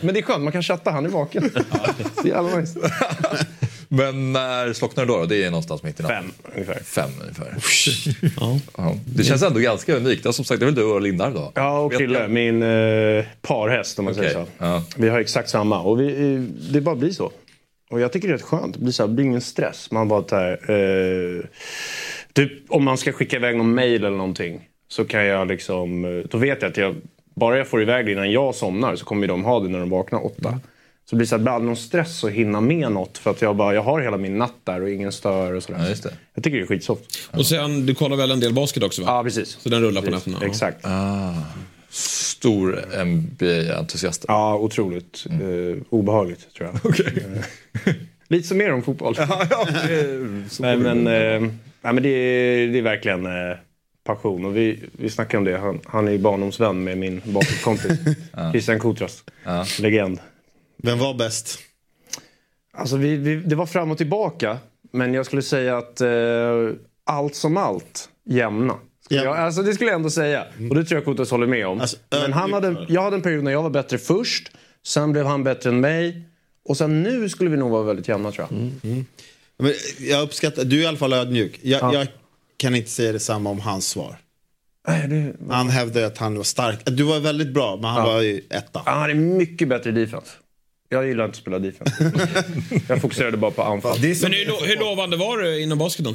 [0.00, 1.50] men det är skönt, man kan chatta, han är vaken.
[2.22, 2.78] Så jävla nice.
[3.88, 5.26] Men när slocknar det då, då?
[5.26, 6.22] Det är någonstans mitt i natten?
[6.22, 6.82] Fem ungefär.
[6.82, 7.54] Fem ungefär.
[8.76, 8.94] ja.
[9.06, 10.24] Det känns ändå ganska unikt.
[10.24, 11.52] Ja, som sagt, det är väl du och Lindar då?
[11.54, 15.00] Ja, och Krille, min eh, parhäst om man säger Okej, så.
[15.00, 16.40] Vi har exakt samma och vi, eh,
[16.72, 17.32] det bara blir så.
[17.90, 18.74] Och jag tycker det är rätt skönt.
[18.74, 19.90] Det blir, så här, det blir ingen stress.
[19.90, 21.44] Man bara här, eh,
[22.32, 26.24] typ, om man ska skicka iväg någon mail eller någonting så kan jag liksom, eh,
[26.30, 26.94] då vet jag att jag,
[27.34, 29.90] bara jag får iväg det innan jag somnar så kommer de ha det när de
[29.90, 30.60] vaknar åtta.
[31.04, 33.56] Så det blir så blir aldrig någon stress att hinna med något för att jag,
[33.56, 35.96] bara, jag har hela min natt där och ingen stör och sådär.
[36.04, 36.10] Ja.
[36.34, 37.02] Jag tycker det är skitsoft.
[37.30, 39.08] Och sen, du kollar väl en del basket också va?
[39.10, 39.58] Ja, precis.
[39.60, 40.46] Så den rullar på Precis, nätterna?
[40.46, 40.78] Exakt.
[40.82, 41.34] Ah.
[41.90, 44.24] Stor NBA-entusiast.
[44.28, 45.26] Ja, otroligt.
[45.30, 47.00] Eh, obehagligt tror jag.
[47.86, 47.92] Eh,
[48.28, 49.16] Lite som mer om fotboll.
[50.60, 51.40] Nej, men, eh,
[51.80, 53.56] nej, men det, är, det är verkligen eh,
[54.06, 54.44] passion.
[54.44, 55.58] Och vi, vi snackade om det.
[55.58, 57.92] Han, han är ju barndomsvän med min basketkompis.
[58.52, 59.24] Christian Kotras.
[59.80, 60.18] Legend.
[60.82, 61.58] Vem var bäst?
[62.74, 64.58] Alltså vi, vi, det var fram och tillbaka.
[64.92, 66.08] Men jag skulle säga att eh,
[67.04, 68.74] allt som allt, jämna.
[69.04, 70.44] Skulle Jag, alltså det skulle jag ändå säga.
[70.70, 71.80] Och det tror jag Kotras håller med om.
[72.10, 74.50] men han hade, jag hade en period när jag var bättre först.
[74.86, 76.22] Sen blev han bättre än mig.
[76.68, 78.72] Och sen nu skulle vi nog vara väldigt jämna tror jag.
[79.58, 81.60] Men jag uppskattar, du är i alla fall ödmjuk.
[81.62, 81.94] Jag, Ja.
[81.94, 82.06] jag
[82.56, 84.16] kan inte säga detsamma om hans svar.
[84.88, 85.32] Nej, det...
[85.54, 86.78] Han hävdade att han var stark.
[86.84, 88.12] Du var väldigt bra, men han Ja.
[88.12, 88.82] var ju etta.
[88.86, 90.30] Han är mycket bättre i defense.
[90.88, 92.12] Jag gillar inte att spela defense.
[92.88, 93.98] jag fokuserade bara på anfall.
[94.00, 96.14] Men hur, lo- hur lovande var du inom basketen?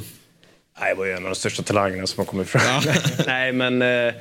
[0.80, 2.82] Jag var ju en av de största talangerna som har kommit fram.
[3.26, 4.14] Nej, men eh,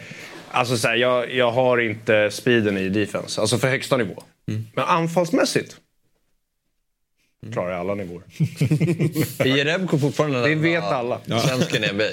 [0.52, 3.42] alltså så här, jag, jag har inte speeden i defense.
[3.42, 4.24] Alltså för högsta nivå.
[4.76, 5.76] Men anfallsmässigt
[7.54, 8.22] klarar jag alla nivåer.
[9.40, 11.20] Är Jerebko fortfarande Det den vet enda alla.
[11.40, 12.04] svensken i NBA?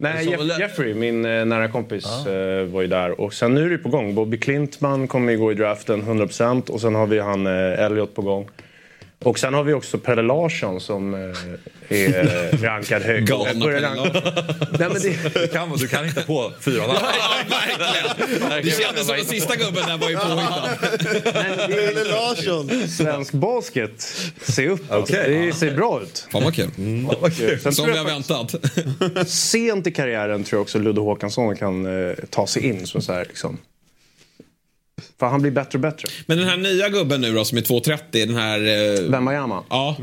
[0.00, 3.20] Nej, Jeff, Jeffrey, min eh, nära kompis, eh, var ju där.
[3.20, 4.14] Och sen nu är det på gång.
[4.14, 7.52] Bobby Klintman kommer ju gå i draften 100% och sen har vi han eh,
[7.84, 8.48] Elliot på gång.
[9.24, 11.14] Och sen har vi också Pelle Larsson som
[11.88, 13.28] är eh, rankad högt.
[13.28, 15.34] Galna Nej, men det...
[15.34, 16.98] du, kan, du kan hitta på fyra namn.
[18.62, 20.68] Det kändes som den sista gubben där var ju påhittad.
[21.66, 22.88] Pelle Larsson!
[22.88, 24.92] Svensk basket, se upp.
[24.92, 25.14] alltså.
[25.14, 25.46] Okej.
[25.46, 26.26] Det ser bra ut.
[26.32, 26.70] Fan vad kul.
[27.62, 28.54] Sen Som vi har väntat.
[29.28, 32.86] Sent i karriären tror jag också Ludde Håkansson kan eh, ta sig in.
[32.86, 33.58] Så så här, liksom.
[35.18, 36.08] För han blir bättre och bättre.
[36.26, 38.60] Men den här nya gubben nu då som är 2,30, den här...
[38.60, 39.10] Eh...
[39.10, 39.64] Wembanyama?
[39.68, 39.96] Ja.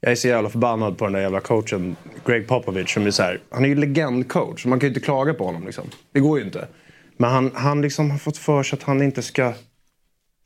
[0.00, 1.96] Jag är så jävla förbannad på den där jävla coachen
[2.26, 2.94] Greg Popovich.
[2.94, 5.64] Som är så här, han är ju legendcoach, man kan ju inte klaga på honom.
[5.66, 5.84] Liksom.
[6.12, 6.68] Det går ju inte.
[7.16, 9.52] Men han, han liksom har fått för sig att han inte ska...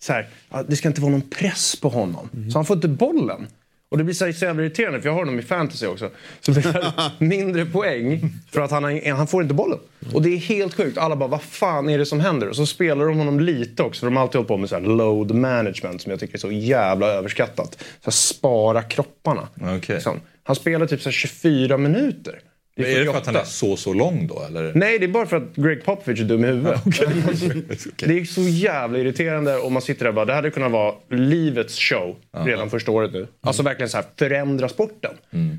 [0.03, 0.29] Så här,
[0.69, 2.29] det ska inte vara någon press på honom.
[2.53, 3.47] Så han får inte bollen.
[3.93, 6.11] Och det blir så, jävla irriterande, för jag har honom i fantasy också.
[6.41, 6.93] Så blir det
[7.25, 9.79] mindre poäng för att han, har, han får inte bollen.
[10.13, 10.99] Och det är helt sjukt.
[10.99, 12.49] Alla bara, vad fan är det som händer?
[12.49, 14.01] Och så spelar de honom lite också.
[14.01, 16.53] För de har alltid hållit på med så load management som jag tycker är så
[16.53, 17.85] jävla överskattat.
[18.05, 19.49] Så spara kropparna.
[19.89, 20.21] Liksom.
[20.43, 22.41] Han spelar typ så här 24 minuter.
[22.77, 23.45] Men är det för att han är 48.
[23.45, 24.43] så, så lång då?
[24.49, 24.73] Eller?
[24.75, 26.81] Nej, det är bara för att Greg Popovich är dum i huvudet.
[27.97, 30.95] Det är så jävla irriterande och man sitter där och bara, det hade kunnat vara
[31.11, 33.27] livets show redan första året nu.
[33.41, 35.11] Alltså verkligen så här förändra sporten.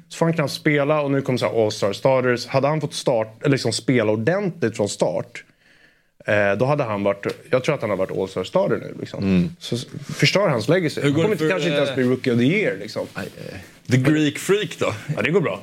[0.10, 2.46] Så får han knappt spela och nu kommer så här All-Star starters.
[2.48, 5.44] Hade han fått start, eller liksom spela ordentligt från start
[6.26, 8.96] eh, då hade han varit, jag tror att han har varit All-Star starter nu.
[9.00, 9.50] Liksom.
[9.60, 9.86] Så s-
[10.16, 11.02] förstör hans legacy.
[11.02, 12.78] Hur Han kommer det för, kanske inte ens eh, bli Rookie of the Year.
[12.78, 13.08] Liksom.
[13.92, 14.94] The Greek Freak då?
[15.16, 15.60] Ja, det går bra.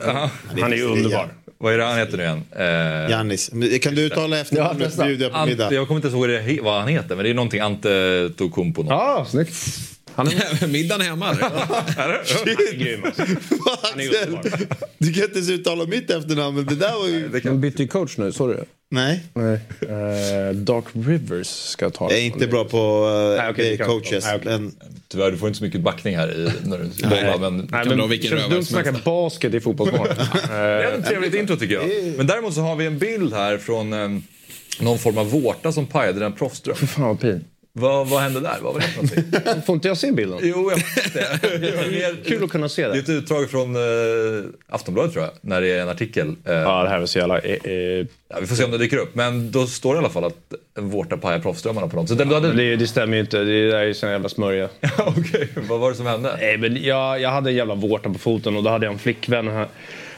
[0.60, 1.28] Han är ju underbar.
[1.62, 2.42] Vad är det han heter nu igen?
[2.56, 3.50] Eh, Jannis.
[3.82, 5.64] Kan du uttala efternamnet bjuder jag på middag.
[5.64, 8.82] Ante, jag kommer inte ihåg vad, han heter, men det är någonting Ante Tokumpo.
[8.82, 8.90] något.
[8.90, 9.54] Ja, snyggt.
[10.20, 10.66] Han är...
[10.72, 11.34] Middagen hemma.
[12.72, 13.22] grym alltså.
[14.98, 17.40] Du kan inte ens uttala mitt efternamn, men det där var ju...
[17.44, 18.64] Han bytte ju coach nu, såg du det?
[18.90, 19.22] Nej.
[19.34, 19.60] Nej.
[19.80, 24.24] Eh, Doc Rivers ska jag ta Jag är inte bra på uh, Nej, kan- coaches.
[24.24, 24.52] nej, okej.
[24.52, 24.72] Men
[25.08, 27.86] Tyvärr, du får inte så mycket backning här i, när du Nej, bollar, men, Nej,
[27.88, 30.16] men det känns dumt att snacka basket i fotbollsmorgon.
[30.48, 32.16] Det är ett trevligt intro tycker jag.
[32.16, 34.08] Men däremot så har vi en bild här från eh,
[34.80, 36.76] någon form av vårta som pajade en proffsdröm.
[36.76, 37.44] Fan vad pin.
[37.72, 38.56] Vad, vad hände där?
[38.62, 39.62] Vad var det någonting?
[39.66, 40.38] Får inte jag se bilden?
[40.42, 40.80] Jo, jag
[41.60, 42.24] det.
[42.26, 42.98] Kul att kunna se Det är det.
[42.98, 43.82] ett utdrag från eh,
[44.68, 46.28] Aftonbladet tror jag, när det är en artikel.
[46.44, 47.38] Eh, Ja, det här var så jävla...
[47.38, 47.56] Eh,
[48.28, 50.24] ja, vi får se om det dyker upp, men då står det i alla fall
[50.24, 52.20] att vårta pajar proffsdrömmarna på något sätt.
[52.20, 52.52] Eller du hade...
[52.54, 53.38] det, det stämmer ju inte.
[53.38, 54.68] Det där är ju sån jävla smörja.
[54.98, 56.36] Okej, vad var det som hände?
[56.40, 58.98] Nej, men jag, jag hade en jävla vårta på foten och då hade jag en
[58.98, 59.48] flickvän.
[59.48, 59.66] och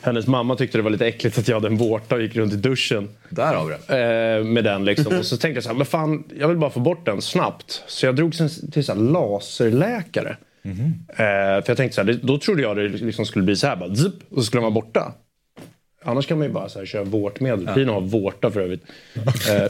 [0.02, 2.52] Hennes mamma tyckte det var lite äckligt att jag hade en vårta och gick runt
[2.52, 3.08] i duschen.
[3.28, 4.36] Där har vi det.
[4.38, 5.18] Eh, med den liksom.
[5.18, 7.84] Och så tänkte jag så här, men fan, jag vill bara få bort den snabbt.
[7.86, 8.32] Så jag drog
[8.72, 10.36] till så här laserläkare.
[11.08, 13.76] Eh, för jag tänkte så här, då trodde jag det liksom skulle bli så här,
[13.76, 15.12] bara, zip, och så skulle den vara borta.
[16.04, 17.64] Annars kan man ju bara så här, köra vårtmedel.
[17.66, 17.74] Ja.
[17.74, 18.82] Pino har vårta för övrigt.
[19.48, 19.68] Eh.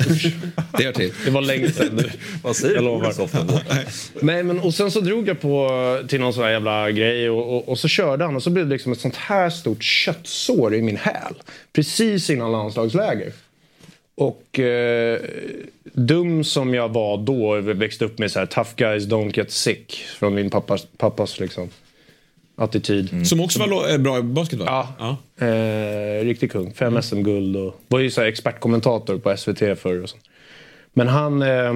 [0.78, 1.12] Det hör till.
[1.24, 2.10] Det var länge sedan nu.
[2.42, 3.14] Vad säger Jag lovar.
[4.24, 5.68] Nej, men, och sen så drog jag på
[6.08, 8.66] till någon sån här jävla grej och, och, och så körde han och så blev
[8.66, 11.34] det liksom ett sånt här stort köttsår i min häl.
[11.72, 13.32] Precis innan landslagsläger.
[14.14, 15.20] Och eh,
[15.92, 20.04] dum som jag var då, växte upp med så här tough guys don't get sick.
[20.18, 21.68] Från min pappas, pappas liksom,
[22.56, 23.26] attityd.
[23.28, 24.88] Som också var eh, bra i basket va?
[24.98, 25.16] Ja.
[25.46, 26.72] Eh, riktig kung.
[26.74, 30.02] Fem SM-guld och var ju så här expertkommentator på SVT förr.
[30.02, 30.22] Och sånt.
[30.92, 31.72] Men han, eh,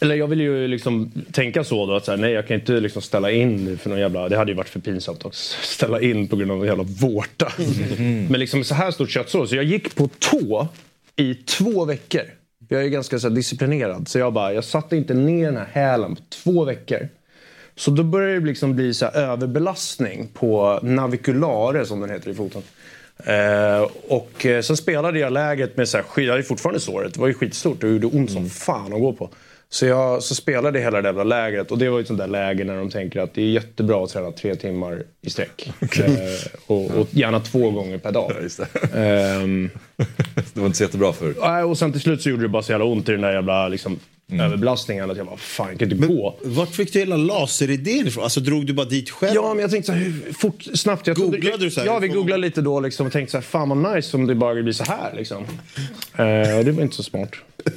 [0.00, 2.80] Eller jag vill ju liksom tänka så då att så här, nej jag kan inte
[2.80, 4.28] liksom ställa in för någon jävla...
[4.28, 7.52] Det hade ju varit för pinsamt att ställa in på grund av en jävla vårta.
[8.28, 9.46] Men liksom så här stort köttsår.
[9.46, 10.68] Så jag gick på tå
[11.16, 12.22] i två veckor.
[12.68, 14.08] Jag är ganska så disciplinerad.
[14.08, 17.08] Så jag bara, jag satte inte ner den här hälen på två veckor.
[17.76, 22.34] Så då började det liksom bli så här överbelastning på naviculare som den heter i
[22.34, 22.62] foten.
[23.18, 27.14] Eh, och eh, sen spelade jag läget med så här, jag hade fortfarande såret.
[27.14, 29.30] Det var ju skitstort och gjorde ont som fan att gå på.
[29.68, 32.26] Så jag så spelade hela det jävla lägret och det var ju ett sånt där
[32.26, 35.72] läge när de tänker att det är jättebra att träna tre timmar i sträck.
[35.80, 36.10] Eh,
[36.66, 38.32] och, och gärna två gånger per dag.
[38.94, 39.70] Ehm,
[40.54, 41.34] Det var inte så jättebra för...
[41.40, 43.32] nej, och sen till slut så gjorde det bara så jävla ont i den där
[43.32, 43.98] jävla liksom,
[44.32, 46.34] överbelastningen att jag bara, fan jag kan inte gå.
[46.42, 48.24] Vart fick du hela laseridén ifrån?
[48.24, 49.34] Alltså drog du bara dit själv?
[49.34, 51.06] Ja, men jag tänkte så här, hur fort, snabbt.
[51.06, 51.86] Jag trodde- Googlade du så här?
[51.86, 54.34] Ja, vi googlade lite då liksom, och tänkte så här, fan vad nice om det
[54.34, 55.12] bara blir så här.
[55.16, 55.42] Liksom.
[56.58, 57.30] Och det var inte så smart.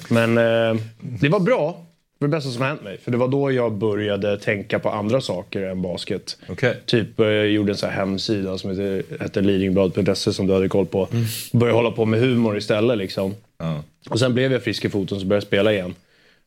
[0.10, 1.84] Men eh, det var bra.
[2.20, 2.98] Det var det bästa som hänt mig.
[3.04, 6.38] För det var då jag började tänka på andra saker än basket.
[6.86, 10.70] Typ, eh, jag gjorde en så här hemsida som heter, hette leadingblad.se som du hade
[10.70, 11.08] koll på.
[11.52, 13.36] Började hålla på med humor istället liksom.
[14.10, 15.96] Och sen blev jag frisk i foten så började jag spela igen.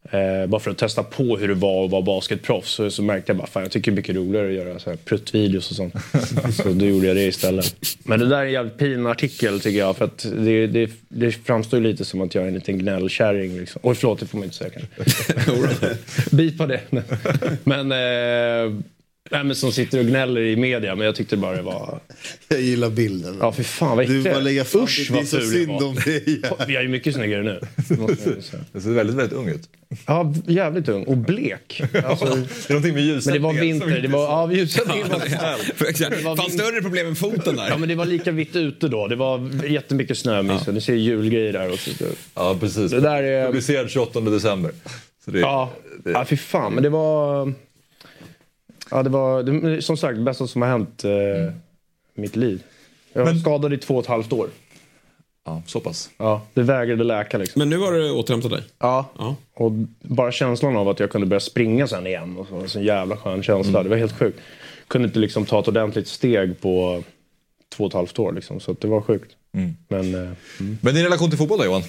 [0.03, 2.71] Eh, bara för att testa på hur det var att vara basketproffs.
[2.71, 4.91] Så, så märkte jag bara fan jag tycker det är mycket roligare att göra så
[4.91, 5.95] här pruttvideos och sånt.
[6.53, 7.77] så då gjorde jag det istället.
[8.03, 9.97] Men det där är en jävligt fin artikel tycker jag.
[9.97, 13.59] För att det, det, det framstår lite som att jag är en liten gnällkärring.
[13.59, 13.81] Liksom.
[13.85, 15.97] Oj förlåt, det får man inte säga kanske.
[16.37, 16.81] Bipa det.
[17.65, 18.81] Men, eh,
[19.31, 20.95] nej, men som sitter och gnäller i media.
[20.95, 22.01] Men jag tyckte bara det var...
[22.49, 23.37] Jag gillar bilden.
[23.41, 25.15] Ja, för fan vad Du bara lägga fram Usch det.
[25.15, 26.41] Det är så synd om dig.
[26.59, 27.61] Jag är ju mycket snyggare nu.
[28.73, 29.69] Du ser väldigt, väldigt ung ut.
[30.07, 31.05] Ja, jävligt ung.
[31.05, 31.83] Och blek.
[32.05, 32.33] Alltså, det
[32.69, 34.01] är någonting med men det var ljussättningen vinter.
[34.03, 35.09] Det var, ja, ljussättningen
[36.25, 36.37] var.
[36.37, 37.69] Fan större problem än foten där.
[37.69, 39.07] Ja, men det var lika vitt ute då.
[39.09, 40.43] Det var jättemycket snö.
[40.67, 40.73] Ja.
[40.73, 41.73] Ni ser julgrejer där.
[41.73, 41.91] Och så.
[42.35, 42.91] Ja, precis.
[42.91, 43.47] Det där är...
[43.47, 44.73] Publicerad 28 december.
[45.25, 45.71] Så det, Ja,
[46.05, 46.73] ja fy fan.
[46.75, 47.53] Men det var...
[48.91, 51.11] Ja, det var det, som sagt det bästa som har hänt eh,
[52.15, 52.63] i mitt liv.
[53.13, 54.49] Jag var skadad i två och ett halvt år.
[55.45, 56.11] Ja, så pass.
[56.17, 57.59] Ja, det vägrade läka liksom.
[57.59, 58.63] Men nu har du återhämtat dig?
[58.79, 59.37] Ja.
[59.55, 59.73] Och
[60.03, 62.37] bara känslan av att jag kunde börja springa sen igen.
[62.37, 63.83] Och så, en sån jävla skön känsla.
[63.83, 64.39] Det var helt sjukt.
[64.89, 67.03] Kunde inte liksom ta ett ordentligt steg på
[67.77, 68.33] två och ett halvt år.
[68.33, 69.31] Liksom, så det var sjukt.
[69.89, 70.31] Men, eh,
[70.81, 71.83] Men din relation till fotboll då Johan?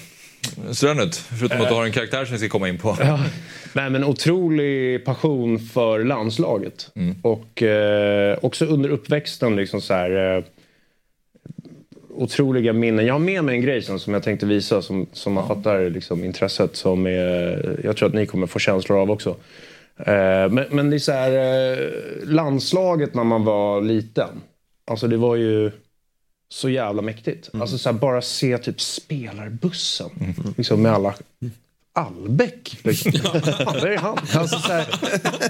[1.02, 1.16] Ut?
[1.16, 2.96] Förutom att du har en karaktär som vi ska komma in på.
[3.00, 3.20] Ja.
[3.74, 6.90] Nej, men otrolig passion för landslaget.
[7.22, 10.44] Och eh, också under uppväxten liksom så här, eh,
[12.14, 13.06] otroliga minnen.
[13.06, 15.90] Jag har med mig en grej sen som jag tänkte visa som, som man fattar
[15.90, 19.36] liksom, intresset som är, jag tror att ni kommer få känslor av också.
[19.96, 21.88] Eh, men, men det är så här, eh,
[22.24, 24.28] landslaget när man var liten.
[24.86, 25.70] Alltså det var ju
[26.52, 27.50] så jävla mäktigt.
[27.52, 30.10] Alltså så här, bara se typ spelarbussen.
[30.56, 31.14] Liksom med alla
[31.94, 32.78] Albeck.
[32.84, 33.12] Liksom.
[33.12, 34.18] Där är han.
[34.34, 34.86] Alltså, så här,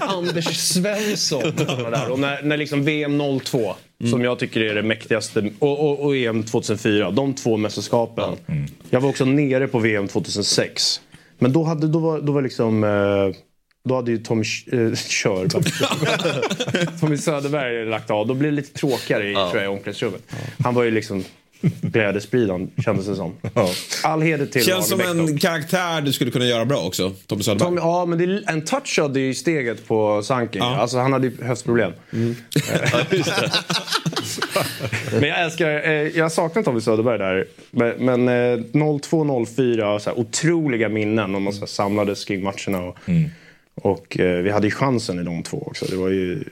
[0.01, 1.43] Anders Svensson.
[1.55, 2.11] Där.
[2.11, 3.75] Och när, när liksom VM 02,
[4.09, 8.33] som jag tycker är det mäktigaste, och, och, och EM 2004, de två mästerskapen.
[8.89, 11.01] Jag var också nere på VM 2006.
[11.39, 12.83] Men då, hade, då, var, då var liksom...
[12.83, 13.39] Eh,
[13.89, 14.43] då hade ju Tommy
[14.95, 15.47] Kör,
[16.99, 18.27] Tommy Söderberg lagt av.
[18.27, 20.21] Då blir det lite tråkigare i, tror jag, i omklädningsrummet.
[20.63, 21.23] Han var ju liksom
[21.81, 23.33] glädjespridaren, kändes det som.
[24.03, 27.11] All heder till Känns som en karaktär du skulle kunna göra bra också.
[27.27, 27.67] Tommy Söderberg.
[27.67, 30.61] Tom, ja, men det en touch av det i steget på Sanking.
[30.61, 31.91] Alltså, han hade ju höftproblem.
[35.11, 37.45] men jag älskar, eh, jag saknar Tommy Söderberg där.
[37.71, 41.35] Men, men eh, 02-04, så här, otroliga minnen.
[41.35, 42.79] Och man så här, samlades kring matcherna.
[42.83, 42.97] Och,
[43.83, 45.85] och eh, vi hade ju chansen i de två också.
[45.85, 46.43] Det var ju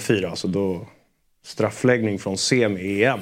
[0.00, 0.86] 04, alltså då
[1.46, 3.20] straffläggning från semi-EM.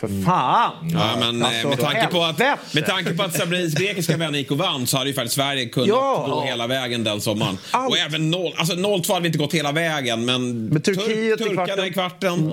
[0.00, 0.90] För fan!
[0.92, 2.38] Ja, men eh, Alltså, med, tanke på att,
[2.74, 5.66] med tanke på att Sabrinis grekiska vän gick och vann så hade ju faktiskt Sverige
[5.68, 6.26] kunnat Ja.
[6.30, 7.58] gå hela vägen den sommaren.
[7.88, 11.44] Och även noll, alltså 0-2 hade vi inte gått hela vägen men, Men Turkiet i
[11.44, 11.86] turkarna kvarten.
[11.86, 12.52] i kvarten.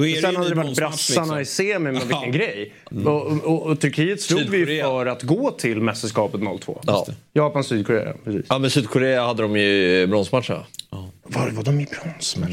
[0.00, 1.64] Då är Sen hade det varit bronsmatch, brassarna liksom.
[1.64, 2.26] i semi, men vilken Ja.
[2.30, 2.72] grej.
[3.06, 6.80] Och, och, och Turkiet stod vi ju för att gå till mästerskapet 02.
[6.86, 7.06] Ja.
[7.32, 8.12] Japan, Sydkorea.
[8.24, 8.46] Precis.
[8.48, 10.66] Ja, men Sydkorea hade de ju i bronsmatcherna.
[11.22, 12.52] Var, var de i bronsmatch?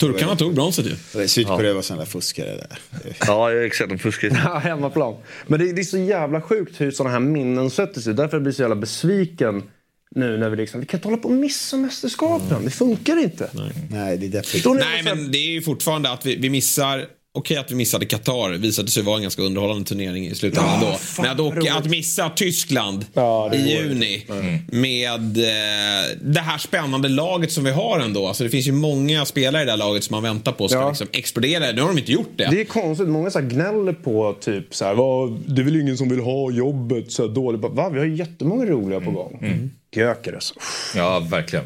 [0.00, 1.28] Turkarna tog bronset ju.
[1.28, 2.78] Sydkorea var sådana där fuskare där.
[3.26, 3.90] Ja, exakt.
[3.90, 4.40] De fuskade.
[4.44, 5.14] Ja, hemmaplan.
[5.46, 8.14] Men det, det är så jävla sjukt hur sådana här minnen sätter sig.
[8.14, 9.62] Därför blir jag så jävla besviken
[10.10, 12.64] nu när vi liksom, vi kan inte hålla på och missa mästerskapen.
[12.64, 13.50] Det funkar inte.
[13.90, 17.56] Nej, det är när Nej men det är ju fortfarande att vi, vi missar Okej
[17.56, 20.98] att vi missade Qatar, visade sig vara en ganska underhållande turnering i slutändan Ja, ändå.
[21.22, 24.24] Men att, åka, att missa Tyskland Ja, i juni.
[24.30, 24.58] Mm.
[24.66, 28.26] med eh, det här spännande laget som vi har ändå.
[28.26, 30.78] Alltså, det finns ju många spelare i det här laget som man väntar på ska
[30.78, 30.88] Ja.
[30.88, 31.72] liksom explodera.
[31.72, 32.48] Nu har de inte gjort det.
[32.50, 35.80] Det är konstigt, många så här gnäller på typ så här, "Vad, det är väl
[35.80, 37.60] ingen som vill ha jobbet så här dåligt.
[37.60, 37.88] Va?
[37.88, 39.38] Vi har ju jättemånga roliga på gång.
[39.42, 39.70] Mm.
[39.96, 40.52] Gökeres.
[40.96, 41.64] Ja, verkligen.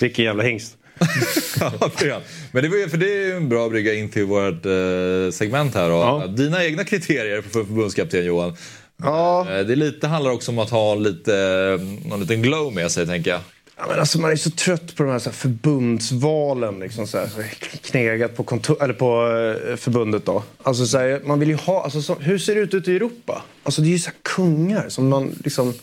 [0.00, 0.76] Vilken jävla hingst.
[1.60, 2.20] Ja, det är.
[2.52, 5.32] Men det, var, ju- för det är ju en bra brygga in till vårt eh,
[5.32, 5.90] segment här.
[5.90, 8.56] Och Dina egna kriterier för förbundskapten Johan.
[9.02, 9.46] Ja.
[9.50, 11.36] Eh, Det lite, handlar också om att ha lite,
[11.80, 13.40] eh, någon liten glow med sig tänker jag.
[13.76, 16.78] Ja, men alltså, man är så trött på de här, så här förbundsvalen.
[16.78, 17.42] Liksom, så här, så
[17.90, 19.26] knegat på, kontor, eller på
[19.70, 20.24] eh, förbundet.
[20.26, 20.42] Då.
[20.62, 22.96] Alltså, så här, man vill ju ha, alltså, så, hur ser det ut ute i
[22.96, 23.42] Europa?
[23.62, 25.74] Alltså, det är ju så här kungar som man liksom...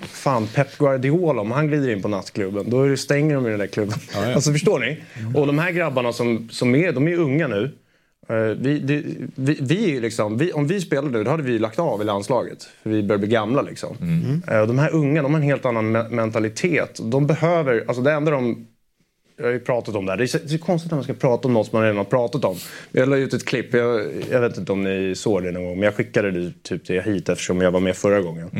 [0.00, 3.66] Fan, Pep Guardiola, om han glider in på nattklubben, då stänger de i den där
[3.66, 3.98] klubben.
[4.14, 4.34] ja.
[4.34, 4.96] Alltså förstår ni?
[5.34, 7.70] Och de här grabbarna som, som är, de är ju unga nu.
[8.28, 9.02] Eh, Vi, det,
[9.34, 12.04] vi, vi ju liksom, vi, om vi spelade nu, då hade vi lagt av i
[12.04, 12.58] landslaget.
[12.82, 13.96] För vi börjar bli gamla liksom.
[14.48, 17.00] Eh, och De här unga, de har en helt annan me- mentalitet.
[17.02, 18.66] De behöver, alltså det enda de
[19.40, 20.16] jag har ju pratat om det här.
[20.16, 22.44] Det är så, konstigt när man ska prata om något som man redan har pratat
[22.44, 22.56] om.
[22.92, 25.74] Jag la ut ett klipp, jag, jag vet inte om ni såg det någon gång,
[25.74, 28.50] men jag skickade det typ till hit eftersom jag var med förra gången.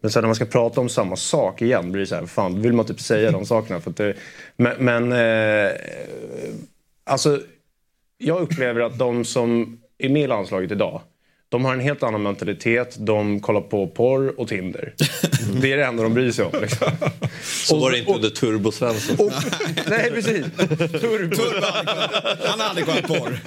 [0.00, 2.62] Men sen när man ska prata om samma sak igen blir det så här, fan,
[2.62, 3.80] vill man typ säga de sakerna.
[3.80, 4.14] För det,
[4.56, 5.72] men men eh,
[7.04, 7.40] alltså,
[8.18, 11.00] jag upplever att de som är med i landslaget idag,
[11.50, 12.96] de har en helt annan mentalitet.
[12.98, 14.94] De kollar på porr och Tinder.
[15.60, 16.52] Det är det enda de bryr sig om.
[16.60, 16.88] Liksom.
[17.42, 19.16] Så var det inte under Turbo Svensson.
[19.18, 19.32] Och,
[19.88, 20.46] nej, precis.
[21.00, 21.42] Turbo.
[22.44, 23.40] Han hade kollat porr.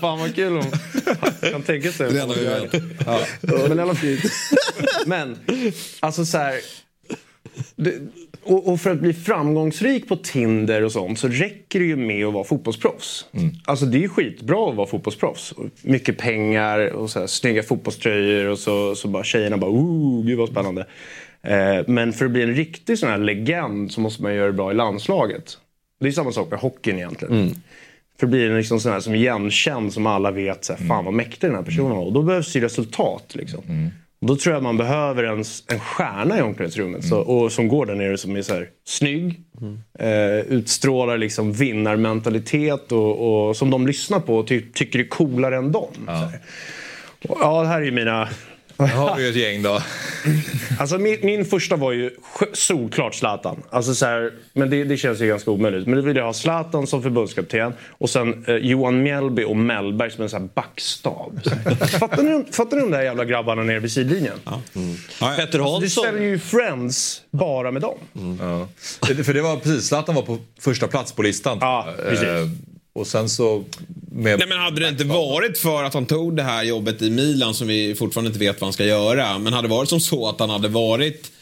[0.00, 0.72] Fan vad kul om
[1.20, 2.12] han kan tänka sig.
[2.12, 2.82] Det är det enda vi vet.
[3.06, 3.20] Ja.
[3.68, 4.18] Men i alla fall.
[5.06, 5.38] Men,
[6.00, 6.60] alltså så här.
[7.76, 7.94] Det,
[8.44, 12.26] och, och för att bli framgångsrik på Tinder och sånt så räcker det ju med
[12.26, 13.26] att vara fotbollsproffs.
[13.64, 15.54] Alltså det är ju skitbra att vara fotbollsproffs.
[15.82, 20.38] Mycket pengar och så här, snygga fotbollströjor och så, så bara tjejerna bara oh, gud
[20.38, 20.86] vad spännande.
[21.42, 24.52] Eh, men för att bli en riktig sån här legend så måste man göra det
[24.52, 25.58] bra i landslaget.
[26.00, 27.34] Det är samma sak med hockeyn egentligen.
[28.18, 31.04] För att bli en liksom sån här som igenkänd som alla vet, så här, fan
[31.04, 32.04] vad mäktig den här personen var.
[32.04, 33.34] Och då behövs ju resultat.
[33.34, 33.60] Liksom.
[33.60, 33.64] Och
[34.26, 37.04] då tror jag att man behöver en, en stjärna i omklädningsrummet.
[37.04, 39.40] Så, och som går där nere som är så här, snygg.
[39.98, 45.56] Eh, utstrålar liksom vinnarmentalitet och, och som de lyssnar på och ty, tycker är coolare
[45.56, 46.08] än dem.
[47.28, 48.28] Och, ja, det här är ju mina...
[48.86, 49.82] Här har vi ju ett gäng då.
[50.78, 52.10] Alltså min, min första var ju
[52.52, 53.62] solklart Zlatan.
[53.70, 55.86] Alltså så här, men det, det känns ju ganska omöjligt.
[55.86, 60.10] Men då vill jag ha Zlatan som förbundskapten och sen eh, Johan Mjällby och Mellberg
[60.10, 61.40] som en sån här backstav.
[61.44, 61.50] Så
[61.98, 64.38] fattar, ni, fattar ni de där jävla grabbarna nere vid sidlinjen?
[64.46, 64.60] Petter
[65.20, 65.88] Alltså, det Hansson.
[66.04, 67.98] ställer ju Friends bara med dem.
[68.40, 68.68] Ja.
[69.08, 71.58] Det- För det var precis, Zlatan var på första plats på listan.
[71.60, 72.24] Ja, precis.
[72.28, 72.46] Eh,
[72.94, 73.64] Och sen så...
[74.12, 74.38] Med...
[74.38, 77.54] Nej, men hade det inte varit för att han tog det här jobbet i Milan
[77.54, 79.38] som vi fortfarande inte vet vad han ska göra.
[79.38, 81.32] Men hade det varit som så att han hade varit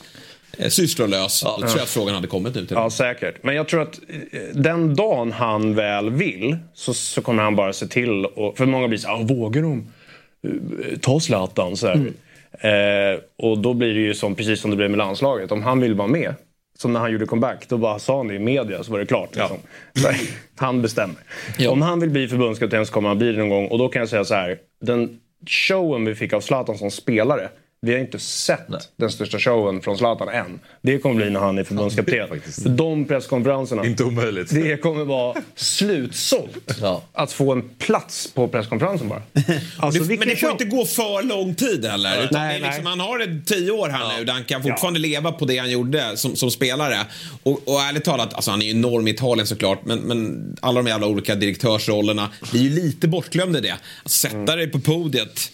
[0.58, 1.42] eh, sysslolös.
[1.42, 3.42] Då tror jag att frågan hade kommit nu till Ja, säkert.
[3.42, 4.00] Men jag tror att
[4.32, 8.24] eh, den dagen han väl vill så, så kommer han bara se till.
[8.24, 9.86] Och, för många blir så här, "Ah, vågar de
[10.46, 11.76] eh, ta Zlatan?
[11.76, 12.12] Så här.
[13.12, 15.52] Eh, och då blir det ju som, precis som det blev med landslaget.
[15.52, 16.34] Om han vill vara med,
[16.80, 19.06] som när han gjorde comeback, då bara sa han det i media så var det
[19.06, 19.36] klart.
[19.36, 19.58] Liksom.
[20.04, 20.16] Här,
[20.56, 21.16] han bestämmer.
[21.68, 23.66] Om han vill bli förbundskapten så kommer han bli det någon gång.
[23.66, 24.58] Och då kan jag säga så här.
[24.80, 27.48] Den showen vi fick av Zlatan som spelare.
[27.86, 28.66] Vi har inte sett
[28.96, 30.60] den största showen från Zlatan än.
[30.82, 32.28] Det kommer bli när han är förbundskapten.
[32.62, 33.86] För de presskonferenserna.
[33.86, 34.50] Inte omöjligt.
[34.50, 36.82] Det kommer vara slutsålt.
[37.12, 39.22] Att få en plats på presskonferensen bara.
[39.78, 42.24] Alltså, det, men det får inte gå för lång tid heller.
[42.24, 42.90] Utan Nej, är liksom, nej.
[42.90, 45.70] han har ett tio år här nu där han kan fortfarande leva på det han
[45.70, 46.96] gjorde som, som spelare.
[47.42, 50.82] Och, och ärligt talat, alltså han är ju enorm i Italien såklart, men, men alla
[50.82, 53.76] de jävla olika direktörsrollerna, det är ju lite bortglömd i det.
[54.04, 54.46] Att sätta Mm.
[54.58, 55.52] dig på podiet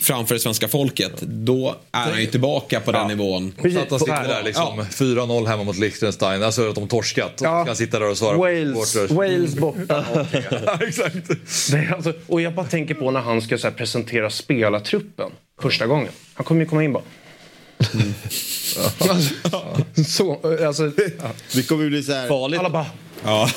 [0.00, 3.52] framför det svenska folket, då är han ju tillbaka på den nivån.
[3.60, 7.40] Zlatan sitter där liksom 4-0 hemma mot Liechtenstein, alltså att de torskat.
[7.40, 7.60] Och Ja.
[7.62, 9.10] så kan sitta där och svara Wales, supporters.
[9.16, 10.04] Wales borta.
[10.86, 11.30] Exakt.
[11.94, 16.08] Alltså, och jag bara tänker på när han ska så här, presentera spelartruppen första gången.
[16.34, 17.02] Han kommer ju komma in bara...
[18.98, 19.34] Alltså,
[20.06, 20.92] så, alltså,
[21.54, 22.28] Vi kommer ju bli så här...
[22.28, 22.60] Farligt.
[22.60, 22.86] alla bara...
[23.24, 23.48] Ja.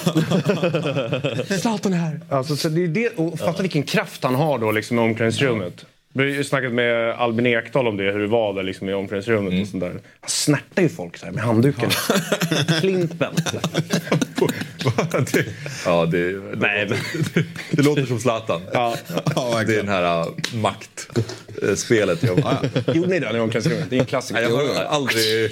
[1.62, 2.22] Zlatan är här.
[2.30, 5.86] Alltså, så det är det, och fatta vilken kraft han har då liksom, i omklädningsrummet.
[6.14, 8.94] Vi har ju snackat med Albin Ekdal om det, hur det var där liksom, i
[8.94, 9.62] omklädningsrummet.
[9.62, 9.90] Och sånt där.
[9.90, 11.90] Han snärtar ju folk så här, med handduken.
[12.80, 13.34] Klimpen.
[15.34, 15.46] det,
[15.86, 16.98] ja, det, det, Nej, men-
[17.34, 18.62] det, det låter som Zlatan.
[18.74, 18.96] Ja.
[19.68, 22.24] det är den här uh, maktspelet.
[22.24, 22.38] Jag,
[22.96, 23.90] Gjorde ni det i omklädningsrummet?
[23.90, 24.42] Det är en klassiker.
[24.42, 25.52] Nej, jag har aldrig...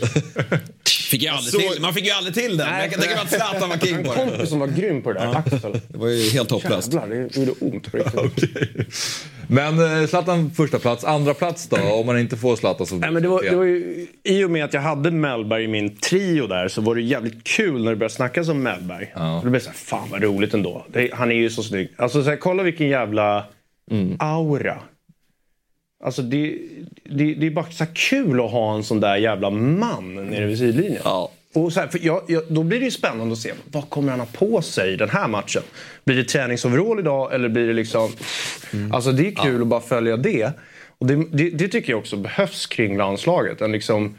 [1.10, 2.70] Fick jag aldrig till, man fick ju aldrig till den.
[2.70, 2.90] Nej.
[2.90, 4.20] det kan vara att Zlatan var king på det.
[4.20, 5.82] kompis som var grym på det där, Axel.
[5.88, 6.94] Det var ju helt hopplöst.
[6.94, 8.56] Jävlar, det gjorde ont på riktigt.
[9.48, 11.78] Men eh, Zlatan första plats, andra plats då?
[11.78, 12.96] Om man inte får Zlatan så...
[12.96, 15.68] Nej, men det var, det var ju, I och med att jag hade Mellberg i
[15.68, 19.12] min trio där så var det jävligt kul när det började snackas om Mellberg.
[19.16, 19.42] Ja.
[19.44, 20.86] Det blev så här, fan vad roligt ändå.
[20.92, 21.90] Det, han är ju så snygg.
[21.96, 23.46] Alltså så här, kolla vilken jävla
[24.20, 24.78] aura.
[26.04, 26.58] Alltså det,
[27.04, 30.58] det, det är bara så kul att ha en sån där jävla man nere vid
[30.58, 31.02] sidlinjen.
[31.54, 34.12] Och så här, för jag, jag, då blir det ju spännande att se vad kommer
[34.12, 35.64] han ha på sig i den här matchen.
[36.06, 38.12] Blir det träningsoverall idag eller blir det liksom...
[38.94, 40.52] Alltså det är kul att bara följa det.
[40.98, 43.62] Och det, det, det tycker jag också behövs kring landslaget.
[43.62, 44.18] En liksom,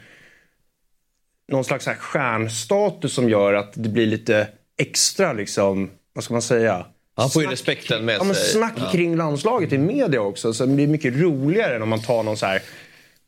[1.51, 4.47] någon slags här stjärnstatus som gör att det blir lite
[4.77, 6.85] extra, liksom, vad ska man säga?
[7.15, 8.45] Han får ju respekten med ja, men sig.
[8.45, 8.91] Snack Ja.
[8.91, 10.53] kring landslaget i media också.
[10.53, 12.61] Så det blir mycket roligare än om man tar någon så här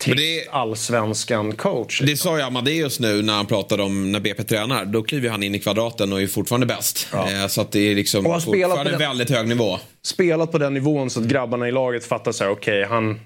[0.01, 2.01] trist allsvenskan coach.
[2.01, 4.85] Det sa ju Amadeus nu när han pratade om när BP tränar.
[4.85, 7.07] Då kliver han in i kvadraten och är fortfarande bäst.
[7.13, 9.79] Eh, Så att det är liksom Och har spelat fortfarande den- väldigt hög nivå.
[10.05, 13.19] Spelat på den nivån så att grabbarna i laget fattar så här, okej, han,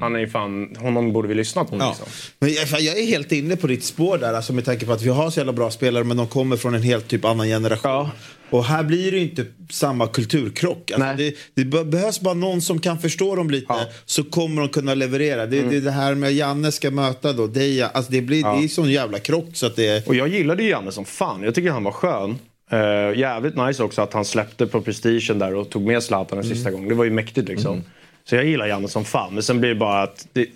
[0.00, 1.76] han är ju fan, honom borde vi lyssna på.
[1.76, 2.06] Liksom.
[2.38, 5.02] Men jag, jag är helt inne på ditt spår där, alltså med tanke på att
[5.02, 8.08] vi har så jävla bra spelare men de kommer från en helt typ annan generation.
[8.50, 10.90] Och här blir det ju inte samma kulturkrock.
[10.90, 13.74] Alltså det, det be- behövs bara någon som kan förstå dem lite
[14.04, 15.46] så kommer de kunna leverera.
[15.46, 18.64] Det, det är det här med Janne ska möta då Deja, alltså det blir det
[18.64, 21.42] är sån jävla krock så att det Och jag gillade ju Janne som fan.
[21.42, 22.38] Jag tycker han var skön.
[22.72, 26.44] Uh, jävligt nice också att han släppte på prestigen där och tog med Zlatan en
[26.44, 26.88] sista gång.
[26.88, 27.82] Det var ju mäktigt liksom.
[28.24, 29.34] Så jag gillar Janne som fan.
[29.34, 30.46] Men sen blir det bara att det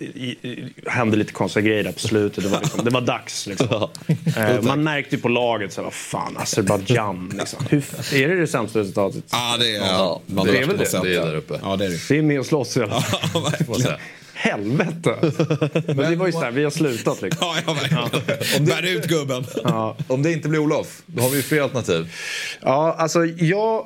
[0.87, 2.43] hände lite konstiga grejer där på slutet.
[2.43, 3.67] Det var, liksom, det var dags liksom.
[4.37, 7.33] Eh, man märkte ju på laget, så här, vad fan, Azerbajdzjan.
[7.39, 7.65] Liksom.
[7.69, 7.83] Hur,
[8.13, 9.23] är det det sämsta resultatet?
[9.31, 11.01] Ja, det är, Ja, det är väl det.
[11.03, 11.59] Det är där uppe.
[11.63, 11.99] Ja, det är det.
[12.09, 13.97] Det är med och slåss i alla fall.
[14.33, 15.15] Helvete.
[15.87, 17.47] Men det var ju såhär, vi har slutat liksom.
[17.47, 18.65] Ja, ja verkligen.
[18.65, 19.45] Bär ut gubben.
[20.07, 22.13] Om det inte blir Olof, då har vi ju fler alternativ.
[22.61, 23.85] Ja, alltså jag...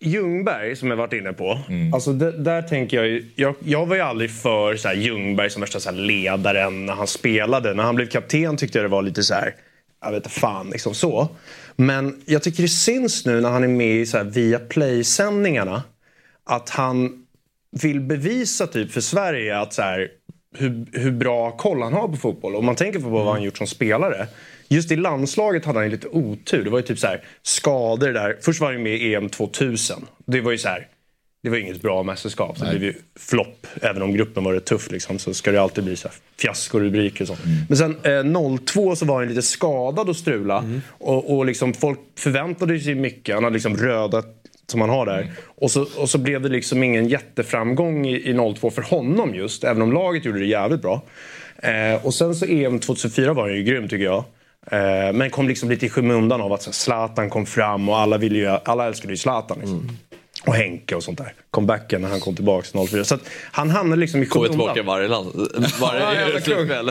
[0.00, 1.58] Ljungberg som jag varit inne på.
[1.94, 5.50] Alltså det, där tänker jag, ju- jag Jag var ju aldrig för så här, Ljungberg
[5.50, 7.74] som värsta så här, ledaren när han spelade.
[7.74, 9.54] När han blev kapten tyckte jag det var lite så här...
[10.00, 11.28] Jag vet inte fan, liksom så.
[11.76, 15.82] Men jag tycker det syns nu när han är med i så här, via play-sändningarna
[16.44, 17.26] att han
[17.82, 20.08] vill bevisa typ för Sverige att så här,
[20.56, 22.54] hur, hur bra koll han har på fotboll.
[22.56, 24.26] Om man tänker på vad han gjort som spelare.
[24.68, 26.64] Just i landslaget hade han lite otur.
[26.64, 28.36] Det var ju typ så här, skador där.
[28.40, 30.06] Först var han med i EM 2000.
[30.26, 30.88] Det var ju så här,
[31.42, 32.58] det var inget bra mästerskap.
[32.60, 33.66] Det blev ju flopp.
[33.82, 37.22] Även om gruppen var rätt tuff liksom, så ska det alltid bli så här fiaskorubriker
[37.22, 37.40] och sånt.
[37.68, 40.64] Men sen eh, 02 så var han lite skadad och strula.
[40.88, 43.34] Och, och liksom, folk förväntade sig mycket.
[43.34, 44.22] Han hade liksom röda
[44.66, 45.32] som han har där.
[45.44, 49.64] Och, så, och så blev det liksom ingen jätteframgång i, i 02 för honom just.
[49.64, 51.02] Även om laget gjorde det jävligt bra.
[51.56, 54.24] Eh, och sen så EM 2004 var han ju grym tycker jag.
[54.70, 57.98] Eh, men kom liksom lite i skymundan av att så här, Zlatan kom fram och
[57.98, 59.58] alla, ville ju, alla älskade ju Zlatan.
[59.60, 59.98] Liksom.
[60.46, 61.34] Och Henke och sånt där.
[61.50, 63.04] Comebacken när han kom tillbaka 04.
[63.04, 63.20] Så att
[63.52, 64.74] han hamnade liksom i Kommer skymundan.
[64.74, 65.32] tillbaka varje land.
[65.80, 66.40] Varje Ja,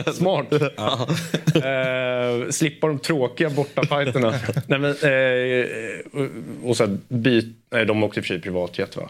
[0.04, 0.14] kung.
[0.14, 0.52] Smart.
[1.54, 4.34] eh, slippa de tråkiga bortafajterna.
[4.66, 5.66] Nej, men, eh,
[6.12, 9.08] och, och så här, byt, nej, de åkte i och för sig privatjet va?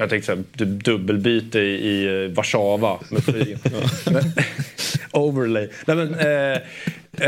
[0.00, 2.98] Jag tänkte så här, du, dubbelbyte i, i eh, Warszawa
[5.12, 5.68] Overlay.
[5.86, 6.58] Nej, men, eh,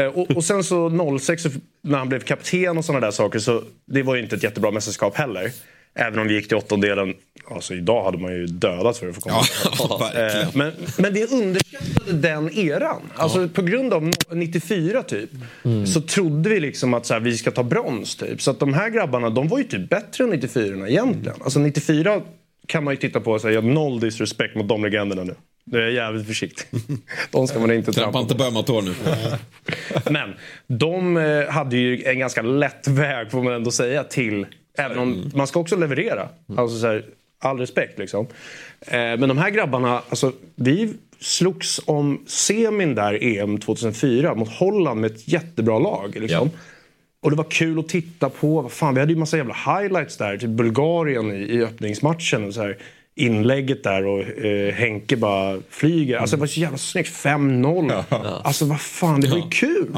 [0.01, 1.49] eh, och, och sen så 06 så-
[1.83, 4.71] när han blev kapten och sådana där saker så det var ju inte ett jättebra
[4.71, 5.51] mästerskap heller.
[5.95, 7.15] Även om vi gick till åttondelen.
[7.51, 9.43] Alltså idag hade man ju dödat för att få komma.
[10.21, 13.01] Eh, men, men det underskattade den eran.
[13.15, 15.31] Alltså på grund av no- 94 typ.
[15.95, 18.43] Så trodde vi liksom att så här, vi ska ta brons typ.
[18.43, 21.37] Så att de här grabbarna de var ju typ bättre än 94 egentligen.
[21.45, 22.21] Alltså 94
[22.67, 25.35] kan man ju titta på och säga noll disrespect mot de legenderna nu.
[25.65, 26.67] Det är jag jävligt försiktig.
[27.31, 28.95] De ska man inte Trampa trampa inte på ömma tår nu.
[30.11, 30.35] men
[30.67, 34.47] de eh, hade ju en ganska lätt väg får man ändå säga till,
[34.79, 36.29] även om man ska också leverera.
[36.57, 37.05] Alltså så här,
[37.39, 38.27] all respekt liksom.
[38.81, 45.01] Eh, men de här grabbarna, alltså vi slogs om semin där EM 2004 mot Holland
[45.01, 46.17] med ett jättebra lag.
[46.21, 46.51] Liksom.
[47.23, 48.61] Och det var kul att titta på.
[48.61, 50.39] Vad Fan, vi hade ju massa jävla highlights där.
[50.39, 52.45] Typ Bulgarien i, i öppningsmatchen.
[52.45, 52.79] Och så här,
[53.15, 56.17] inlägget där och eh, Henke bara flyger.
[56.17, 57.11] Alltså det var så jävla snyggt.
[57.11, 58.05] 5-0.
[58.45, 59.89] Alltså vad fan, det var ju kul.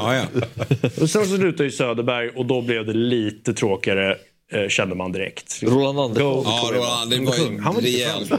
[1.01, 4.17] och sen så slutade ju Söderberg och då blev det lite tråkigare.
[4.51, 5.63] Eh, kände man direkt.
[5.63, 6.43] Roland Andersson.
[6.45, 6.71] Ja.
[6.73, 7.59] Roland, det var ju Kung.
[7.59, 8.31] Han var rejält.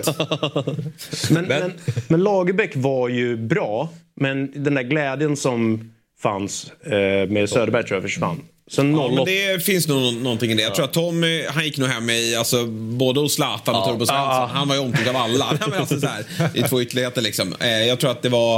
[1.30, 1.72] men, men,
[2.08, 3.88] men Lagerbäck var ju bra.
[4.14, 5.90] Men den där glädjen som
[6.22, 8.42] fanns eh, med Söderberg tror jag försvann.
[8.70, 10.62] Sen Ja, 08 men det finns nog någonting i det.
[10.62, 13.84] Jag tror att Tommy, han gick nog hem i, alltså, både hos Zlatan och Ja.
[13.86, 14.26] Turbo Svensson.
[14.28, 14.51] Ja.
[14.52, 15.47] Han var ju omtyckt av alla.
[15.60, 16.24] Nej, men alltså, så här,
[16.55, 17.55] I två ytterligheter liksom.
[17.60, 18.56] Eh, jag tror att det var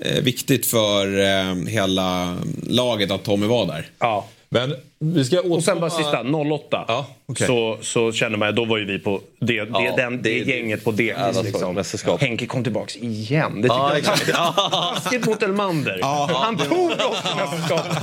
[0.00, 3.86] eh, viktigt för eh, hela laget att Tommy var där.
[3.98, 4.26] Ja.
[4.48, 5.56] Men vi ska återkomma...
[5.56, 6.84] Och sen bara sista, 08.
[6.88, 7.46] Ja, okej.
[7.46, 10.50] så, så kände man, då var ju vi på det, det, Ja, den, det, det-
[10.52, 11.16] gänget på dekis.
[11.16, 12.18] Alla liksom.
[12.20, 13.62] Henke kom tillbaks igen.
[13.62, 16.00] Det tycker Ja, jag var taskigt mot Elmander.
[16.34, 18.02] Han tog oss till mästerskapet.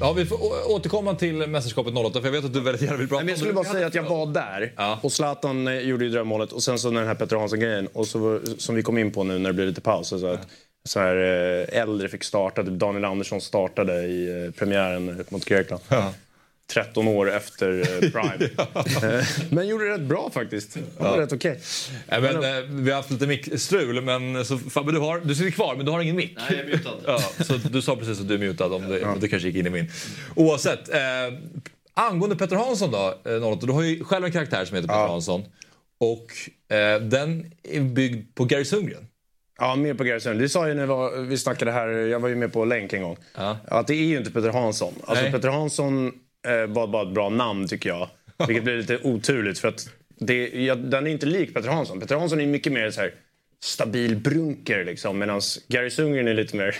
[0.00, 3.08] Ja, vi får återkomma till mästerskapet 08 för jag vet att du väldigt gärna vill
[3.08, 4.98] prata Men jag skulle bara säga att jag var där Ja.
[5.02, 8.18] och Zlatan eh, gjorde ju drömmålet och sen så den här Petter Hansson-grejen och så
[8.18, 10.08] var, som vi kom in på nu när det blev lite paus.
[10.08, 10.48] Så att,
[10.84, 15.82] så här, eh, äldre fick starta, typ Daniel Andersson startade i eh, premiären mot Grekland.
[16.72, 18.44] 13 år efter eh, Prime.
[19.18, 20.74] Eh, men gjorde det rätt bra faktiskt.
[20.74, 21.22] Det var Ja.
[21.22, 21.60] rätt okej.
[22.08, 25.50] Nej, men, eh, vi har haft lite mickstrul, men så, Fabbe, du, har, du sitter
[25.50, 26.36] kvar men du har ingen mick.
[26.36, 26.90] Nej, jag är mutad.
[27.06, 29.56] Ja, så du sa precis att du är mutad om det, om det kanske gick
[29.56, 29.90] in i min.
[30.36, 30.88] Oavsett.
[30.88, 31.00] Eh,
[31.94, 35.08] angående Petter Hansson då, eh, 08, du har ju själv en karaktär som heter Petter
[35.08, 35.44] Hansson.
[36.00, 36.26] Och
[36.76, 39.06] eh, den är byggd på Gary Sundgren.
[39.58, 40.42] Ja, mer på Gary Sundgren.
[40.42, 42.92] Det sa ju när vi, var, vi snackade här, jag var ju med på länk
[42.92, 43.16] en gång.
[43.36, 43.56] Ja.
[43.68, 44.94] Att det är ju inte Peter Hansson.
[45.04, 45.32] Alltså Nej.
[45.32, 46.12] Peter Hansson
[46.44, 48.08] eh, var bara ett bra namn tycker jag.
[48.46, 49.88] Vilket blir lite oturligt för att
[50.18, 52.00] det, ja, den är inte lik Peter Hansson.
[52.00, 53.14] Peter Hansson är mycket mer så här
[53.62, 55.18] stabil brunker liksom.
[55.18, 56.76] Medan Gary Sundgren är lite mer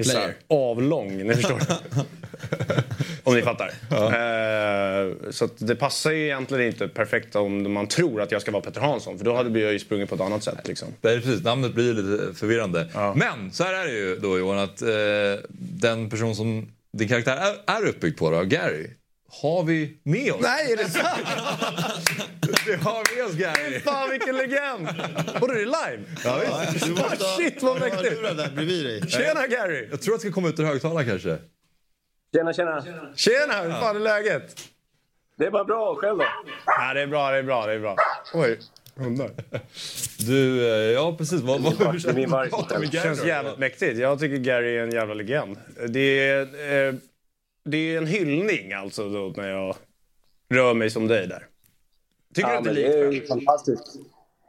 [0.00, 1.16] så här, avlång.
[1.16, 1.60] Ni förstår.
[3.24, 3.72] om ni fattar.
[3.90, 8.50] Eh, så att det passar ju egentligen inte perfekt om man tror att jag ska
[8.50, 9.18] vara Peter Hansson.
[9.18, 10.68] För då hade jag ju sprungit på ett annat sätt.
[10.68, 10.88] Liksom.
[11.00, 12.88] Det är precis, namnet blir lite förvirrande.
[13.16, 14.88] Men så här är det ju då Johan att eh,
[15.58, 18.90] den person som din karaktär är, är uppbyggd på, då, Gary,
[19.42, 20.42] har vi med oss.
[20.42, 21.26] Nej, är det sant?
[22.66, 23.80] Vi har med oss Gary.
[23.80, 24.88] Fan vilken legend!
[25.40, 26.04] Och du är live?
[26.24, 26.40] Ja,
[26.72, 26.98] visst.
[26.98, 28.54] Ah, shit vad mäktigt!
[28.54, 29.10] bredvid dig.
[29.10, 29.88] Tjena Gary!
[29.90, 31.38] Jag tror att det ska komma ut ur högtalaren kanske.
[32.34, 32.84] Tjena, tjena.
[33.16, 33.62] Tjena!
[33.62, 34.56] Hur fan är läget?
[35.38, 35.94] Det är bara bra.
[35.94, 36.24] Själv då?
[36.66, 37.96] Ja, det är bra, det är bra, det är bra.
[38.34, 38.58] Oj,
[38.96, 39.30] hundar.
[40.26, 41.40] Du, eh, ja precis.
[41.40, 43.98] Vad, vad, hur Det med Det Gary känns jävligt mäktigt.
[43.98, 45.56] Jag tycker Gary är en jävla legend.
[45.88, 46.94] Det är, eh,
[47.64, 49.76] det är en hyllning alltså då när jag
[50.50, 51.46] rör mig som dig där.
[52.34, 53.24] Tycker ja, du att det är det är likt?
[53.24, 53.96] ju fantastiskt.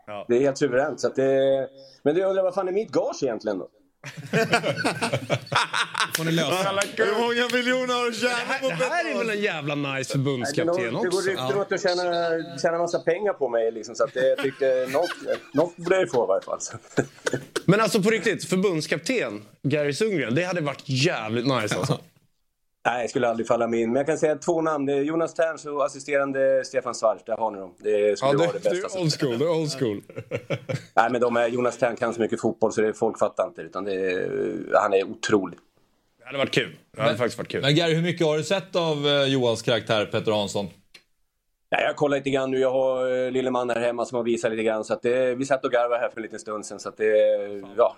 [0.08, 0.26] Ja.
[0.28, 1.00] Det är helt suveränt.
[1.00, 1.70] Så att det...
[2.04, 3.70] Men du undrar, vad fan är mitt gage egentligen då?
[6.16, 6.82] Får ni lösa.
[6.98, 10.84] Hur många miljoner har du tjänat på Det här är väl en jävla nice förbundskapten
[10.84, 11.22] det går också?
[11.30, 13.72] rykten om att du tjänar, tjänar massa pengar på mig.
[13.72, 15.10] Liksom, så att det, jag tyckte något,
[15.54, 16.60] något borde jag få i varje fall.
[17.66, 22.00] Men alltså på riktigt, förbundskapten Gary Sundgren, det hade varit jävligt nice alltså.
[22.86, 23.90] Nej, jag skulle aldrig falla mig in.
[23.90, 24.86] Men jag kan säga två namn.
[24.86, 27.24] Det är Jonas Terns och assisterande Stefan Svarts.
[27.26, 27.74] Där har ni dem.
[27.80, 29.00] Det skulle vara det bästa.
[29.00, 30.02] old school, det är old school.
[30.96, 33.62] Nej, men de är, Jonas Tern kan så mycket fotboll så det, folk fattar inte.
[33.62, 35.60] Utan det är, han är otrolig.
[36.20, 36.76] Det hade varit kul.
[36.96, 37.62] Det hade faktiskt varit kul.
[37.62, 40.68] Men Gary, hur mycket har du sett av eh, Johans karaktär Petter Hansson?
[41.70, 42.60] Ja, jag kollar lite grann nu.
[42.60, 44.84] Jag har eh, lille man här hemma som har visat lite grann.
[44.84, 46.80] Så att det, vi satt och garvade här för en liten stund sedan.
[46.80, 47.14] Så att det,
[47.78, 47.96] ja.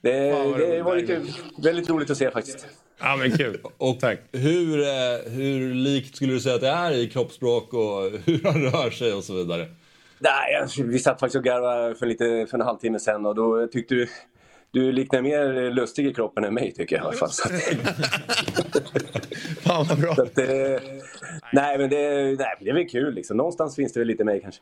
[0.00, 0.10] Det,
[0.58, 1.22] det var lite,
[1.62, 2.66] väldigt roligt att se faktiskt.
[3.00, 3.60] Ja men kul.
[3.78, 4.18] Och Tack.
[4.32, 8.62] Hur, eh, hur likt skulle du säga att det är i kroppsspråk och hur han
[8.62, 9.66] rör sig och så vidare?
[10.18, 13.66] Nej, jag- vi satt faktiskt och garvade för, lite, för en halvtimme sedan och då
[13.66, 14.08] tyckte du...
[14.70, 17.30] Du liknar mer lustig i kroppen än mig tycker jag i alla fall.
[19.62, 20.14] Fan vad bra.
[20.14, 20.46] så att, eh,
[21.52, 23.36] nej, men det, nej, det är väl kul liksom.
[23.36, 24.60] Någonstans finns det väl lite mig kanske.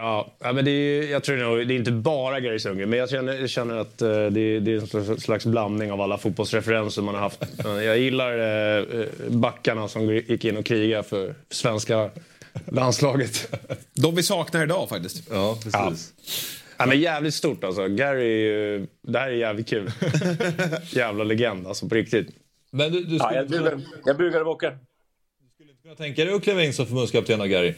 [0.00, 2.98] Ja, ja, men det är, jag tror nog, det är inte bara Gary Sundgren, men
[2.98, 6.18] jag känner, jag känner att eh, det, är- det är en slags- blandning av alla
[6.18, 7.42] fotbollsreferenser man har haft.
[7.64, 8.38] Eh, Jag gillar
[8.78, 8.84] eh,
[9.28, 12.10] backarna som gick in och krigade för svenska
[12.66, 13.54] landslaget.
[13.94, 15.28] De vi saknar idag faktiskt.
[15.30, 16.12] Ja, precis.
[16.78, 17.88] Ja, men jävligt stort alltså.
[17.88, 19.90] Gary, är ju- det här är jävligt kul.
[20.90, 22.28] Jävla legend alltså, på riktigt.
[22.70, 24.78] Men du, du Ja, skulle jag, inte bugar, jag bugar och bockar.
[25.82, 27.74] kunna tänka dig att kliva in som förbundskapten av Gary?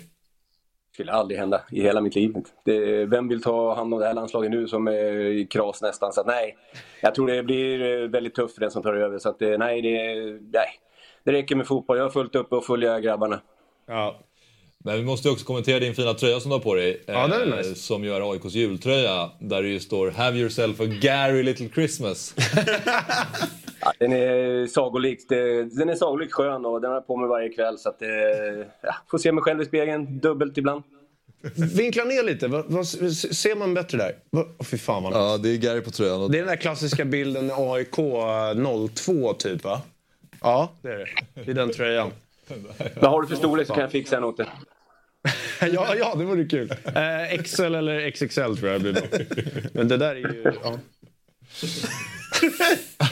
[1.01, 2.35] Skulle aldrig hända i hela mitt liv.
[2.65, 5.83] Det, vem vill ta hand om det här landslaget nu som eh, är i kras
[5.83, 6.13] nästan?
[6.13, 6.57] Så att, nej,
[7.03, 9.19] jag tror det blir eh, väldigt tufft för den som tar över.
[9.19, 10.69] Så att, eh, nej, det, nej,
[11.25, 11.97] det räcker med fotboll.
[11.97, 13.41] Jag har fullt upp och följa grabbarna.
[13.87, 14.21] Ja.
[14.85, 17.02] Men vi måste ju också kommentera din fina tröja som du har på dig.
[17.07, 17.74] Ja, den är eh, nice.
[17.74, 19.31] Som ju är AIKs jultröja.
[19.39, 22.35] Där det ju står “Have yourself a Gary Little Christmas”.
[23.82, 27.48] Ja, den är sagolikt, den är sagolikt skön och den har jag på mig varje
[27.48, 27.78] kväll.
[27.78, 28.09] Så att, eh,
[28.82, 30.82] ja, får se mig själv i spegeln dubbelt ibland.
[31.77, 32.48] Vinkla ner lite.
[32.48, 34.12] Vad, vad, ser man bättre där?
[34.31, 36.31] Vad, oh, fy fan vad Ja, det är Gary på tröjan.
[36.31, 37.97] Det är den där klassiska bilden AIK
[38.94, 39.82] 02 typ va?
[40.40, 41.07] Ja, det är det.
[41.44, 42.11] Det är den tröjan.
[43.01, 44.47] Vad har du för storlek så kan jag fixa en åt dig.
[45.73, 46.71] ja, ja, det vore kul.
[46.85, 49.03] Eh, XL eller XXL tror jag blir bra.
[49.73, 50.53] Men det där är ju...
[50.65, 50.79] Ja.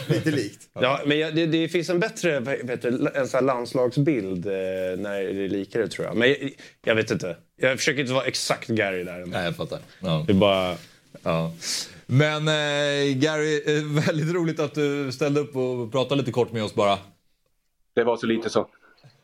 [0.09, 0.69] Lite likt.
[0.73, 2.31] Ja, men jag- det, det finns en bättre
[2.69, 4.53] heter, det, en sån här landslagsbild eh,
[4.99, 6.17] när det är likare tror jag.
[6.17, 6.51] Men jag,
[6.85, 7.37] jag vet inte.
[7.57, 9.27] Jag försöker inte vara exakt Gary där.
[9.27, 9.79] Nej, jag fattar.
[10.01, 10.25] Ja.
[10.27, 10.75] Det är bara...
[11.23, 11.53] Ja.
[12.07, 16.65] Men eh, Gary, eh, väldigt roligt att du ställde upp och pratade lite kort med
[16.65, 16.99] oss bara.
[17.95, 18.69] Det var så lite så.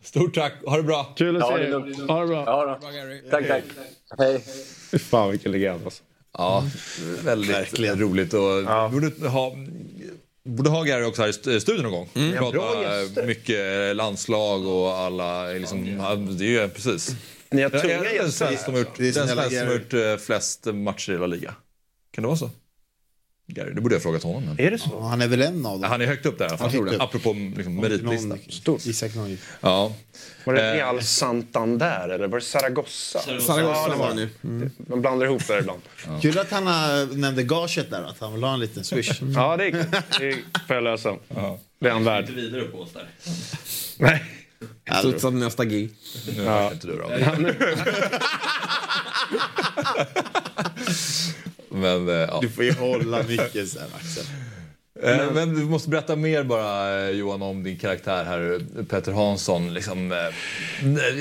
[0.05, 1.14] Stort tack, ha det bra.
[1.16, 1.72] Kul att Ja, se dig.
[2.06, 2.44] Ha det bra.
[2.47, 3.31] Ja, då.
[3.31, 3.62] Tack, tack.
[4.18, 4.40] Hej.
[4.98, 6.02] Fan vilken legend alltså.
[6.39, 6.64] Ja,
[7.24, 8.35] väldigt roligt.
[8.35, 8.40] Och
[8.93, 9.56] borde, ha,
[10.44, 12.09] borde ha Gary också här i st- studion någon gång.
[12.14, 12.35] Mm.
[12.35, 13.26] Ja, Prata bra gäster.
[13.26, 17.10] mycket landslag och alla, liksom, ja, det är ju precis.
[17.51, 18.18] Ni har tunga Ja, gäster.
[18.22, 21.55] den svensk som har gjort eh, flest matcher i La Liga.
[22.14, 22.51] Kan det vara så?
[23.46, 24.44] Gary, det borde jag ha frågat honom.
[24.44, 24.60] Men.
[24.66, 24.90] Är det så?
[24.92, 25.90] Ja, han är väl en av dem.
[25.90, 26.66] Han är högt upp där i alla fall.
[26.66, 27.02] Jag tror det.
[27.04, 28.36] Apropå liksom, meritlista.
[28.48, 28.86] Stort.
[28.86, 29.10] Isak.
[29.60, 29.92] Ja.
[30.44, 33.18] Var det Eh, Real Santander eller var det Zaragoza?
[33.18, 34.70] Zaragoza ja, det var det nu.
[34.76, 35.80] Man blandar ihop det ibland.
[36.22, 39.20] Kul att han har, nämnde gaget där, att han vill ha en liten swish.
[39.34, 39.84] Ja, det är kul.
[40.20, 41.16] Det får jag lösa.
[41.80, 42.30] Det är han värd.
[42.30, 43.08] vidare på oss där.
[43.98, 44.24] Nej.
[44.98, 45.90] Studsade nästa gig.
[46.36, 46.62] Nu Ja.
[46.62, 46.72] ja.
[46.72, 47.10] inte du då.
[51.74, 52.38] Men, eh, ja.
[52.42, 54.24] Du får ju hålla mycket sen Axel.
[55.02, 59.74] Eh, Men du måste berätta mer bara eh, Johan om din karaktär här, Petter Hansson.
[59.74, 60.30] Liksom,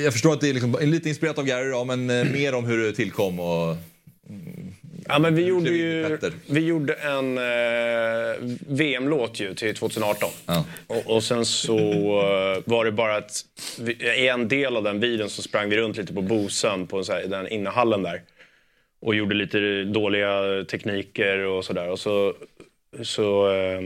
[0.04, 2.84] jag förstår att det är liksom, lite inspirerat av Gary men eh, mer om hur
[2.84, 3.76] det tillkom och...
[5.08, 10.30] Ja, men vi gjorde ju vi gjorde en eh, VM-låt ju till 2018.
[10.46, 10.64] Ja.
[10.86, 13.44] Och, och sen så eh, var det bara att
[14.16, 17.12] i en del av den videon så sprang vi runt lite på Bosön, på så
[17.12, 18.22] här, den innehallen där.
[19.04, 21.88] Och gjorde lite dåliga tekniker och sådär.
[21.88, 22.34] Och så,
[23.02, 23.80] så eh,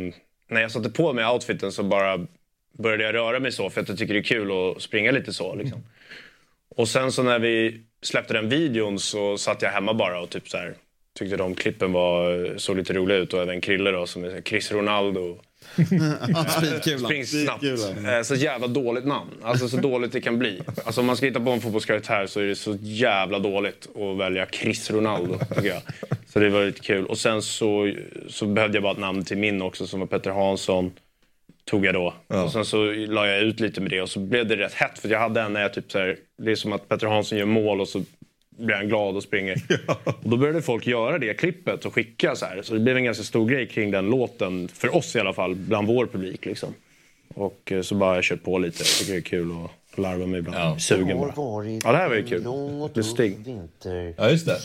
[0.48, 2.26] när jag satte på mig outfiten så bara
[2.72, 5.32] började jag röra mig så för att jag tycker det är kul att springa lite
[5.32, 5.54] så.
[5.54, 5.82] Liksom.
[6.68, 10.48] Och sen så när vi släppte den videon så satt jag hemma bara och typ
[10.48, 10.74] så här,
[11.18, 14.72] tyckte de klippen var, såg lite roliga ut och även Krille då som är Chris
[14.72, 15.38] Ronaldo.
[15.86, 16.98] Speedkulan.
[16.98, 17.58] Spring snabbt.
[17.64, 18.14] Speedkulan.
[18.16, 19.30] Eh, Så jävla dåligt namn.
[19.42, 20.60] Alltså så dåligt det kan bli.
[20.84, 24.18] Alltså om man ska hitta på en fotbollskaraktär så är det så jävla dåligt att
[24.18, 25.82] välja Chris Ronaldo tycker jag.
[26.32, 27.06] Så det var lite kul.
[27.06, 27.92] Och sen så,
[28.28, 30.92] så behövde jag bara ett namn till min också som var Petter Hansson.
[31.64, 32.14] Tog jag då.
[32.26, 34.98] Och sen så la jag ut lite med det och så blev det rätt hett
[34.98, 37.38] för jag hade en när jag typ så här, det är som att Petter Hansson
[37.38, 38.02] gör mål och så
[38.58, 39.62] blir han glad och springer.
[40.04, 42.62] Och då började folk göra det klippet och skicka så här.
[42.62, 45.54] Så det blev en ganska stor grej kring den låten, för oss i alla fall,
[45.54, 46.46] bland vår publik.
[46.46, 46.74] Liksom.
[47.34, 48.78] Och eh, så bara jag kört på lite.
[48.78, 50.58] Jag tycker det är kul att larva mig ibland.
[50.58, 50.78] Ja.
[50.78, 51.32] Sugen bara.
[51.84, 52.42] Ja, det här var ju kul.
[52.94, 53.36] Lustig.
[54.16, 54.58] Ja, just det.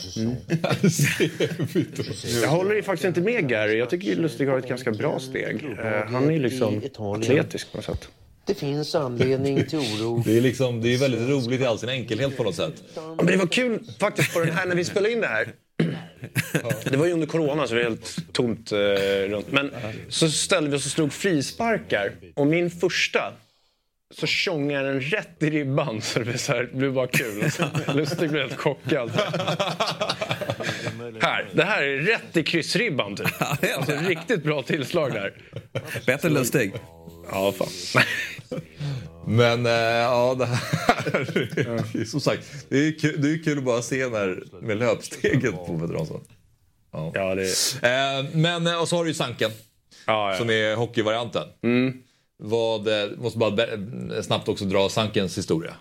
[2.41, 3.77] Jag håller ju faktiskt inte med Gary.
[3.77, 5.65] Jag tycker Lustig har ett ganska bra steg.
[5.83, 8.09] Eh, Han är liksom atletisk på något sätt.
[8.45, 10.23] Det finns anledning till oro.
[10.25, 12.83] Det är, liksom, det är väldigt roligt i all sin enkelhet på något sätt.
[12.95, 15.47] Ja, men det var kul faktiskt på den här när vi spelade in det här.
[16.83, 18.77] Det var ju under corona så det var helt tomt eh,
[19.29, 19.51] runt.
[19.51, 19.71] Men
[20.09, 22.11] så ställde vi oss och slog frisparkar.
[22.35, 23.33] Och min första
[24.15, 27.43] så tjongade den rätt i ribban så det blev, så här, det blev bara kul.
[27.95, 29.11] Lustig blev helt chockad.
[31.21, 33.27] Här, det här är rätt i kryssribban typ.
[33.77, 35.33] Alltså riktigt bra tillslag där.
[36.05, 36.73] Bättre Lustig.
[37.31, 37.67] Ja, fan.
[39.27, 42.05] Men eh, ja, det här...
[42.05, 45.79] som sagt, det är, kul, det är kul att bara se när, med löpsteget på
[45.79, 46.21] Petter Hansson.
[46.91, 47.11] Ja.
[47.13, 47.43] Ja, det...
[47.83, 49.51] Eh, men, eh, och så har du ju Sanken.
[50.07, 50.37] Ja, ja.
[50.37, 51.43] Som är hockeyvarianten.
[51.61, 51.93] Mm.
[52.37, 52.87] Vad,
[53.17, 53.67] måste bara
[54.23, 55.75] snabbt också dra Sankens historia.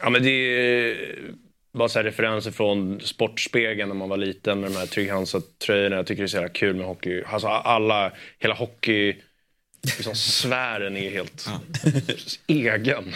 [0.00, 0.96] Ja, men det är
[1.72, 5.96] bara så referenser från Sportspegeln när man var liten med de här Trygg Hansa-tröjorna.
[5.96, 7.22] Jag tycker det är så jävla kul med hockey.
[7.26, 9.16] Alltså alla, hela hockey
[9.84, 11.48] liksom, sfären är helt
[12.46, 13.14] egen.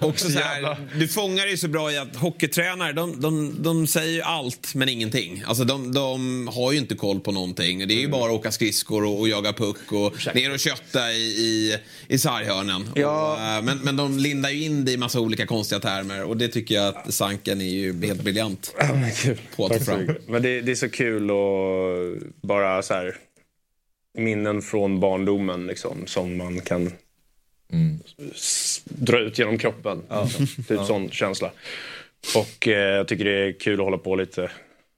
[0.00, 3.86] Också så här, du fångar det ju så bra i att hockeytränare, de, de, de
[3.86, 5.42] säger ju allt men ingenting.
[5.46, 7.88] Alltså de, de har ju inte koll på någonting.
[7.88, 11.12] Det är ju bara att åka skridskor och, och jaga puck och ner och kötta
[11.12, 11.76] i, i,
[12.08, 12.88] i sarghörnen.
[12.94, 13.32] Ja.
[13.32, 16.36] Och, eh, men, men de lindar ju in det i massa olika konstiga termer och
[16.36, 18.74] det tycker jag att Sanken är ju helt briljant
[19.56, 20.16] på att få så fram.
[20.26, 23.16] Men det, det är så kul och bara så här
[24.18, 26.92] minnen från barndomen liksom, som man kan
[28.34, 30.02] s- dra ut genom kroppen.
[30.24, 30.46] Liksom.
[30.46, 30.84] Typ Ja.
[30.86, 31.50] sån känsla.
[32.36, 34.50] Och eh, jag tycker det är kul att hålla på lite,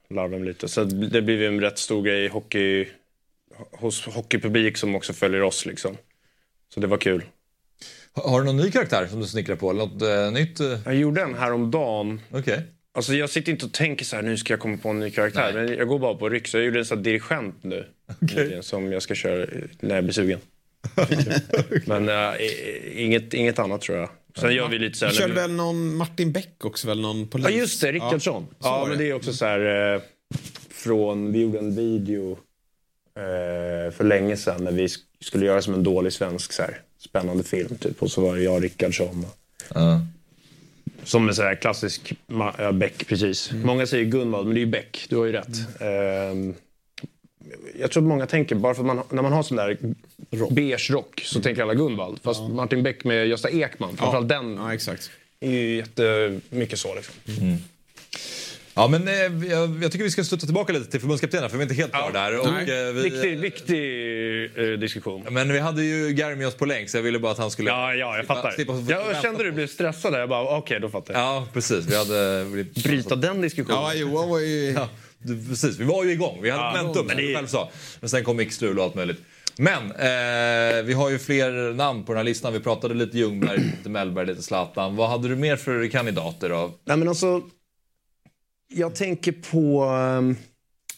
[0.09, 0.67] larva mig lite.
[0.67, 2.87] Så det blir en rätt stor grej i hockey,
[3.71, 5.65] hos hockeypublik som också följer oss.
[5.65, 5.97] Liksom.
[6.73, 7.23] Så det var kul.
[8.13, 9.73] Har du någon ny karaktär som du snickrar på?
[9.73, 10.59] Något eh, nytt?
[10.59, 10.79] eh?
[10.85, 12.21] Jag gjorde en häromdagen.
[12.31, 12.61] Okej.
[12.93, 15.11] Alltså jag sitter inte och tänker så här, nu ska jag komma på en ny
[15.11, 15.53] karaktär.
[15.53, 16.47] Men jag går bara på ryck.
[16.47, 17.85] Så jag gjorde en sån här dirigent nu.
[18.61, 19.45] Som jag ska köra
[19.79, 20.39] när jag blir sugen.
[21.85, 22.33] Men äh,
[22.95, 24.09] inget, inget annat tror jag.
[24.37, 25.17] Sen gör vi lite så Du här...
[25.17, 26.87] körde när vi- väl någon Martin Beck också?
[26.87, 27.45] Väl någon polis?
[27.49, 28.47] Ja just det, Rickardsson.
[28.59, 29.09] Ja, Ja, men det.
[29.09, 30.01] är också så här eh,
[30.69, 32.31] från, vi gjorde en video
[33.17, 36.81] eh, för länge sedan när vi sk- skulle göra som en dålig svensk så här,
[36.99, 38.01] spännande film typ.
[38.03, 39.25] Och så var det jag och Rickardsson.
[41.03, 42.13] Som en så här klassisk
[42.57, 43.51] ja, Beck precis.
[43.51, 45.81] Många säger Gunvald men det är ju Beck, du har ju rätt.
[45.81, 46.53] Ehm,
[47.79, 49.77] jag tror att många tänker, bara för att man, när man har sån där
[50.51, 52.19] beige rock så tänker alla Gunvald.
[52.23, 55.11] Fast Martin Beck med Gösta Ekman, framförallt den ja, exakt.
[55.39, 57.13] är ju jättemycket så liksom.
[58.75, 59.13] Ja, men eh,
[59.51, 61.91] jag, jag tycker vi ska studsa tillbaka lite till förbundskaptenen för vi är inte helt
[61.91, 62.39] klara där.
[62.39, 63.83] Och, eh, vi, Viktig, viktig
[64.73, 65.25] eh, diskussion.
[65.29, 67.51] Men vi hade ju Gary med oss på länk så jag ville bara att han
[67.51, 67.69] skulle...
[67.69, 68.51] Ja, ja, jag fattar.
[68.51, 70.19] slippa- slippa- Jag kände du blev stressad där.
[70.19, 71.21] Jag bara, okej, då fattar jag.
[71.23, 71.85] Ja, precis.
[71.85, 72.45] Vi hade...
[72.83, 73.79] Bryta den diskussionen.
[73.81, 74.71] Ja, Johan var ju...
[74.71, 74.89] Ja,
[75.49, 75.77] precis.
[75.79, 76.39] Vi var ju igång.
[76.41, 77.69] Vi hade Ja, momentum, men som det- du själv sa.
[77.99, 79.19] Men sen kom mixstrul och allt möjligt.
[79.57, 82.53] Men eh, vi har ju fler namn på den här listan.
[82.53, 84.95] Vi pratade lite Ljungberg, lite Mellberg, lite Zlatan.
[84.95, 86.71] Vad hade du mer för kandidater då?
[86.85, 87.41] Nej, men alltså,
[88.71, 89.85] jag tänker på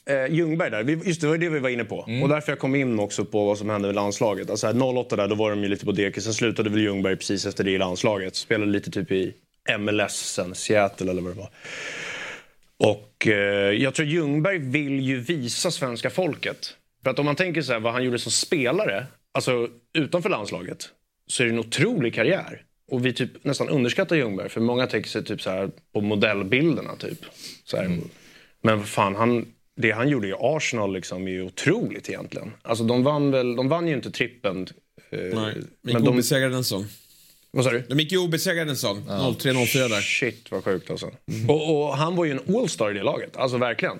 [0.05, 0.83] eh, Ljungberg där.
[1.07, 1.97] Just det, var det vi var inne på.
[2.23, 4.49] Och därför jag kom in också på vad som hände med landslaget.
[4.49, 6.23] Alltså här, 08 där, då var de ju lite på dekis.
[6.23, 8.35] Sen slutade väl Ljungberg precis efter det i landslaget.
[8.35, 9.33] Spelade lite typ i
[9.79, 11.49] MLS sen, Seattle eller vad det var.
[12.77, 16.75] Och eh, jag tror Ljungberg vill ju visa svenska folket.
[17.03, 20.89] För att om man tänker så här, vad han gjorde som spelare, alltså utanför landslaget,
[21.27, 22.61] så är det en otrolig karriär.
[22.91, 26.95] Och vi typ nästan underskattar Ljungberg, för många tänker sig typ så här på modellbilderna.
[26.95, 27.19] Typ.
[27.63, 27.97] Så här.
[28.61, 29.45] Men vad fan, han,
[29.75, 32.51] det han gjorde i Arsenal liksom är ju otroligt egentligen.
[32.61, 34.67] Alltså de vann, väl, de vann ju inte trippen.
[35.11, 36.85] eh, Nej, gick men de, obesegrade en säsong.
[37.51, 37.79] vad sa du?
[37.89, 39.03] De gick ju obesegrade en säsong.
[39.07, 40.01] 03-04 där.
[40.01, 41.11] Shit vad sjukt alltså.
[41.47, 43.37] Och, och han var ju en all-star i det laget.
[43.37, 43.97] Alltså verkligen.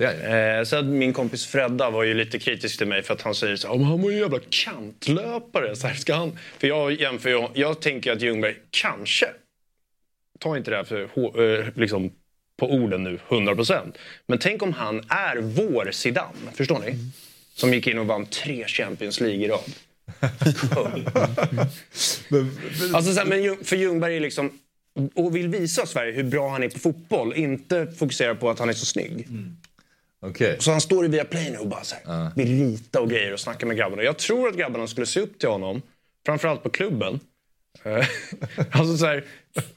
[0.00, 3.56] Eh, sen min kompis Fredda var ju lite kritisk till mig för att han säger
[3.56, 5.76] så här, "Ja, men han var ju en jävla kantlöpare.
[5.76, 6.38] Så här, ska han...
[6.58, 9.26] För jag jämför ju, jag tänker att Ljungberg kanske,
[10.38, 11.02] ta inte det här för,
[11.58, 12.10] eh, liksom,
[12.56, 13.98] på orden nu, 100%.
[14.26, 16.94] Men tänk om han är vår Zidane, förstår ni?
[17.54, 19.72] Som gick in och vann tre Champions League i rad.
[22.94, 24.58] Alltså, så här, men för Ljungberg är liksom
[25.14, 27.34] och vill visa Sverige hur bra han är på fotboll.
[27.36, 29.28] Inte fokusera på att han är så snygg.
[30.22, 30.56] Okej.
[30.60, 33.40] Så han står i Viaplay nu och bara så här, vill rita och grejer och
[33.40, 34.02] snacka med grabbarna.
[34.02, 35.82] Jag tror att grabbarna skulle se upp till honom.
[36.26, 37.20] Framförallt på klubben.
[37.82, 38.06] Eh,
[38.70, 39.24] alltså så här,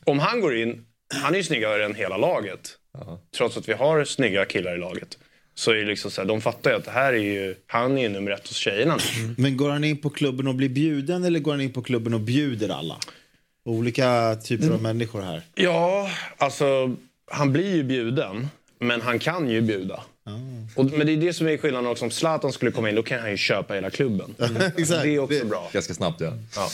[0.04, 2.78] om han går in, han är ju snyggare än hela laget.
[3.38, 5.18] Trots att vi har snygga killar i laget.
[5.56, 7.98] Så är det liksom så här, de fattar ju att det här är ju, han
[7.98, 8.98] är ju nummer ett hos tjejerna.
[9.38, 12.14] Men går han in på klubben och blir bjuden eller går han in på klubben
[12.14, 12.98] och bjuder alla?
[13.65, 15.41] Olika typer av människor här.
[15.56, 16.95] Ja, alltså
[17.31, 18.48] han blir ju bjuden,
[18.80, 20.03] men han kan ju bjuda.
[20.76, 22.06] Och, men det är det som är skillnaden också.
[22.06, 24.35] Om Zlatan skulle komma in, då kan han ju köpa hela klubben.
[24.77, 25.03] Exakt.
[25.03, 25.69] Det är också bra.
[25.73, 26.34] Ganska snabbt ja.
[26.56, 26.69] Ja.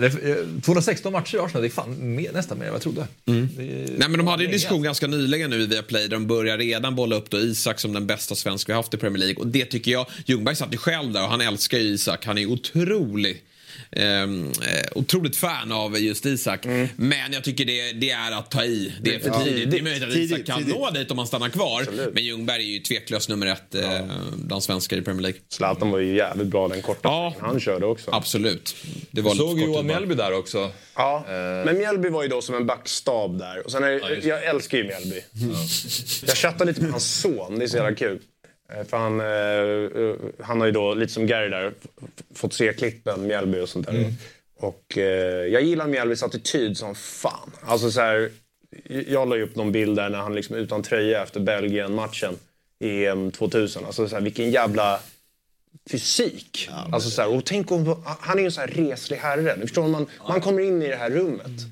[0.00, 2.76] Det är, eh, 216 matcher i Arsenal, det är fan mer, nästan mer än vad
[2.76, 3.06] jag trodde.
[3.24, 6.08] Det är- Nej, men de hade ju en diskussion ganska nyligen nu i Viaplay där
[6.16, 9.18] de börjar redan bolla upp då Isak som den bästa svensk vi haft i Premier
[9.18, 9.36] League.
[9.36, 12.24] Och det tycker jag, Ljungberg satt ju själv där och han älskar ju Isak.
[12.26, 13.42] Han är otrolig.
[13.92, 14.52] Ehm, eh,
[14.94, 16.64] otroligt fan av just Isak.
[16.96, 18.92] Men jag tycker det, det är att ta i.
[19.00, 19.44] Det är för Ja.
[19.44, 19.70] tidigt.
[19.70, 20.74] Det är möjligt att Isak kan tidigt.
[20.74, 21.86] nå dit om han stannar kvar.
[22.12, 24.00] Men Ljungberg är ju tveklöst nummer ett eh,
[24.36, 25.40] bland svenskar i Premier League.
[25.48, 27.34] Zlatan var ju jävligt bra den korta Ja.
[27.40, 28.10] han körde också.
[28.10, 28.76] Absolut.
[29.10, 29.86] Det var lite såg Johan.
[29.86, 30.70] Mjällby där också.
[30.94, 31.64] Ja, Eh.
[31.64, 33.64] men Mjällby var ju då som en backstab där.
[33.66, 35.20] Och sen är, Ja, jag älskar ju Mjällby.
[36.26, 38.18] Jag chattade lite med hans son, det är så jävla kul.
[38.72, 41.72] Eh, För han, eh, eh, han har ju då, lite som Gary där,
[42.34, 43.94] fått se klippen, Mjällby och sånt där.
[43.94, 44.12] Mm.
[44.60, 44.96] Och
[45.50, 47.50] jag gillar Mjällbys attityd som fan.
[47.62, 48.30] Alltså så här,
[49.06, 52.34] jag la ju upp någon bild där när han liksom utan tröja efter Belgien-matchen
[52.78, 53.84] i EM 2000.
[53.84, 55.00] Alltså så här, vilken jävla
[55.90, 56.68] fysik.
[56.92, 59.54] alltså, så här, och tänk om, han är ju en sån här reslig herre.
[59.56, 61.66] Du förstår, man, man kommer in i det här rummet.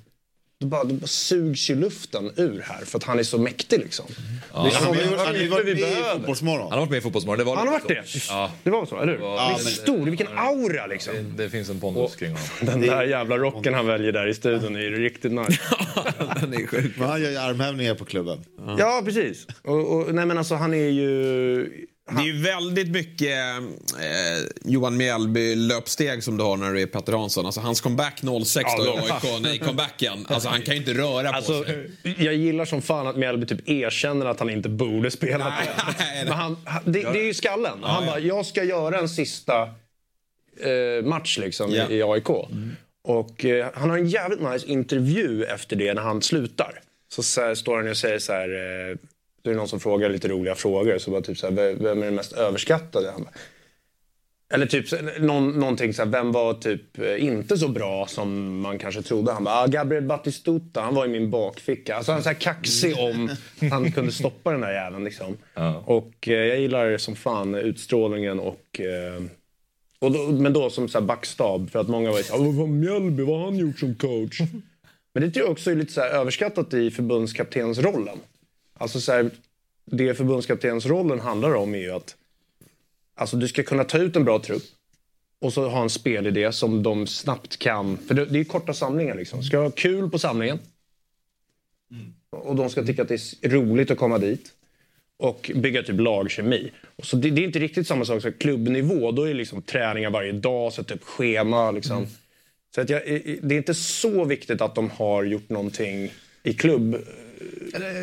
[0.60, 3.78] Då bara, då bara sugs ju luften ur här för att han är så mäktig
[3.78, 4.06] liksom.
[4.52, 4.70] Ja.
[4.74, 5.94] Han är han det varit vi med i.
[6.12, 6.62] Fotbollsmorgon.
[6.62, 7.38] Han har varit med i Fotbollsmorgon.
[7.38, 8.04] Det var Han har varit det?
[8.28, 8.50] Ja.
[8.62, 9.20] Det var så, eller hur?
[9.24, 11.14] Ja, men- stor, vilken aura liksom.
[11.14, 12.46] Det, det finns en pondus kring honom.
[12.60, 15.60] Den där jävla rocken han väljer där i studion är ju riktigt nice.
[16.40, 16.92] Den är sjuk.
[16.98, 18.44] Men han gör ju armhävningar på klubben.
[18.78, 19.46] Ja, precis.
[19.62, 21.86] Och, och, nej men alltså han är ju...
[22.10, 27.12] Det är ju väldigt mycket eh, Johan Mjällby-löpsteg som du har när du är Petter
[27.12, 27.46] Hansson.
[27.46, 30.26] Alltså hans comeback 06 då i AIK, i comebacken.
[30.28, 31.90] Alltså han kan ju inte röra på Alltså, sig.
[32.18, 35.54] jag gillar som fan att Mjällby typ erkänner att han inte borde spela.
[36.24, 37.78] Men han, det, det är ju skallen.
[37.82, 38.10] Ja, Han ja.
[38.10, 39.62] bara, jag ska göra en sista
[40.60, 41.88] eh, match liksom Ja.
[41.90, 42.28] i, i AIK.
[43.04, 46.80] Och eh, han har en jävligt nice intervju efter det när han slutar.
[47.12, 48.48] Så, så här, står han och säger så här,
[48.90, 48.96] eh,
[49.50, 50.98] det är någon som frågar lite roliga frågor.
[50.98, 53.12] Så bara typ så här, "Vem- är den mest överskattade?
[54.48, 54.86] Eller typ
[55.20, 59.32] någon, någonting så här, vem var typ eh, inte så bra som man kanske trodde?
[59.32, 61.96] Han bara, ah, Gabriel Batistuta, han var i min bakficka.
[61.96, 63.30] Alltså han är så här kaxig om
[63.70, 65.36] han kunde stoppa den där jäveln liksom.
[65.84, 68.80] Och eh, jag gillar som fan utstrålningen och...
[68.80, 69.22] Eh,
[69.98, 72.68] och då, men då som så här backstab, för att många var ju såhär, vad
[72.68, 74.40] Mjällby, vad har han gjort som coach?
[75.12, 78.18] Men det tror jag också är lite så överskattat i förbundskaptensrollen.
[78.78, 79.30] Alltså så här,
[79.84, 82.16] det förbundskaptensrollen handlar om är ju att
[83.18, 84.62] Alltså du ska kunna ta ut en bra trupp
[85.40, 87.98] och så ha en spelidé som de snabbt kan...
[87.98, 89.42] För det, det är korta samlingar liksom.
[89.42, 90.58] Ska ha kul på samlingen.
[92.30, 94.52] Och de ska tycka att det är roligt att komma dit.
[95.18, 96.70] Och bygga typ lagkemi.
[96.96, 99.10] Och så det, det är inte riktigt samma sak som klubbnivå.
[99.12, 101.70] Då är det liksom träningar varje dag, sätta upp schema.
[101.70, 102.06] Liksom.
[102.74, 103.02] Så att jag,
[103.42, 106.12] det är inte så viktigt att de har gjort någonting
[106.42, 106.96] i klubb.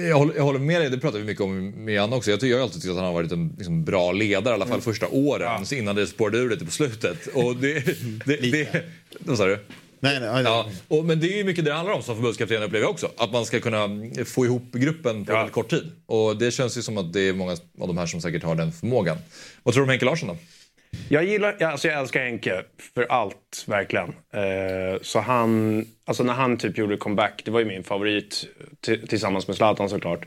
[0.10, 2.32] Jag håller, jag håller med dig, det pratar vi mycket om med Janne också.
[2.32, 4.56] Jag, tycker, jag har alltid tyckt att han har varit en liksom, bra ledare, i
[4.56, 5.66] alla fall första åren.
[5.66, 7.28] Så innan det spårade ur lite på slutet.
[7.28, 7.86] Och det,
[8.26, 8.84] det, det,
[9.20, 9.60] vad sa du?
[10.00, 12.64] Nej, nej, ja, och, men det är ju mycket det det handlar om som förbundskapten
[12.64, 13.12] upplever jag också.
[13.18, 13.90] Att man ska kunna
[14.26, 15.92] få ihop gruppen på väldigt kort tid.
[16.06, 18.56] Och det känns ju som att det är många av de här som säkert har
[18.56, 19.18] den förmågan.
[19.64, 20.38] Vad tror du om Henke Larsson då?
[21.10, 22.64] Jag gillar, alltså jag älskar Henke
[22.96, 24.10] för allt, verkligen.
[24.10, 28.46] Eh, så han, alltså när han typ gjorde comeback, det var ju min favorit
[29.10, 30.26] tillsammans med Zlatan såklart.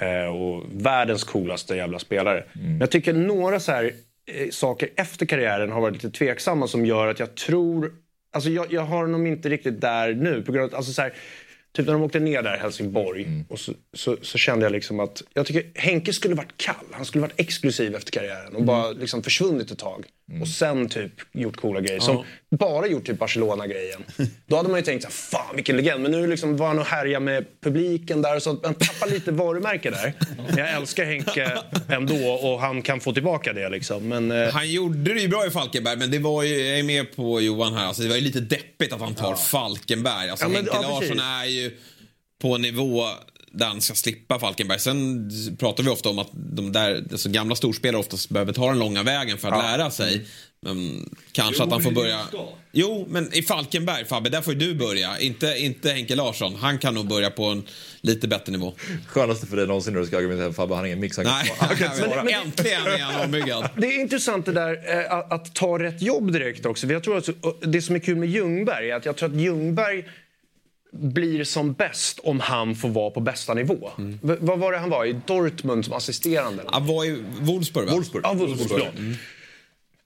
[0.00, 2.44] Eh, och världens coolaste jävla spelare.
[2.52, 3.92] Men jag tycker några så här,
[4.26, 7.92] eh, saker efter karriären har varit lite tveksamma som gör att jag tror,
[8.32, 10.42] alltså jag, jag har nog inte riktigt där nu.
[10.42, 11.12] På grund av, alltså så här,
[11.76, 15.00] Typ när de åkte ner där i Helsingborg och så, så, så kände jag liksom
[15.00, 16.86] att jag tycker Henke skulle varit kall.
[16.90, 20.06] Han skulle varit exklusiv efter karriären och bara liksom försvunnit ett tag.
[20.40, 22.00] Och sen typ gjort coola grejer.
[22.00, 24.04] Som bara gjort typ Barcelona-grejen.
[24.46, 26.02] Då hade man ju tänkt så här, fan vilken legend.
[26.02, 28.38] Men nu liksom var han och härja med publiken där.
[28.40, 30.12] Så han tappar lite varumärke där.
[30.48, 31.58] Men jag älskar Henke
[31.88, 34.08] ändå och han kan få tillbaka det liksom.
[34.08, 36.82] Men, eh, Han gjorde det ju bra i Falkenberg, men det var ju, jag är
[36.82, 40.30] med på Johan här, alltså det var ju lite deppigt att han tar Falkenberg.
[40.30, 41.70] Alltså Ja, men- Henke ja, Larsson är ju
[42.42, 43.04] på nivå
[43.56, 44.78] där han ska slippa Falkenberg.
[44.78, 48.78] Sen pratar vi ofta om att de där alltså gamla storspelare oftast behöver ta den
[48.78, 49.76] långa vägen för att Ja.
[49.76, 50.26] lära sig.
[50.60, 52.20] Men kanske att han får börja...
[52.72, 55.18] Jo, men i Falkenberg, Fabbe, där får ju du börja.
[55.18, 56.54] Inte, inte Henke Larsson.
[56.56, 57.62] Han kan nog börja på en
[58.00, 58.74] lite bättre nivå.
[59.06, 61.16] Skönaste för dig någonsin när du ska argumentera Fabbe, han har ingen mix.
[61.16, 61.52] Han kan Nej.
[61.58, 63.68] Han kan men- men- Äntligen är han ombyggad.
[63.76, 66.86] Det är intressant det där eh, att, att ta rätt jobb direkt också.
[66.86, 67.28] Jag tror att,
[67.62, 70.04] det som är kul med Ljungberg är att jag tror att Ljungberg
[70.92, 73.90] blir som bäst om han får vara på bästa nivå.
[74.22, 76.62] V- vad var det han var i Dortmund som assisterande?
[76.66, 77.92] Han var i Wolfsburg, va?
[77.94, 78.24] Wolfsburg.
[78.24, 78.68] Ja, Wolfsburg.
[78.70, 79.18] förlåt.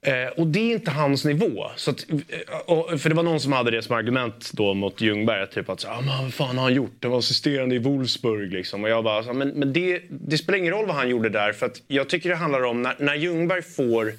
[0.05, 1.65] Eh, och det är inte hans nivå.
[1.75, 5.01] Så att, eh, och, för det var någon som hade det som argument då mot
[5.01, 5.47] Ljungberg.
[5.49, 6.97] Typ att ah, men vad fan har han gjort?
[7.01, 8.53] Han var assisterande i Wolfsburg.
[8.53, 8.83] Liksom.
[8.83, 11.53] Och jag bara, så, men, men det, det spelar ingen roll vad han gjorde där.
[11.53, 14.13] För att jag tycker det handlar om när, när Ljungberg får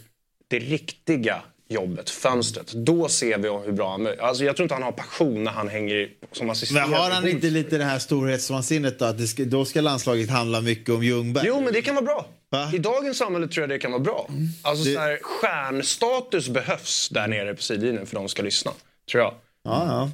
[0.48, 2.72] det riktiga jobbet, fönstret.
[2.72, 4.22] Då ser vi hur bra han är.
[4.22, 6.90] Alltså, Jag tror inte han har passion när han hänger som assisterande.
[6.90, 9.04] Men har han inte lite det här storhetsvansinnet då?
[9.04, 11.44] Att det ska, då ska landslaget handla mycket om Ljungberg?
[11.46, 12.26] Jo, men det kan vara bra.
[12.72, 14.28] I dagens samhälle tror jag det kan vara bra.
[14.62, 18.72] Alltså, så här, stjärnstatus behövs där nere på sidlinjen för de ska lyssna.
[19.10, 19.34] Tror jag.
[19.64, 20.10] Ja, ja.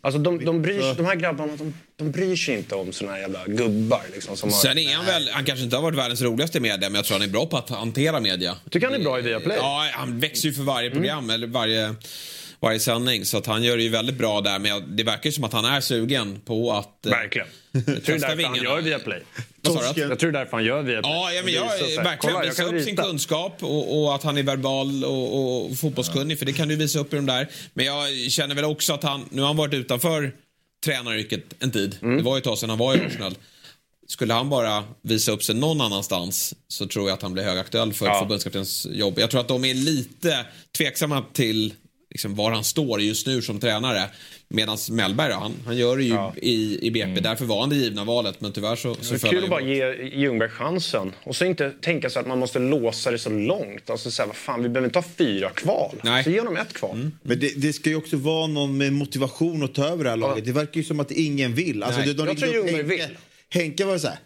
[0.00, 3.12] Alltså, de, de, bryr, sig- de här grabbarna de, de bryr sig inte om såna
[3.12, 4.02] här jävla gubbar.
[4.14, 6.60] Liksom, som har, Sen är han väl, han kanske inte har varit världens roligaste i
[6.60, 8.56] media, men jag tror han är bra på att hantera media.
[8.70, 9.56] Tycker han är bra i Viaplay?
[9.56, 11.94] Ja, han växer ju för varje program, eller varje,
[12.60, 13.24] varje sändning.
[13.24, 15.52] Så att han gör det ju väldigt bra där, men det verkar ju som att
[15.52, 17.06] han är sugen på att...
[17.06, 17.46] eh, Verkligen.
[17.72, 18.76] Jag tror det är testa därför han vingarna.
[18.76, 19.22] gör Viaplay.
[19.62, 20.00] Vad sa du?
[20.00, 21.12] Jag tror det är därför han gör Viaplay.
[21.12, 21.64] Ja, ja men jag
[22.04, 23.02] verkligen jag visa upp sin rita.
[23.02, 26.98] kunskap och, och att han är verbal och, och fotbollskunnig, för det kan du visa
[26.98, 27.48] upp i de där.
[27.74, 30.32] Men jag känner väl också att han, nu har han varit utanför
[30.84, 31.96] tränaryrket en tid.
[32.02, 32.16] Mm.
[32.16, 33.34] Det var ju ett tag sedan han var i Arsenal.
[34.08, 37.92] skulle han bara visa upp sig någon annanstans så tror jag att han blir högaktuell
[37.92, 38.18] för Ja.
[38.20, 39.18] förbundskaptens jobb.
[39.18, 40.46] Jag tror att de är lite
[40.78, 41.74] tveksamma till
[42.10, 44.10] liksom, var han står just nu som tränare.
[44.48, 47.20] Medan Mellberg, han, han gör det ju i, i BP.
[47.20, 49.50] Därför var han det givna valet, men tyvärr så, så Det är föll kul att
[49.50, 51.12] bara ge Ljungberg chansen.
[51.24, 53.90] Och så inte tänka sig att man måste låsa det så långt.
[53.90, 55.96] Alltså så här, vad fan, vi behöver inte ha fyra kval.
[56.02, 56.24] Nej.
[56.24, 56.96] Så ge honom ett kval.
[56.96, 57.12] Mm.
[57.22, 60.16] Men det, det ska ju också vara någon med motivation att ta över det här
[60.16, 60.44] laget.
[60.44, 61.82] Det verkar ju som att ingen vill.
[61.82, 63.16] Alltså, det, de Jag tror upp Ljungberg Henke,
[63.48, 64.18] Henke var så här.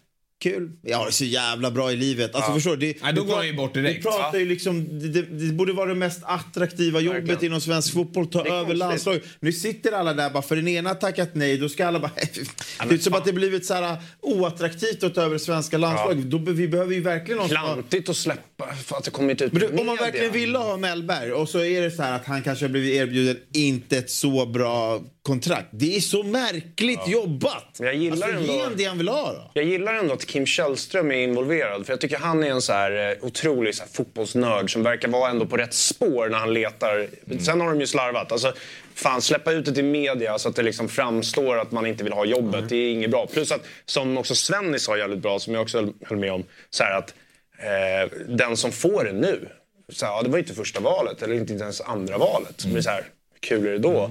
[0.42, 0.70] Kul.
[0.82, 2.34] Jag har det så jävla bra i livet.
[2.34, 2.54] Alltså, Ja.
[2.54, 2.76] förstår?
[2.76, 3.98] Det, Nej, då går han ju bort direkt.
[3.98, 7.44] Vi pratar ju liksom, det, det, borde vara det mest attraktiva jobbet Verkligen.
[7.44, 8.26] inom svensk fotboll.
[8.26, 9.22] Ta över landslaget.
[9.40, 11.58] Nu sitter alla där bara för den ena har tackat nej.
[11.58, 12.10] Då ska alla bara...
[12.88, 16.24] det är som att det blivit så här oattraktivt att ta över svenska landslaget.
[16.30, 19.52] Då, be- vi behöver ju verkligen någon Klantigt att släppa för att det kommit ut
[19.52, 22.42] men om man verkligen ville ha Mellberg och så är det så här att han
[22.42, 25.66] kanske har blivit erbjuden inte ett så bra kontrakt.
[25.72, 27.76] Det är så märkligt jobbat.
[27.78, 29.50] Men jag gillar alltså, ändå- Ge det han vill ha då.
[29.54, 31.86] Jag gillar ändå att Kim Källström är involverad.
[31.86, 35.08] För jag tycker han är en så här eh, otrolig så här fotbollsnörd som verkar
[35.08, 37.08] vara ändå på rätt spår när han letar.
[37.44, 38.32] Sen har de ju slarvat.
[38.32, 38.52] Alltså,
[38.94, 42.12] fan, släppa ut det till media så att det liksom framstår att man inte vill
[42.12, 42.68] ha jobbet.
[42.68, 43.26] Det är inget bra.
[43.26, 46.84] Plus att, som också Svenny sa jävligt bra, som jag också höll- med om, så
[46.84, 47.14] att
[47.58, 49.48] eh, den som får det nu,
[49.92, 52.64] så här, ja, det var inte första valet eller inte ens andra valet.
[52.64, 53.04] Men det är så här,
[53.40, 54.10] kul är det då?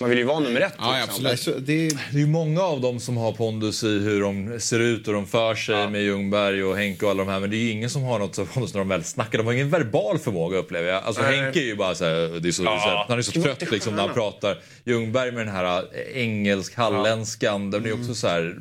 [0.00, 0.72] Man vill ju vara nummer ett.
[1.06, 1.26] liksom.
[1.26, 1.90] Alltså, det, är...
[1.90, 5.14] Det är ju många av dem som har pondus i hur de ser ut och
[5.14, 7.40] de för sig med Ljungberg och Henke och alla de här.
[7.40, 9.38] Men det är ju ingen som har något så pondus när de väl snackar.
[9.38, 11.04] De har ingen verbal förmåga upplever jag.
[11.04, 11.36] Alltså Nej.
[11.40, 12.80] Henke är ju bara så här, det är så, Ja.
[12.84, 14.58] så här, han är så trött liksom när han pratar.
[14.84, 18.56] Ljungberg med den här äh, engelsk-halländskan, den är också så här,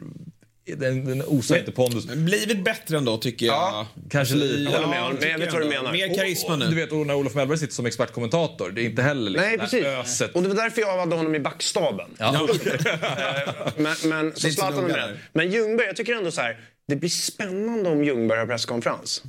[0.76, 2.06] den, den osar inte pondus.
[2.06, 3.86] Blivit bättre ändå tycker jag.
[4.10, 4.72] Kanske lite.
[4.72, 5.16] Jag håller med.
[5.20, 5.92] Men jag vet vad du menar.
[5.92, 6.66] Mer karisma nu.
[6.66, 9.58] Du vet och när Olof Mellberg sitter som expertkommentator, det är inte heller liksom Nej,
[9.58, 9.86] precis.
[9.86, 10.36] öset.
[10.36, 12.10] Och det var därför jag hade honom i backstaben.
[12.18, 12.34] Ja.
[12.36, 15.18] Eh, men, men, så Zlatan med.
[15.34, 16.60] Men Ljungberg, jag tycker ändå så här.
[16.88, 19.24] Det blir spännande om Ljungberg har presskonferens.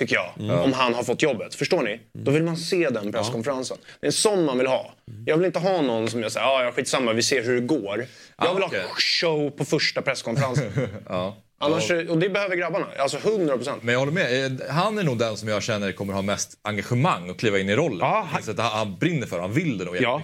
[0.00, 0.30] Tycker jag.
[0.38, 0.60] Mm.
[0.60, 1.54] Om han har fått jobbet.
[1.54, 2.00] Förstår ni?
[2.12, 3.76] Då vill man se den presskonferensen.
[4.00, 4.94] Det är en sån man vill ha.
[5.26, 7.66] Jag vill inte ha någon som jag säger, ja, ja skitsamma, vi ser hur det
[7.66, 8.06] går.
[8.38, 8.80] Jag vill okej.
[8.80, 10.72] ha show på första presskonferensen.
[11.08, 11.36] ja.
[11.58, 12.86] Annars, och det behöver grabbarna.
[12.98, 13.82] Alltså 100 procent.
[13.82, 14.60] Men jag håller med.
[14.60, 17.68] Eh, Han är nog den som jag känner kommer ha mest engagemang och kliva in
[17.68, 17.98] i rollen.
[18.00, 18.42] Ja, han...
[18.58, 20.22] han, han brinner för det, han vill det nog Ja.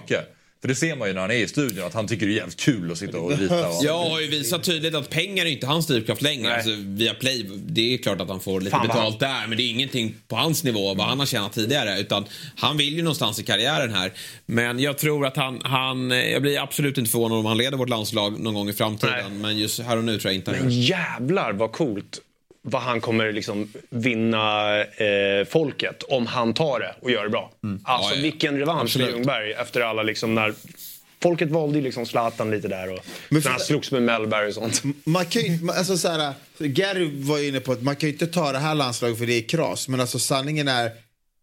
[0.61, 2.35] För det ser man ju när han är i studion, att han tycker det är
[2.35, 3.67] jävligt kul att sitta och rita.
[3.67, 3.83] Och...
[3.83, 6.55] Jag har ju visat tydligt att pengar är inte hans drivkraft längre.
[6.55, 9.63] Alltså, via Play, det är klart att han får lite Fan, betalt där, men det
[9.63, 11.99] är ingenting på hans nivå, vad han har tjänat tidigare.
[11.99, 12.25] Utan
[12.55, 14.13] han vill ju någonstans i karriären här.
[14.45, 17.89] Men jag tror att han, han jag blir absolut inte förvånad om han leder vårt
[17.89, 19.41] landslag någon gång i framtiden.
[19.41, 20.89] Men just här och nu tror jag inte han Men gör.
[20.89, 22.19] jävlar vad coolt
[22.69, 27.43] vad han kommer liksom vinna eh, folket om han tar det och gör det bra.
[27.43, 27.81] Alltså Mm.
[27.85, 28.21] Ja, ja.
[28.21, 29.07] vilken revansch Absolut.
[29.07, 30.53] för Ljungberg efter alla liksom när
[31.21, 32.99] Folket valde ju liksom Zlatan lite där och
[33.29, 34.81] Men när han slogs med Mellberg och sånt.
[35.03, 38.13] Man kan ju, alltså så här, Gary var ju inne på att man kan ju
[38.13, 39.87] inte ta det här landslaget för det är kras.
[39.87, 40.91] Men alltså sanningen är...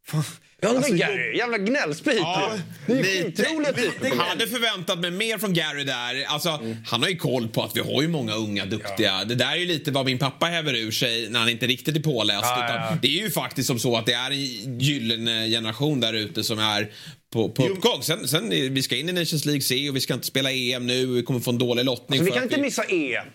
[0.06, 0.24] Fan,
[0.65, 2.53] Ja, men alltså, Gary, jävla gnällspik Ja.
[2.86, 4.09] Det är ju lite- skitroliga typer.
[4.09, 6.24] Jag hade förväntat mig mer från Gary där.
[6.28, 6.49] Alltså,
[6.86, 9.24] Han har ju koll på att vi har ju många unga duktiga.
[9.24, 11.97] Det där är ju lite vad min pappa häver ur sig när han inte riktigt
[11.97, 12.41] är påläst.
[12.43, 12.99] Ja, utan ja, ja.
[13.03, 16.59] Det är ju faktiskt som så att det är en gyllene generation där ute som
[16.59, 16.91] är
[17.32, 18.03] på, på uppgång.
[18.03, 20.86] Sen, sen, vi ska in i Nations League C och vi ska inte spela EM
[20.86, 21.07] nu.
[21.07, 22.20] Vi kommer få en dålig lottning.
[22.20, 23.27] Alltså, vi kan att inte missa EM.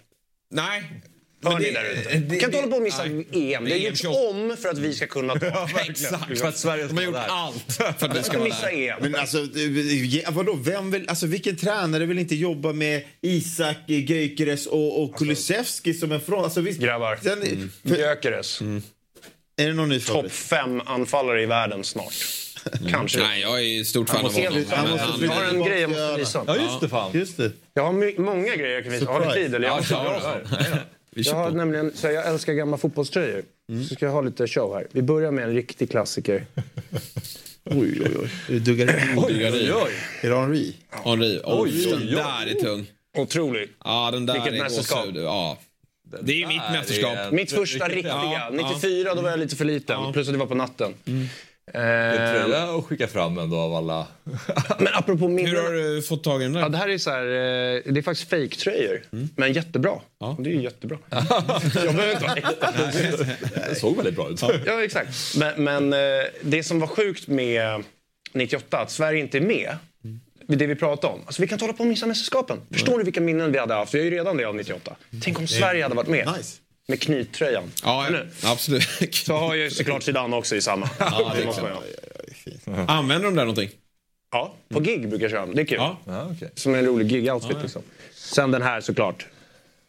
[0.52, 0.84] Nej.
[1.44, 2.10] Hör ni det- där ute?
[2.10, 3.53] det- Vi kan inte hålla på och missa nej.
[3.53, 3.66] EM.
[3.66, 4.20] Det är gjorts 28.
[4.30, 6.40] om för att vi ska kunna ta Exakt.
[6.40, 8.74] För att Sverige De har gjort allt för att vi ska missa där.
[8.74, 8.98] EM.
[9.02, 14.66] Men alltså, det- vadå, vem vill, alltså vilken tränare vill inte jobba med Isak Gyökeres
[14.68, 16.44] och, och Kulusevski som en front?
[16.44, 17.20] Alltså, visst, Grabbar.
[17.24, 18.61] Sen, för, Gyökeres.
[19.57, 22.14] är det någon ny Topp fem anfallare i världen snart.
[22.91, 23.20] Kanske.
[23.20, 24.64] Nej, jag är stort Han fan av honom.
[24.70, 26.44] han Men måste han- Jag har en grej jag måste visa.
[26.48, 27.11] Ja, just det fan.
[27.14, 27.52] Just det.
[27.74, 29.06] Jag har många grejer jag kan visa.
[29.06, 29.56] Har du tid?
[29.56, 29.68] Eller?
[29.68, 30.86] Ja, Jag, kör.
[31.11, 33.44] Vi jag har nämligen, så jag älskar gamla fotbollströjor.
[33.90, 34.88] Så ska jag ha lite show här.
[34.91, 36.45] Vi börjar med en riktig klassiker.
[37.72, 38.30] Oj, oj, oj.
[38.49, 38.91] Är det Duggari?
[39.15, 39.68] Duggari.
[40.22, 40.76] Är det Henri?
[40.90, 41.41] Henri.
[41.44, 42.15] Oj, Oj, den oj.
[42.15, 42.91] där är tung.
[43.18, 43.69] Otrolig.
[43.84, 45.06] Ja, den där Vilket är mästerskap.
[45.15, 45.57] Ja.
[46.22, 47.31] Det är ju mitt mästerskap.
[47.31, 48.11] Mitt första riktiga.
[48.14, 48.49] ja.
[48.69, 50.14] 94 då var jag lite för liten.
[50.14, 50.94] Plus att det var på natten.
[51.74, 54.08] Det tror Eh, jag att skicka fram ändå av alla.
[54.80, 55.52] men apropå minnen.
[55.52, 56.62] Hur har du fått tag i den där?
[56.62, 59.02] Ja, det här är så här, eh, det är faktiskt fake-tröjor.
[59.36, 59.91] Men jättebra.
[60.20, 60.36] Ja.
[60.40, 60.98] Det är ju jättebra.
[61.10, 62.74] jag behöver inte vara äkta.
[63.70, 64.44] Det såg väldigt bra ut.
[64.66, 65.36] Ja, exakt.
[65.38, 67.84] Men, men eh, det som var sjukt med
[68.34, 69.78] 98, att Sverige inte är med.
[70.48, 71.20] Det vi pratade om.
[71.26, 72.58] Alltså, vi kan inte hålla på och missa mästerskapen.
[72.72, 73.94] Förstår ni vilka minnen vi hade haft?
[73.94, 74.96] Vi har ju redan det av 98.
[75.24, 76.28] Tänk om Sverige hade varit med.
[76.38, 76.58] Nice.
[76.90, 77.64] Med knyttröjan.
[77.84, 78.07] Ja,
[78.44, 78.84] absolut.
[79.16, 80.90] Så har ju såklart Zidane också i samma.
[80.99, 82.86] Ja, det måste man ju ha.
[82.88, 83.70] Använder de där någonting?
[84.32, 85.56] Ja, på gig brukar jag köra dem.
[85.56, 85.78] Det är kul.
[85.78, 85.98] Ja.
[86.06, 86.49] Ja, okej.
[86.56, 87.82] Som en rolig gig-outfit liksom.
[88.14, 89.26] Sen den här såklart.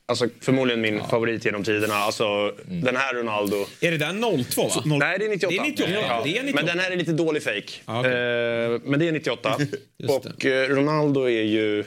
[0.06, 1.94] Alltså, förmodligen min favorit genom tiderna.
[1.94, 2.24] Alltså,
[2.68, 2.80] Mm.
[2.84, 3.66] Den här Ronaldo.
[3.80, 4.82] Är det den 02 va?
[4.84, 5.50] Nej, det är 98.
[5.52, 5.90] Det är 98.
[5.92, 6.20] Ja.
[6.24, 6.52] Det är 98.
[6.54, 7.72] Men den här är lite dålig fake.
[7.86, 8.12] Ja, okej.
[8.12, 9.58] Eh, men det är 98.
[10.08, 11.84] och eh, Ronaldo är ju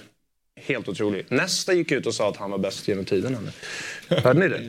[0.55, 1.25] helt otrolig.
[1.29, 3.37] Nästa gick ut och sa att han var bäst genom tiderna.
[4.23, 4.61] Hörde ni det?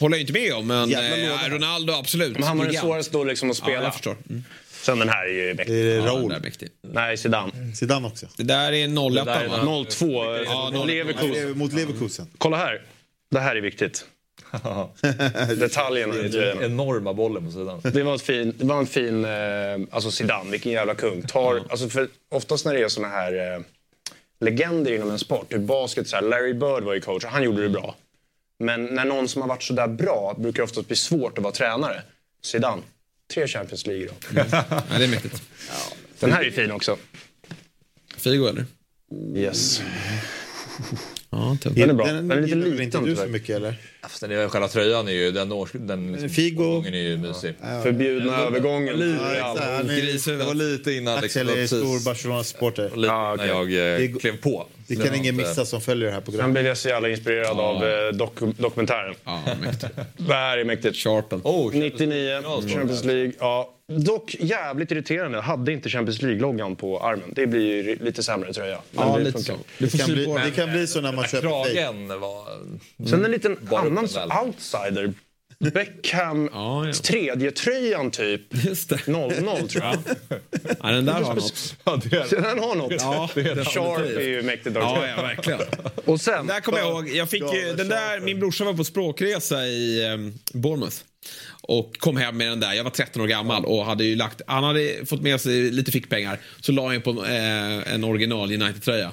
[0.00, 1.48] Håller jag inte med om, men eh.
[1.50, 2.32] Ronaldo absolut.
[2.32, 3.72] Men han var den svåraste då liksom att spela.
[3.72, 4.16] Ja, jag förstår.
[4.30, 4.44] Mm.
[4.70, 5.74] Sen den här är ju mäktig.
[5.74, 6.68] Det är Ja, är mäktig.
[6.82, 7.52] Nej, Zidane.
[7.74, 8.26] Zidane också.
[8.36, 9.84] Det där är 01 Det där är va?
[9.90, 10.06] 02.
[10.24, 10.86] Ja, Ja, 01.
[10.86, 11.58] Leverkusen.
[11.58, 12.26] Mot Leverkusen.
[12.38, 12.82] Kolla här.
[13.30, 14.04] Det här är viktigt.
[15.58, 16.62] Detaljerna i tröjan.
[16.62, 17.80] Enorma bollen på sidan.
[17.84, 19.24] Det var, ett fin, det var en fin...
[19.24, 19.30] Eh,
[19.90, 21.22] alltså Zidane, vilken jävla kung.
[21.22, 23.60] Tar, alltså för oftast när det är såna här eh,
[24.40, 27.42] legender inom en sport, typ basket, så här, Larry Bird var ju coach och han
[27.42, 27.94] gjorde det bra.
[28.58, 31.44] Men när någon som har varit så där bra brukar det oftast bli svårt att
[31.44, 32.02] vara tränare.
[32.42, 32.82] Zidane,
[33.34, 34.12] tre Champions League då.
[34.52, 35.42] Ja, det är mäktigt.
[36.20, 36.96] Den här är ju fin också.
[38.16, 38.66] Figo eller?
[39.36, 39.82] Yes.
[41.36, 41.72] Ja, tuff.
[41.74, 42.06] Den är bra.
[42.06, 43.74] Den, Den är lite liten inte du så mycket eller?
[44.20, 46.84] Den är, själva tröjan är ju, den, års, den liksom, Figo.
[46.86, 47.54] är ju mysig.
[47.82, 48.96] Förbjudna övergången.
[48.96, 50.38] Lite, Ja, ja, är-.
[50.38, 51.78] Det var lite innan Axel är precis.
[51.78, 52.84] stor Barcelona-supporter.
[52.96, 53.46] Lite Ja, okej.
[53.46, 54.66] när jag eh, Det- klev på.
[54.86, 56.52] Det kan ingen missa som följer det här Sen programmet.
[56.54, 59.14] blev jag så jävla inspirerad av eh, dok- dokumentären.
[59.24, 59.92] Ja, mäktigt.
[60.16, 60.96] Det här är mäktigt.
[60.96, 61.40] Sharpen.
[61.44, 63.32] Oh, 99, Champions League.
[63.38, 63.73] Ja.
[63.88, 65.38] Dock jävligt irriterande.
[65.38, 67.32] Jag hade inte Champions League-loggan på armen.
[67.34, 68.78] Det blir ju lite sämre tröja.
[68.90, 69.54] Men Ja, det lite funkar.
[69.54, 69.60] så.
[69.78, 71.48] Du Det kan, bli, det kan bli så när man köper.
[71.48, 72.44] Kragen var...
[73.10, 74.08] Sen en liten upp annan
[74.44, 75.12] outsider.
[75.70, 76.92] Beckham, Ja, ja.
[76.92, 78.40] tredje tröjan typ.
[78.64, 78.96] Just det.
[78.96, 79.96] 0-0 tror jag.
[80.82, 81.76] Ja, den där har något.
[81.84, 82.92] Ja, det är, den har något.
[82.98, 84.16] Ja, Sharp definitivt.
[84.18, 84.76] är ju mäktigt.
[84.76, 85.60] Ja, ja, verkligen.
[86.04, 86.46] Och sen...
[86.46, 90.06] Där kommer jag ihåg, jag fick ju, den där, min brorsa var på språkresa i
[90.14, 90.96] um, Bournemouth.
[91.62, 94.40] Och kom hem med den där, jag var 13 år gammal och hade ju lagt,
[94.46, 96.38] han hade fått med sig lite fickpengar.
[96.60, 99.12] Så la jag på eh, en original United-tröja.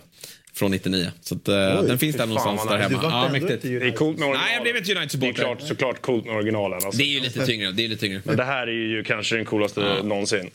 [0.54, 1.12] Från 99.
[1.22, 3.00] Så att, eh, den finns där någonstans där hemma.
[3.04, 3.62] Ja, mäktigt.
[3.64, 4.42] Det är coolt med originalen.
[4.46, 5.34] Nej, jag blev inte Det är United-supporter.
[5.44, 6.80] klart, såklart coolt med originalen.
[6.86, 6.98] Alltså.
[6.98, 7.72] Det är ju lite tyngre.
[7.72, 8.22] Det är lite tyngre.
[8.24, 10.50] Men det här är ju kanske den coolaste någonsin.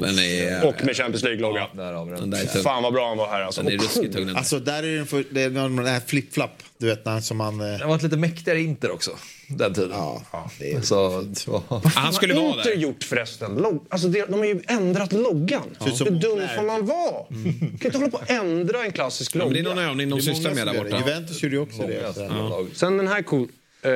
[0.00, 1.66] Den är, Och med Champions League-logga.
[2.52, 2.62] tung.
[2.62, 3.62] Fan vad bra han var här alltså.
[3.62, 4.36] Den är ruskigt tung.
[4.36, 6.50] Alltså där är den, för, det är den här flip-flap.
[6.78, 7.60] Du vet när som man...
[7.60, 9.10] eh, Det var ett lite mäktigare Inter också,
[9.48, 9.90] den tiden.
[9.92, 10.80] Ja, det är...
[10.80, 11.62] Så, så.
[11.94, 12.78] Han skulle Vad har vara Inter där.
[12.82, 13.54] gjort förresten?
[13.56, 15.62] Log- alltså det, de har ju ändrat loggan.
[15.78, 17.24] som Hur dum får man vara?
[17.80, 19.52] kan inte hålla på och ändra en klassisk Ja, logga.
[19.54, 20.98] men det är någon övning de sysslar med där borta.
[20.98, 22.12] Juventus gjorde ju också det.
[22.16, 22.66] Ja.
[22.74, 23.48] Sen den här cool,
[23.82, 23.90] eh,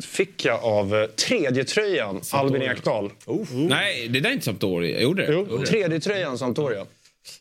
[0.00, 3.10] fick jag av eh, tredje tröjan Albin Ekdal.
[3.52, 5.00] Nej, det där är inte Sampdoria.
[5.00, 5.32] Gjorde det?
[5.32, 6.86] Jo, tredje tröjan Sampdoria.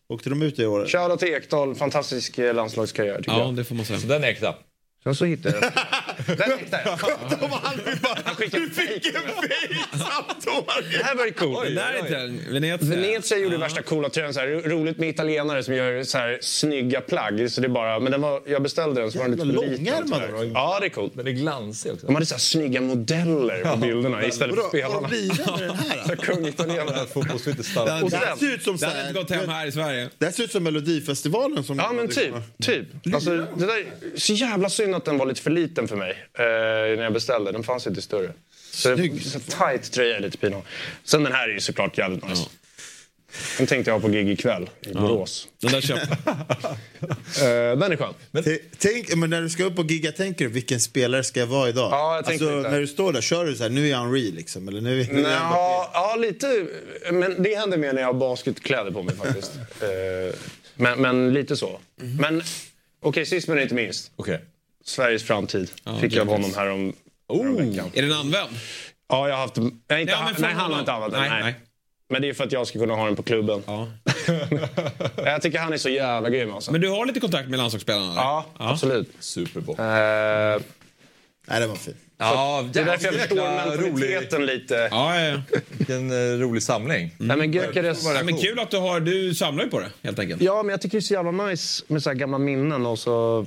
[0.09, 0.85] Åkte de ut i år?
[0.87, 3.55] Shoutout till Ekdal, fantastisk eh, landslagskarriär Ja, jag.
[3.55, 3.99] det får man säga.
[3.99, 4.55] Så den är äkta.
[5.03, 5.71] Sen så hittade jag
[6.35, 6.59] den.
[6.59, 6.97] hittade jag.
[8.25, 9.13] Han skickade Du fick en
[9.99, 10.97] Sampdoria!
[10.97, 11.63] Det här var ju coolt.
[11.65, 12.41] Den där är inte den.
[12.53, 12.77] Venezia.
[12.95, 14.33] Venezia gjorde värsta coola tröjan.
[14.33, 17.51] Så här, ro- roligt med italienare som gör så här, snygga plagg.
[17.51, 19.67] Så det är bara, men den var, jag beställde den så var den lite för
[19.67, 19.85] liten.
[19.85, 20.51] långärmad.
[20.53, 21.13] Ja, det är coolt.
[21.15, 22.05] Den är glansig också.
[22.05, 24.99] De hade så här snygga modeller på bilderna istället för spelarna.
[24.99, 26.03] Vad blir det med den här?
[26.07, 27.05] Så Kung italienare.
[28.03, 30.09] Och Det ser ut som den hade inte gått hem här i Sverige.
[30.17, 31.63] det här ser ut som Melodifestivalen.
[31.63, 32.33] Som ja men typ.
[32.61, 32.87] typ.
[33.13, 33.85] Alltså, det där,
[34.15, 37.51] så jävla synd att den var lite för liten för mig eh, när jag beställde.
[37.51, 38.31] Den fanns inte större.
[38.71, 40.65] Så, så tight tröja lite pinsamt.
[41.03, 42.49] Sen den här är ju såklart jävligt nice.
[43.57, 45.47] Den tänkte jag ha på gig ikväll i Borås.
[45.61, 46.17] Den där köpte
[47.41, 48.43] Eh, den är skön.
[48.43, 51.47] T- Tänk, men när du ska upp och gigga, tänker du vilken spelare ska jag
[51.47, 51.91] vara idag?
[51.91, 54.31] Ja, jag alltså, när du står där, kör du så här, nu är jag Henri
[54.31, 54.67] liksom?
[54.67, 55.29] Eller nu, nu Mbappé?
[55.29, 56.65] Ja, ja, lite.
[57.11, 59.51] Men det händer mer när jag har basketkläder på mig faktiskt.
[59.81, 60.35] Eh,
[60.75, 61.79] men, men lite så.
[62.19, 62.43] Men
[63.01, 64.11] okej, sist men inte minst.
[64.15, 64.41] Okej.
[64.85, 66.93] Sveriges framtid Ja, fick jag av honom här om
[67.27, 67.91] Oh, veckan.
[67.93, 68.49] är den använd?
[69.09, 69.55] Ja, jag har haft...
[69.57, 71.21] Nej, inte, Ja, från nej han har inte använt den.
[71.21, 71.55] Nej, Nej, nej.
[72.09, 73.63] Men det är för att jag ska kunna ha den på klubben.
[73.67, 73.87] Ja.
[75.25, 76.71] Jag tycker han är så jävla grym alltså.
[76.71, 78.05] Men du har lite kontakt med landslagsspelarna?
[78.11, 78.21] eller?
[78.21, 79.09] Ja, absolut.
[79.19, 79.75] Superboll.
[79.79, 79.85] Eh,
[81.47, 81.97] Nej, det var fint.
[82.17, 84.87] Ja, det är därför jag förstår jäkla rolig, mentaliteten lite.
[84.91, 85.59] Ja, ja, ja.
[85.77, 87.15] vilken eh, rolig samling.
[87.17, 88.03] Nej, men Gyökeres...
[88.05, 88.23] ja.
[88.23, 90.41] Men kul att du har, du samlar ju på det helt enkelt.
[90.41, 92.99] Ja, men jag tycker det är så jävla nice med så här gamla minnen och
[92.99, 93.45] så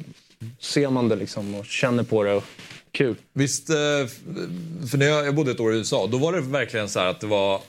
[0.58, 2.34] ser man det liksom och känner på det.
[2.34, 2.44] Och
[2.92, 3.16] kul.
[3.32, 3.76] Visst, eh,
[4.90, 7.06] för när jag, jag bodde ett år i USA, då var det verkligen så här
[7.06, 7.60] att det var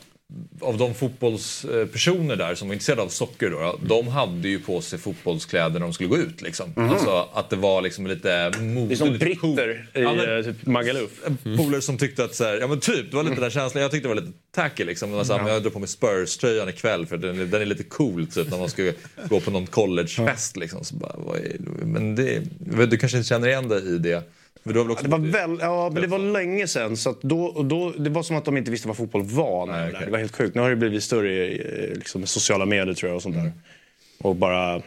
[0.62, 5.00] av de fotbollspersoner där som var intresserade av socker då, de hade ju på sig
[5.00, 6.42] fotbollskläder när de skulle gå ut.
[6.42, 6.74] Liksom.
[6.76, 8.88] Alltså att det var liksom lite mode.
[8.88, 11.12] Det är som britter i Ja, men- eh, typ Magaluf.
[11.58, 13.82] polare som tyckte att så här, ja men typ, det var lite den känslan.
[13.82, 15.12] Jag tyckte det var lite tacky liksom.
[15.12, 17.66] Det var så här, men Jag drar på mig Spurs-tröjan ikväll för den, den är
[17.66, 18.92] lite cool typ när man ska
[19.30, 20.82] gå på någon collegefest liksom.
[20.92, 21.56] Bara, är,
[21.86, 22.42] men det,
[22.86, 24.24] du kanske inte känner igen dig i det?
[24.64, 26.68] Men du har väl också Det var, väl, ja, men det var länge.
[26.68, 29.66] Så att då, då, det var som att de inte visste vad fotboll var.
[29.66, 30.06] Nej, okej.
[30.06, 30.56] Det var helt sjukt.
[30.56, 33.52] Nu har det blivit större eh, liksom, med sociala medier tror jag och sånt där.
[34.20, 34.82] Och bara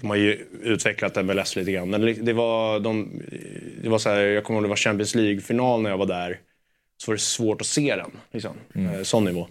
[0.00, 1.90] de har ju utvecklat MLS lite grann.
[1.90, 3.22] Men det var, de,
[3.82, 6.40] det var så här, jag kommer ihåg det var Champions League-final när jag var där.
[6.96, 8.10] Så var det svårt att se den.
[8.32, 8.52] Liksom.
[8.74, 9.04] Mm.
[9.04, 9.48] Sån nivå.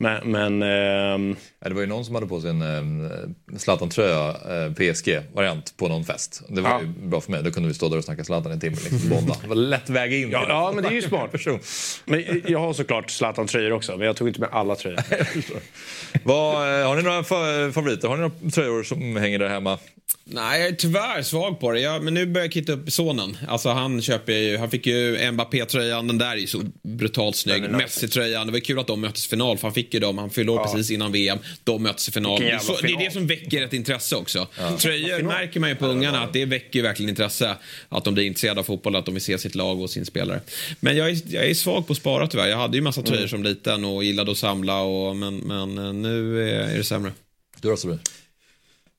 [0.00, 0.30] Men...
[0.30, 1.36] men ehm...
[1.60, 2.62] ja, det var ju någon som hade på sig en
[3.04, 6.42] eh, Zlatan-tröja, eh, PSG-variant, på någon fest.
[6.48, 6.80] Det var Ja.
[6.80, 7.42] ju bra för mig.
[7.42, 8.76] Då kunde vi stå där och snacka Zlatan en timme.
[8.90, 9.36] Liksom, bonda.
[9.42, 10.30] Det var lätt väga in.
[10.30, 11.32] Ja, ja, men det är ju smart.
[11.32, 11.58] Person.
[12.04, 15.00] Men jag har såklart Zlatan-tröjor också, men jag tog inte med alla tröjor.
[16.24, 18.08] Vad, eh, har ni några fa- favoriter?
[18.08, 19.78] Har ni några tröjor som hänger där hemma?
[20.30, 21.80] Nej, jag är tyvärr svag på det.
[21.80, 23.36] Jag, men nu börjar jag kitta upp sonen.
[23.48, 27.70] Alltså han köper ju, han fick ju Mbappé-tröjan, den där är ju så brutalt snygg.
[27.70, 30.30] Messi-tröjan, det var kul att de möttes i final för han fick ju dem, han
[30.30, 30.64] fyllde år Ja.
[30.72, 31.38] precis innan VM.
[31.64, 32.40] De möttes i final.
[32.40, 33.04] Det är, så, det är final.
[33.04, 34.46] det som väcker ett intresse också.
[34.78, 35.22] Tröjor Final.
[35.32, 37.56] märker man ju på ungarna att det väcker verkligen intresse.
[37.88, 40.40] Att de blir intresserade av fotboll, att de vill se sitt lag och sin spelare.
[40.80, 42.46] Men jag är, jag är svag på att spara tyvärr.
[42.48, 43.28] Jag hade ju massa tröjor Mm.
[43.28, 47.12] som liten och gillade att samla och, men, men eh, nu är, är det sämre.
[47.60, 47.98] Du då Sabine?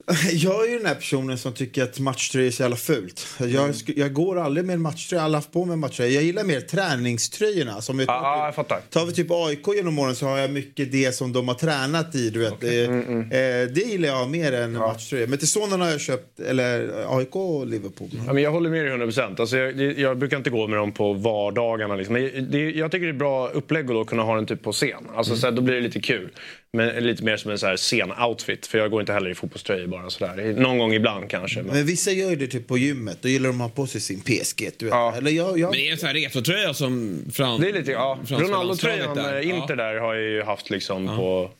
[0.34, 3.28] Jag är ju den här personen som tycker att matchtröja är så jävla fult.
[3.40, 5.80] Jag, sk- jag går aldrig med en matchtröja, jag har aldrig haft på mig en
[5.80, 6.12] matchtröja.
[6.12, 7.82] Jag gillar mer träningströjorna.
[7.82, 8.80] Som Ja, ja, jag fattar.
[8.90, 12.16] Tar vi typ AIK genom åren så har jag mycket det som de har tränat
[12.16, 12.30] i.
[12.30, 12.64] Du vet.
[12.64, 15.28] Eh, eh, det gillar jag mer än en matchtröja.
[15.28, 18.10] Men till sonen har jag köpt, eller AIK och Liverpool.
[18.28, 19.40] Ja, men jag håller med dig 100 procent.
[19.40, 21.96] Alltså, jag, jag brukar inte gå med dem på vardagarna.
[21.96, 22.14] Liksom.
[22.14, 24.64] Men det, jag tycker det är ett bra upplägg att då kunna ha den typ
[24.64, 25.04] på scen.
[25.16, 26.30] Alltså, så här, då blir det lite kul.
[26.74, 28.68] Men lite mer som en så här scen-outfit.
[28.68, 30.54] För jag går inte heller i fotbollströjor bara sådär.
[30.54, 31.62] Någon gång ibland kanske.
[31.64, 31.76] Men...
[31.76, 33.18] Men vissa gör ju det typ på gymmet.
[33.22, 34.70] Då gillar de att ha på sig sin PSG.
[34.78, 35.18] Du vet.
[35.18, 35.70] Eller jag, jag...
[35.70, 38.20] Men det är en sån här retrotröja som fram, Det är lite, ja.
[38.30, 39.36] Ronaldo-tröjan, där.
[39.40, 41.52] eh, Inter där, har jag ju haft liksom på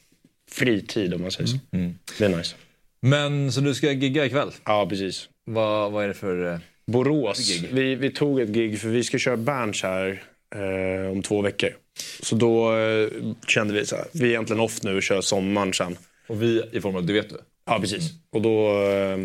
[0.52, 1.58] fritid om man säger så.
[2.18, 2.56] Det är nice.
[3.02, 4.52] Men så du ska gigga ikväll?
[4.66, 5.30] Ja, precis.
[5.46, 6.54] Vad, vad är det för...
[6.54, 7.60] eh, Borås.
[7.72, 10.24] Vi, vi tog ett gig för vi ska köra Berns här
[10.56, 11.70] eh, om två veckor.
[12.20, 13.08] Så då eh,
[13.48, 15.98] kände vi så här, vi är egentligen off nu och kör sommaren sen.
[16.28, 17.38] Och vi i form av, det vet du?
[17.66, 18.04] Ja, precis.
[18.32, 19.18] Och då eh,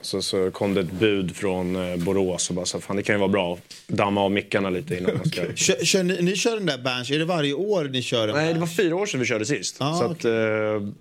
[0.00, 3.14] så, så kom det ett bud från eh, Borås och bara så fan det kan
[3.14, 3.60] ju vara bra att
[3.96, 5.40] damma av mickarna lite innan man ska...
[5.54, 8.36] Kör, kör ni, ni kör den där Berns, är det varje år ni kör den?
[8.36, 9.76] Nej, det var fyra år sedan vi körde sist.
[9.78, 10.30] Ah, så att, eh,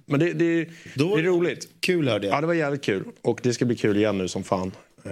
[0.05, 1.67] men det, det, det är roligt.
[1.79, 2.37] Kul hörde jag.
[2.37, 3.03] Ja, det var jävligt kul.
[3.21, 4.71] Och det ska bli kul igen nu som fan.
[5.05, 5.11] Eh,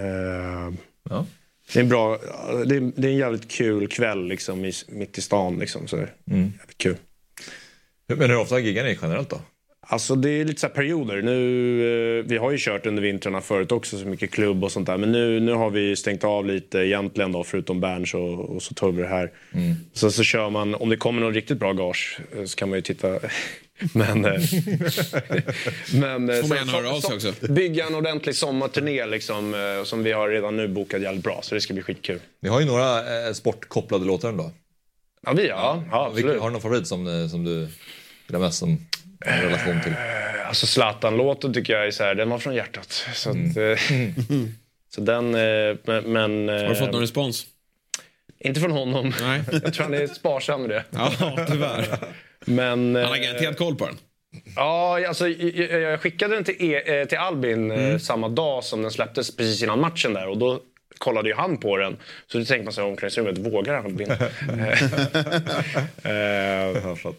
[1.10, 1.26] Ja.
[1.72, 2.18] Det är en bra,
[2.66, 5.86] det är, det är en jävligt kul kväll liksom i, mitt i stan liksom.
[5.88, 6.08] Så Mm.
[6.58, 6.96] jävligt kul.
[8.08, 9.40] Men hur ofta giggar ni generellt då?
[9.88, 11.22] Alltså det är lite så här perioder.
[11.22, 14.86] Nu, eh, vi har ju kört under vintrarna förut också, så mycket klubb och sånt
[14.86, 14.96] där.
[14.96, 18.74] Men nu, nu har vi stängt av lite egentligen då, förutom Berns och, och så
[18.74, 19.32] tar vi det här.
[19.52, 19.74] Mm.
[19.92, 22.78] Så, så kör man, om det kommer någon riktigt bra gage eh, så kan man
[22.78, 23.08] ju titta.
[23.92, 24.24] men...
[24.24, 24.32] eh,
[25.94, 27.52] men eh, Får man höra av sig så- också.
[27.52, 31.40] Bygga en ordentlig sommarturné liksom, eh, som vi har redan nu bokat jävligt bra.
[31.42, 32.20] Så det ska bli skitkul.
[32.40, 34.50] Ni har ju några eh, sportkopplade låtar ändå.
[35.26, 35.82] Ja, vi ja.
[35.90, 36.40] ja absolut.
[36.40, 37.68] har du någon favorit som, som du
[38.26, 38.86] gillar mest som
[39.20, 39.94] relation till?
[40.48, 43.04] Alltså Zlatan-låten tycker jag är så här, den var från hjärtat.
[43.14, 43.42] Så, att, eh,
[44.94, 45.30] så den,
[45.84, 46.12] men...
[46.12, 47.46] men Har du fått någon respons?
[48.38, 49.12] Inte från honom.
[49.20, 49.42] Nej.
[49.62, 50.84] Jag tror han är sparsam med det.
[50.90, 51.12] Ja,
[51.48, 51.98] tyvärr.
[52.46, 53.96] Men, Han har eh, garanterat koll på den.
[54.56, 57.98] Ja, alltså, jag, skickade den till, e, eh, till Albin eh, Mm.
[57.98, 60.28] samma dag som den släpptes precis innan matchen där.
[60.28, 60.60] Och då
[60.98, 61.96] kollade ju han på den.
[62.32, 64.08] Så då tänkte man sig i omklädningsrummet, vågar Albin?
[66.02, 66.12] Eh,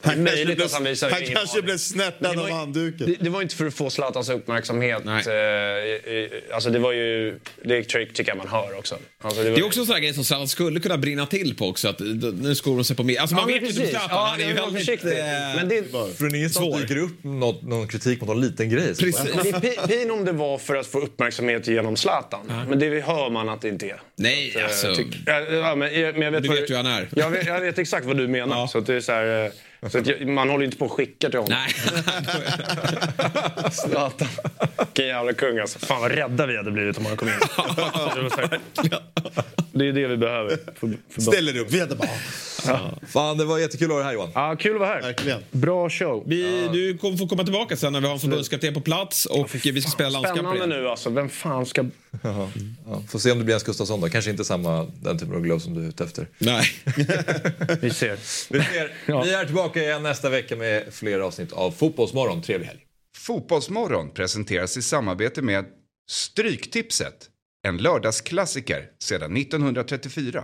[0.04, 3.08] det är möjligt att han visar han kanske blev snärtad Det var av handduken.
[3.08, 5.06] Det, det var inte för att få Zlatans uppmärksamhet.
[5.06, 8.98] Eh, eh, alltså det var ju, det tror- tycker jag man hör också.
[9.22, 11.26] Alltså det, var, Det är också en sån här grej som Zlatan skulle kunna brinna
[11.26, 11.88] till på också.
[11.90, 12.00] Att,
[12.40, 13.20] nu skor de sig på mer.
[13.20, 13.90] Alltså man Ja, vet ju inte precis.
[13.98, 14.10] Zlatan.
[14.18, 14.80] Ja, han är ju väldigt...
[14.86, 15.10] försiktig.
[15.20, 15.26] eh,
[15.56, 15.84] Men det,
[16.18, 16.80] Från ingenstans Svår.
[16.80, 18.88] dyker upp något, någon kritik mot någon liten grej.
[18.88, 19.22] Precis.
[19.44, 22.40] det är pi- pin om det var för att få uppmärksamhet genom Zlatan.
[22.70, 24.02] Men det hör man att det inte är.
[24.16, 24.88] Nej, Så, eh, alltså.
[24.88, 27.08] tyck- ja, ja, men, men jag vet Du vad- vet hur han är.
[27.16, 28.68] Jag vet, jag vet exakt vad du menar.
[28.68, 30.92] Så att det är så här, eh, så att jag, man håller inte på och
[30.92, 31.58] skickar till honom.
[31.60, 31.74] Nej.
[33.72, 34.28] Zlatan.
[34.78, 35.80] Vilken jävla kung alltså.
[35.80, 37.34] Fan vad rädda vi hade blivit om han kom in.
[37.40, 38.30] Det
[39.74, 40.58] så är det vi behöver.
[40.80, 42.10] För, för Ställer upp, vi hade bara...
[43.08, 44.30] Fan, det var jättekul att ha dig här Johan.
[44.36, 45.02] Ja, kul att vara här.
[45.02, 45.44] Verkligen.
[45.52, 46.24] Bra show.
[46.28, 49.56] Vi, du kommer få komma tillbaka sen när vi har en förbundskapten på plats och
[49.66, 51.10] vi ska spela landskamper Spännande nu alltså.
[51.10, 51.86] Vem fan ska...
[52.24, 52.50] Ja.
[53.08, 54.10] Får se om det blir Jens Gustafsson då.
[54.10, 56.28] Kanske inte samma, den typen av glove som du är ute efter.
[56.38, 56.66] Nej.
[57.82, 58.18] Vi ser.
[58.50, 58.94] Vi, ser.
[59.24, 62.42] vi är tillbaka igen nästa vecka med fler avsnitt av Fotbollsmorgon.
[62.42, 62.80] Trevlig helg.
[63.18, 65.66] Fotbollsmorgon presenteras i samarbete med
[66.10, 67.30] Stryktipset.
[67.68, 70.44] En lördagsklassiker sedan 1934.